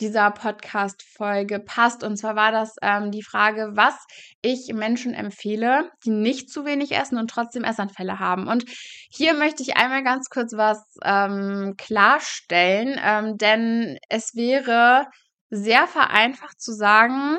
dieser 0.00 0.30
Podcast-Folge 0.30 1.58
passt. 1.58 2.04
Und 2.04 2.16
zwar 2.16 2.36
war 2.36 2.52
das 2.52 2.76
ähm, 2.80 3.10
die 3.10 3.24
Frage, 3.24 3.72
was 3.74 3.94
ich 4.40 4.72
Menschen 4.72 5.14
empfehle, 5.14 5.90
die 6.04 6.10
nicht 6.10 6.48
zu 6.50 6.64
wenig 6.64 6.92
essen 6.92 7.18
und 7.18 7.28
trotzdem 7.28 7.64
Essanfälle 7.64 8.20
haben. 8.20 8.46
Und 8.46 8.64
hier 9.10 9.34
möchte 9.34 9.62
ich 9.62 9.76
einmal 9.76 10.04
ganz 10.04 10.28
kurz 10.28 10.52
was 10.54 10.80
ähm, 11.02 11.74
klarstellen, 11.76 13.00
ähm, 13.04 13.36
denn 13.36 13.98
es 14.08 14.34
wäre 14.34 15.06
sehr 15.50 15.86
vereinfacht 15.86 16.60
zu 16.60 16.72
sagen, 16.72 17.38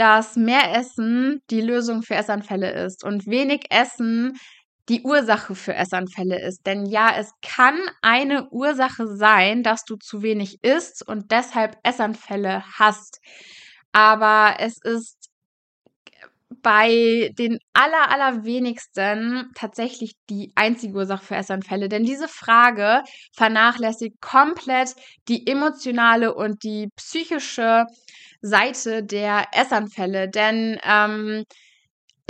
dass 0.00 0.34
mehr 0.34 0.74
Essen 0.74 1.42
die 1.50 1.60
Lösung 1.60 2.02
für 2.02 2.14
Essanfälle 2.14 2.70
ist 2.70 3.04
und 3.04 3.26
wenig 3.26 3.66
Essen 3.68 4.38
die 4.88 5.02
Ursache 5.02 5.54
für 5.54 5.74
Essanfälle 5.74 6.40
ist. 6.40 6.66
Denn 6.66 6.86
ja, 6.86 7.12
es 7.18 7.32
kann 7.42 7.78
eine 8.00 8.48
Ursache 8.48 9.06
sein, 9.06 9.62
dass 9.62 9.84
du 9.84 9.96
zu 9.96 10.22
wenig 10.22 10.64
isst 10.64 11.06
und 11.06 11.30
deshalb 11.30 11.76
Essanfälle 11.82 12.64
hast. 12.78 13.20
Aber 13.92 14.54
es 14.58 14.78
ist 14.82 15.28
bei 16.62 17.30
den 17.38 17.58
aller, 17.74 18.10
allerwenigsten 18.10 19.50
tatsächlich 19.54 20.12
die 20.30 20.50
einzige 20.54 20.94
Ursache 20.94 21.24
für 21.24 21.36
Essanfälle. 21.36 21.90
Denn 21.90 22.04
diese 22.04 22.26
Frage 22.26 23.02
vernachlässigt 23.36 24.18
komplett 24.22 24.94
die 25.28 25.46
emotionale 25.46 26.34
und 26.34 26.64
die 26.64 26.88
psychische 26.96 27.84
Seite 28.40 29.02
der 29.02 29.46
Essanfälle. 29.52 30.28
Denn 30.28 30.78
ähm, 30.84 31.44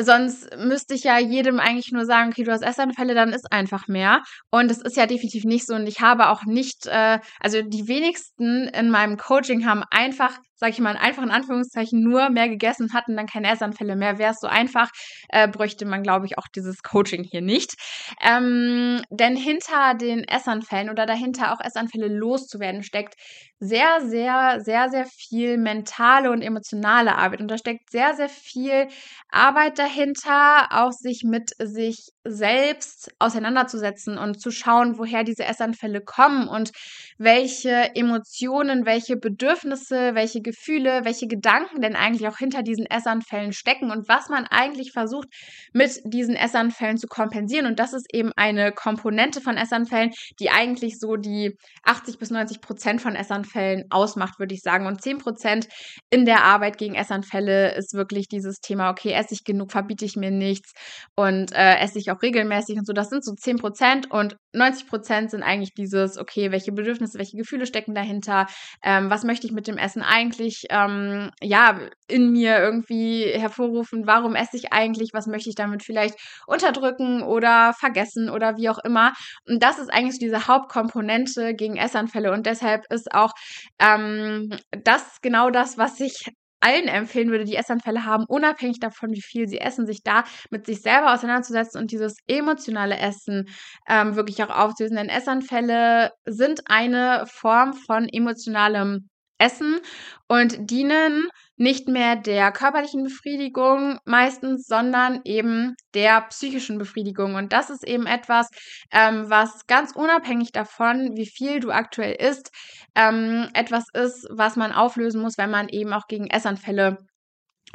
Sonst 0.02 0.56
müsste 0.56 0.94
ich 0.94 1.04
ja 1.04 1.18
jedem 1.18 1.60
eigentlich 1.60 1.92
nur 1.92 2.06
sagen, 2.06 2.30
okay, 2.30 2.42
du 2.42 2.52
hast 2.52 2.62
Essanfälle, 2.62 3.14
dann 3.14 3.32
ist 3.32 3.52
einfach 3.52 3.86
mehr. 3.86 4.22
Und 4.50 4.70
es 4.70 4.78
ist 4.78 4.96
ja 4.96 5.06
definitiv 5.06 5.44
nicht 5.44 5.66
so. 5.66 5.74
Und 5.74 5.86
ich 5.86 6.00
habe 6.00 6.30
auch 6.30 6.44
nicht, 6.44 6.86
äh, 6.86 7.18
also 7.38 7.62
die 7.62 7.86
wenigsten 7.86 8.68
in 8.68 8.90
meinem 8.90 9.16
Coaching 9.16 9.66
haben 9.66 9.84
einfach 9.90 10.38
sag 10.60 10.70
ich 10.70 10.78
mal, 10.78 10.96
einfach 10.96 11.22
in 11.22 11.30
Anführungszeichen 11.30 12.02
nur 12.02 12.30
mehr 12.30 12.48
gegessen 12.48 12.84
und 12.84 12.94
hatten 12.94 13.16
dann 13.16 13.26
keine 13.26 13.50
Essanfälle 13.50 13.96
mehr. 13.96 14.18
Wäre 14.18 14.32
es 14.32 14.40
so 14.40 14.46
einfach, 14.46 14.90
äh, 15.30 15.48
bräuchte 15.48 15.86
man, 15.86 16.02
glaube 16.02 16.26
ich, 16.26 16.38
auch 16.38 16.46
dieses 16.54 16.82
Coaching 16.82 17.24
hier 17.24 17.40
nicht. 17.40 17.74
Ähm, 18.22 19.02
denn 19.10 19.36
hinter 19.36 19.94
den 19.94 20.24
Essanfällen 20.24 20.90
oder 20.90 21.06
dahinter 21.06 21.52
auch 21.52 21.60
Essanfälle 21.64 22.08
loszuwerden, 22.08 22.82
steckt 22.82 23.14
sehr, 23.58 24.00
sehr, 24.02 24.60
sehr, 24.60 24.88
sehr 24.90 25.06
viel 25.06 25.58
mentale 25.58 26.30
und 26.30 26.42
emotionale 26.42 27.16
Arbeit. 27.16 27.40
Und 27.40 27.48
da 27.48 27.58
steckt 27.58 27.90
sehr, 27.90 28.14
sehr 28.14 28.28
viel 28.28 28.88
Arbeit 29.30 29.78
dahinter, 29.78 30.68
auch 30.70 30.92
sich 30.92 31.22
mit 31.24 31.50
sich 31.58 32.08
selbst 32.24 33.11
auseinanderzusetzen 33.18 34.18
und 34.18 34.40
zu 34.40 34.50
schauen, 34.50 34.98
woher 34.98 35.24
diese 35.24 35.44
Essanfälle 35.44 36.02
kommen 36.02 36.48
und 36.48 36.70
welche 37.16 37.94
Emotionen, 37.94 38.85
welche 38.85 39.16
Bedürfnisse, 39.16 40.14
welche 40.14 40.42
Gefühle, 40.42 41.04
welche 41.04 41.26
Gedanken 41.26 41.80
denn 41.80 41.96
eigentlich 41.96 42.28
auch 42.28 42.37
hinter 42.37 42.62
diesen 42.62 42.87
Essanfällen 42.87 43.52
stecken 43.52 43.90
und 43.90 44.09
was 44.09 44.28
man 44.28 44.46
eigentlich 44.46 44.92
versucht 44.92 45.28
mit 45.72 46.00
diesen 46.04 46.37
Essanfällen 46.37 46.98
zu 46.98 47.06
kompensieren. 47.06 47.66
Und 47.66 47.78
das 47.78 47.92
ist 47.92 48.06
eben 48.12 48.33
eine 48.37 48.72
Komponente 48.72 49.40
von 49.40 49.56
Essanfällen, 49.56 50.11
die 50.40 50.50
eigentlich 50.50 50.98
so 50.98 51.16
die 51.16 51.56
80 51.85 52.18
bis 52.18 52.30
90 52.30 52.61
Prozent 52.61 53.00
von 53.00 53.16
Essanfällen 53.16 53.85
ausmacht, 53.90 54.38
würde 54.38 54.54
ich 54.54 54.62
sagen. 54.62 54.87
Und 54.87 55.02
10 55.02 55.18
Prozent 55.18 55.68
in 56.11 56.26
der 56.26 56.44
Arbeit 56.44 56.76
gegen 56.76 56.94
Essanfälle 56.94 57.74
ist 57.76 57.94
wirklich 57.94 58.28
dieses 58.28 58.61
Thema, 58.61 58.90
okay, 58.90 59.12
esse 59.12 59.35
ich 59.35 59.44
genug, 59.44 59.72
verbiete 59.72 60.04
ich 60.04 60.16
mir 60.16 60.30
nichts 60.30 60.72
und 61.16 61.52
äh, 61.52 61.78
esse 61.78 61.98
ich 61.98 62.09
auch 62.12 62.22
regelmäßig 62.22 62.78
und 62.78 62.86
so. 62.86 62.92
Das 62.92 63.08
sind 63.08 63.24
so 63.24 63.34
10 63.34 63.58
Prozent 63.58 64.10
und 64.10 64.36
90 64.52 64.88
Prozent 64.88 65.30
sind 65.30 65.42
eigentlich 65.42 65.74
dieses, 65.74 66.18
okay, 66.18 66.50
welche 66.50 66.72
Bedürfnisse, 66.72 67.18
welche 67.18 67.36
Gefühle 67.36 67.66
stecken 67.66 67.94
dahinter, 67.94 68.46
ähm, 68.82 69.10
was 69.10 69.24
möchte 69.24 69.46
ich 69.46 69.52
mit 69.52 69.66
dem 69.66 69.78
Essen 69.78 70.02
eigentlich, 70.02 70.64
ähm, 70.70 71.30
ja, 71.40 71.78
in 72.08 72.32
mir 72.32 72.58
irgendwie 72.58 73.24
hervorrufen, 73.24 74.06
warum 74.06 74.34
esse 74.34 74.56
ich 74.56 74.72
eigentlich, 74.72 75.10
was 75.12 75.26
möchte 75.26 75.48
ich 75.48 75.54
damit 75.54 75.82
vielleicht 75.84 76.16
unterdrücken 76.46 77.22
oder 77.22 77.72
vergessen 77.78 78.30
oder 78.30 78.56
wie 78.56 78.68
auch 78.68 78.78
immer. 78.78 79.12
Und 79.48 79.62
das 79.62 79.78
ist 79.78 79.92
eigentlich 79.92 80.14
so 80.14 80.20
diese 80.20 80.48
Hauptkomponente 80.48 81.54
gegen 81.54 81.76
Essanfälle 81.76 82.32
und 82.32 82.46
deshalb 82.46 82.84
ist 82.90 83.12
auch 83.14 83.32
ähm, 83.80 84.50
das 84.84 85.20
genau 85.22 85.50
das, 85.50 85.78
was 85.78 86.00
ich 86.00 86.30
allen 86.60 86.88
empfehlen 86.88 87.30
würde, 87.30 87.44
die 87.44 87.56
Essanfälle 87.56 88.04
haben, 88.04 88.24
unabhängig 88.26 88.80
davon, 88.80 89.12
wie 89.12 89.22
viel 89.22 89.48
sie 89.48 89.60
essen, 89.60 89.86
sich 89.86 90.02
da 90.02 90.24
mit 90.50 90.66
sich 90.66 90.82
selber 90.82 91.14
auseinanderzusetzen 91.14 91.80
und 91.80 91.90
dieses 91.90 92.16
emotionale 92.26 92.98
Essen 92.98 93.48
ähm, 93.88 94.16
wirklich 94.16 94.42
auch 94.42 94.50
aufzulösen. 94.50 94.96
Denn 94.96 95.08
Essanfälle 95.08 96.12
sind 96.26 96.60
eine 96.66 97.24
Form 97.26 97.74
von 97.74 98.08
emotionalem 98.08 99.08
Essen 99.40 99.81
und 100.29 100.70
dienen 100.70 101.29
nicht 101.57 101.88
mehr 101.88 102.16
der 102.16 102.53
körperlichen 102.53 103.03
Befriedigung 103.05 103.98
meistens, 104.05 104.66
sondern 104.66 105.20
eben 105.24 105.74
der 105.94 106.22
psychischen 106.22 106.79
Befriedigung. 106.79 107.35
Und 107.35 107.53
das 107.53 107.68
ist 107.68 107.87
eben 107.87 108.07
etwas, 108.07 108.48
ähm, 108.92 109.29
was 109.29 109.66
ganz 109.66 109.92
unabhängig 109.92 110.53
davon, 110.53 111.16
wie 111.16 111.26
viel 111.26 111.61
du 111.61 111.70
aktuell 111.70 112.14
isst, 112.14 112.50
ähm, 112.94 113.48
etwas 113.55 113.85
ist, 113.92 114.26
was 114.31 114.57
man 114.57 114.72
auflösen 114.72 115.20
muss, 115.20 115.37
wenn 115.37 115.50
man 115.50 115.68
eben 115.68 115.92
auch 115.92 116.07
gegen 116.07 116.29
Essanfälle 116.29 116.98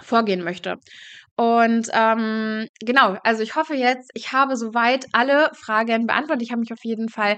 vorgehen 0.02 0.44
möchte. 0.44 0.78
Und 1.38 1.90
ähm, 1.92 2.68
genau, 2.80 3.18
also 3.24 3.44
ich 3.44 3.56
hoffe 3.56 3.76
jetzt, 3.76 4.10
ich 4.14 4.32
habe 4.32 4.56
soweit 4.56 5.06
alle 5.12 5.52
Fragen 5.54 6.08
beantwortet. 6.08 6.44
Ich 6.44 6.52
habe 6.52 6.62
mich 6.62 6.72
auf 6.72 6.84
jeden 6.84 7.10
Fall 7.10 7.38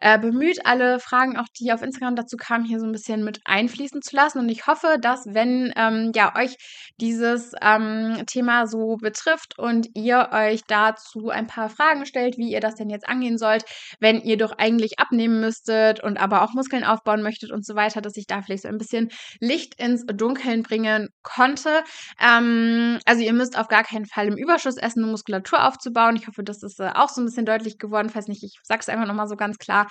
äh, 0.00 0.18
bemüht, 0.18 0.64
alle 0.64 1.00
Fragen, 1.00 1.36
auch 1.36 1.48
die 1.58 1.72
auf 1.72 1.82
Instagram 1.82 2.14
dazu 2.14 2.36
kamen, 2.36 2.64
hier 2.64 2.78
so 2.78 2.86
ein 2.86 2.92
bisschen 2.92 3.24
mit 3.24 3.40
einfließen 3.44 4.02
zu 4.02 4.14
lassen. 4.14 4.38
Und 4.38 4.48
ich 4.48 4.66
hoffe, 4.66 4.96
dass, 5.00 5.26
wenn 5.26 5.72
ähm, 5.76 6.12
ja 6.14 6.36
euch 6.36 6.56
dieses 7.00 7.52
ähm, 7.62 8.22
Thema 8.26 8.66
so 8.66 8.96
betrifft 8.96 9.58
und 9.58 9.88
ihr 9.94 10.28
euch 10.32 10.60
dazu 10.68 11.30
ein 11.30 11.46
paar 11.46 11.68
Fragen 11.68 12.06
stellt, 12.06 12.36
wie 12.36 12.50
ihr 12.50 12.60
das 12.60 12.76
denn 12.76 12.90
jetzt 12.90 13.08
angehen 13.08 13.38
sollt, 13.38 13.64
wenn 13.98 14.20
ihr 14.20 14.36
doch 14.36 14.52
eigentlich 14.58 14.98
abnehmen 14.98 15.40
müsstet 15.40 16.00
und 16.02 16.18
aber 16.18 16.42
auch 16.42 16.52
Muskeln 16.54 16.84
aufbauen 16.84 17.22
möchtet 17.22 17.50
und 17.50 17.66
so 17.66 17.74
weiter, 17.74 18.00
dass 18.00 18.16
ich 18.16 18.26
da 18.26 18.42
vielleicht 18.42 18.62
so 18.62 18.68
ein 18.68 18.78
bisschen 18.78 19.10
Licht 19.40 19.80
ins 19.80 20.04
Dunkeln 20.06 20.62
bringen 20.62 21.08
konnte. 21.22 21.82
Ähm, 22.20 22.98
also 23.04 23.22
ihr 23.22 23.32
müsst 23.38 23.58
auf 23.58 23.68
gar 23.68 23.84
keinen 23.84 24.06
Fall 24.06 24.28
im 24.28 24.36
Überschuss 24.36 24.76
essen, 24.76 25.04
um 25.04 25.10
Muskulatur 25.10 25.66
aufzubauen. 25.66 26.16
Ich 26.16 26.26
hoffe, 26.26 26.42
das 26.44 26.62
ist 26.62 26.80
äh, 26.80 26.90
auch 26.94 27.08
so 27.08 27.22
ein 27.22 27.24
bisschen 27.24 27.46
deutlich 27.46 27.78
geworden. 27.78 28.10
Falls 28.10 28.28
nicht, 28.28 28.42
ich 28.44 28.58
sage 28.62 28.80
es 28.80 28.88
einfach 28.88 29.06
nochmal 29.06 29.28
so 29.28 29.36
ganz 29.36 29.56
klar. 29.58 29.88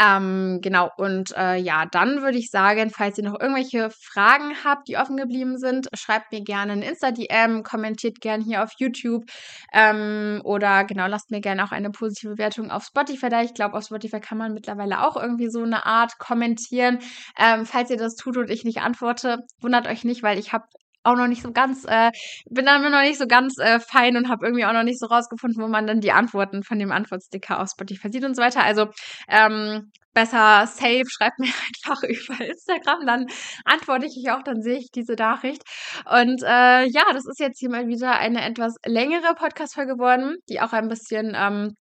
Ähm, 0.00 0.60
genau, 0.62 0.90
und 0.96 1.36
äh, 1.36 1.56
ja, 1.56 1.86
dann 1.86 2.22
würde 2.22 2.38
ich 2.38 2.50
sagen, 2.50 2.90
falls 2.90 3.18
ihr 3.18 3.24
noch 3.24 3.40
irgendwelche 3.40 3.90
Fragen 3.90 4.54
habt, 4.64 4.88
die 4.88 4.96
offen 4.96 5.16
geblieben 5.16 5.58
sind, 5.58 5.88
schreibt 5.94 6.32
mir 6.32 6.42
gerne 6.42 6.72
ein 6.72 6.82
Insta-DM, 6.82 7.62
kommentiert 7.62 8.20
gerne 8.20 8.44
hier 8.44 8.62
auf 8.62 8.70
YouTube 8.78 9.24
ähm, 9.72 10.40
oder 10.44 10.84
genau, 10.84 11.06
lasst 11.06 11.30
mir 11.30 11.40
gerne 11.40 11.64
auch 11.64 11.72
eine 11.72 11.90
positive 11.90 12.32
Bewertung 12.32 12.70
auf 12.70 12.84
Spotify 12.84 13.28
da. 13.28 13.42
Ich 13.42 13.54
glaube, 13.54 13.76
auf 13.76 13.84
Spotify 13.84 14.20
kann 14.20 14.38
man 14.38 14.54
mittlerweile 14.54 15.06
auch 15.06 15.16
irgendwie 15.16 15.48
so 15.50 15.62
eine 15.62 15.86
Art 15.86 16.18
kommentieren. 16.18 16.98
Ähm, 17.38 17.66
falls 17.66 17.90
ihr 17.90 17.96
das 17.96 18.16
tut 18.16 18.36
und 18.36 18.50
ich 18.50 18.64
nicht 18.64 18.78
antworte, 18.78 19.38
wundert 19.60 19.86
euch 19.88 20.04
nicht, 20.04 20.22
weil 20.22 20.38
ich 20.38 20.52
habe 20.52 20.64
auch 21.02 21.16
noch 21.16 21.26
nicht 21.26 21.42
so 21.42 21.52
ganz, 21.52 21.84
äh, 21.86 22.10
bin 22.50 22.66
dann 22.66 22.82
noch 22.82 23.02
nicht 23.02 23.18
so 23.18 23.26
ganz 23.26 23.58
äh, 23.58 23.80
fein 23.80 24.16
und 24.16 24.28
habe 24.28 24.46
irgendwie 24.46 24.64
auch 24.64 24.72
noch 24.72 24.82
nicht 24.82 25.00
so 25.00 25.06
rausgefunden, 25.06 25.62
wo 25.62 25.68
man 25.68 25.86
dann 25.86 26.00
die 26.00 26.12
Antworten 26.12 26.62
von 26.62 26.78
dem 26.78 26.92
Antwortsticker 26.92 27.60
auf 27.60 27.70
Spotify 27.70 28.10
sieht 28.10 28.24
und 28.24 28.36
so 28.36 28.42
weiter. 28.42 28.62
Also 28.62 28.86
ähm, 29.28 29.90
besser 30.12 30.66
safe, 30.66 31.04
schreibt 31.08 31.38
mir 31.38 31.46
einfach 31.48 32.02
über 32.02 32.44
Instagram, 32.44 33.06
dann 33.06 33.26
antworte 33.64 34.06
ich 34.06 34.30
auch, 34.30 34.42
dann 34.42 34.62
sehe 34.62 34.78
ich 34.78 34.90
diese 34.94 35.14
Nachricht. 35.14 35.62
Und 36.04 36.42
äh, 36.42 36.86
ja, 36.86 37.04
das 37.12 37.26
ist 37.26 37.40
jetzt 37.40 37.58
hier 37.58 37.70
mal 37.70 37.86
wieder 37.88 38.18
eine 38.18 38.44
etwas 38.44 38.74
längere 38.84 39.34
Podcast-Folge 39.34 39.94
geworden, 39.94 40.36
die 40.48 40.60
auch 40.60 40.72
ein 40.72 40.88
bisschen 40.88 41.32
ähm, 41.36 41.74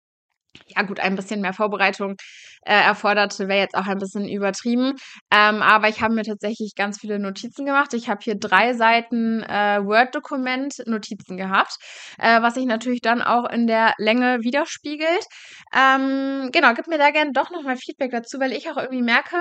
ja 0.67 0.83
gut, 0.83 1.01
ein 1.01 1.17
bisschen 1.17 1.41
mehr 1.41 1.53
Vorbereitung 1.53 2.17
äh, 2.63 2.73
erforderte, 2.75 3.49
wäre 3.49 3.61
jetzt 3.61 3.75
auch 3.75 3.87
ein 3.87 3.99
bisschen 3.99 4.29
übertrieben. 4.29 4.95
Ähm, 5.33 5.63
aber 5.63 5.89
ich 5.89 6.03
habe 6.03 6.15
mir 6.15 6.25
tatsächlich 6.25 6.75
ganz 6.77 7.01
viele 7.01 7.19
Notizen 7.19 7.65
gemacht. 7.67 7.95
Ich 7.95 8.09
habe 8.09 8.21
hier 8.23 8.35
drei 8.37 8.75
Seiten 8.75 9.43
äh, 9.43 9.81
Word-Dokument 9.83 10.83
Notizen 10.87 11.37
gehabt, 11.37 11.77
äh, 12.19 12.43
was 12.43 12.55
sich 12.55 12.67
natürlich 12.67 13.01
dann 13.01 13.23
auch 13.23 13.49
in 13.51 13.67
der 13.67 13.95
Länge 13.99 14.39
widerspiegelt. 14.43 15.27
Ähm, 15.75 16.51
genau, 16.53 16.75
gib 16.75 16.87
mir 16.89 16.99
da 16.99 17.11
gerne 17.11 17.33
doch 17.33 17.51
nochmal 17.51 17.77
Feedback 17.77 18.11
dazu, 18.11 18.39
weil 18.41 18.53
ich 18.53 18.71
auch 18.71 18.77
irgendwie 18.77 19.03
merke, 19.03 19.37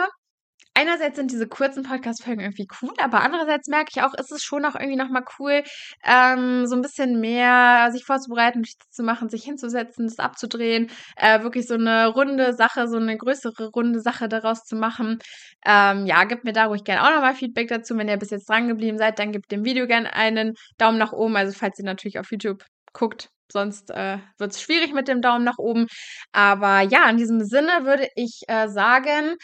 einerseits 0.78 1.16
sind 1.16 1.32
diese 1.32 1.48
kurzen 1.48 1.82
Podcast-Folgen 1.84 2.42
irgendwie 2.42 2.68
cool, 2.82 2.94
aber 3.00 3.22
andererseits 3.22 3.68
merke 3.68 3.90
ich 3.96 4.04
auch, 4.04 4.14
ist 4.14 4.32
es 4.32 4.44
schon 4.44 4.64
auch 4.64 4.76
irgendwie 4.76 4.96
nochmal 4.96 5.24
cool, 5.40 5.64
ähm, 6.06 6.68
so 6.68 6.76
ein 6.76 6.84
bisschen 6.84 7.20
mehr 7.20 7.90
sich 7.92 8.06
vorzubereiten, 8.06 8.64
zu 8.92 9.04
machen, 9.04 9.30
sich 9.30 9.44
hinzusetzen, 9.44 10.06
das 10.08 10.20
abzudrehen, 10.20 10.92
äh, 11.16 11.42
wirklich 11.42 11.68
so 11.68 11.74
eine 11.74 12.08
runde 12.08 12.54
Sache, 12.54 12.88
so 12.88 12.98
eine 12.98 13.18
größere 13.18 13.70
runde 13.70 14.02
Sache 14.02 14.30
daraus 14.30 14.64
zu 14.66 14.76
machen. 14.76 15.18
Ähm, 15.66 16.06
ja, 16.06 16.24
gebt 16.26 16.44
mir 16.44 16.54
da 16.54 16.66
ruhig 16.66 16.84
gerne 16.84 17.04
auch 17.04 17.14
nochmal 17.14 17.34
Feedback 17.34 17.70
dazu. 17.70 17.98
Wenn 17.98 18.08
ihr 18.08 18.18
bis 18.18 18.30
jetzt 18.30 18.48
dran 18.48 18.68
geblieben 18.68 19.00
seid, 19.00 19.18
dann 19.18 19.32
gebt 19.32 19.52
dem 19.52 19.66
Video 19.66 19.88
gerne 19.88 20.14
einen 20.14 20.54
Daumen 20.78 21.00
nach 21.00 21.12
oben. 21.12 21.36
Also 21.36 21.58
falls 21.58 21.80
ihr 21.80 21.86
natürlich 21.86 22.20
auf 22.20 22.32
YouTube 22.32 22.64
guckt, 22.94 23.30
Sonst 23.50 23.92
äh, 23.92 24.18
wird 24.38 24.52
es 24.52 24.62
schwierig 24.62 24.94
mit 24.94 25.08
dem 25.08 25.22
Daumen 25.22 25.46
nach 25.46 25.58
oben. 25.58 25.88
Aber 26.34 26.82
ja, 26.82 27.10
in 27.10 27.16
diesem 27.16 27.46
Sinne 27.46 27.86
würde 27.86 28.10
ich 28.16 28.42
äh, 28.48 28.68
sagen, 28.68 29.38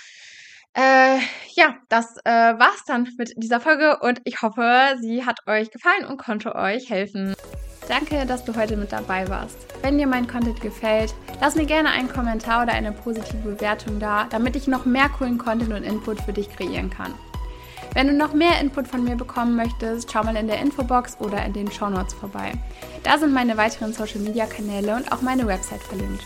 äh, 0.75 1.19
ja, 1.53 1.75
das 1.89 2.17
äh, 2.25 2.31
war's 2.31 2.83
dann 2.87 3.07
mit 3.17 3.33
dieser 3.37 3.59
Folge 3.59 3.99
und 3.99 4.21
ich 4.23 4.41
hoffe, 4.41 4.95
sie 4.99 5.25
hat 5.25 5.47
euch 5.47 5.71
gefallen 5.71 6.05
und 6.07 6.17
konnte 6.17 6.55
euch 6.55 6.89
helfen. 6.89 7.35
Danke, 7.87 8.25
dass 8.25 8.45
du 8.45 8.55
heute 8.55 8.77
mit 8.77 8.91
dabei 8.91 9.27
warst. 9.27 9.57
Wenn 9.81 9.97
dir 9.97 10.07
mein 10.07 10.27
Content 10.27 10.61
gefällt, 10.61 11.13
lass 11.41 11.55
mir 11.55 11.65
gerne 11.65 11.89
einen 11.89 12.07
Kommentar 12.07 12.63
oder 12.63 12.73
eine 12.73 12.93
positive 12.93 13.49
Bewertung 13.49 13.99
da, 13.99 14.25
damit 14.29 14.55
ich 14.55 14.67
noch 14.67 14.85
mehr 14.85 15.09
coolen 15.09 15.37
Content 15.37 15.73
und 15.73 15.83
Input 15.83 16.21
für 16.21 16.33
dich 16.33 16.49
kreieren 16.49 16.89
kann. 16.89 17.13
Wenn 17.93 18.07
du 18.07 18.13
noch 18.13 18.33
mehr 18.33 18.59
Input 18.59 18.87
von 18.87 19.03
mir 19.03 19.15
bekommen 19.15 19.55
möchtest, 19.55 20.11
schau 20.11 20.23
mal 20.23 20.35
in 20.35 20.47
der 20.47 20.59
Infobox 20.59 21.17
oder 21.19 21.45
in 21.45 21.53
den 21.53 21.71
Show 21.71 21.89
Notes 21.89 22.13
vorbei. 22.13 22.53
Da 23.03 23.19
sind 23.19 23.33
meine 23.33 23.57
weiteren 23.57 23.93
Social 23.93 24.21
Media 24.21 24.47
Kanäle 24.47 24.95
und 24.95 25.11
auch 25.11 25.21
meine 25.21 25.45
Website 25.45 25.83
verlinkt. 25.83 26.25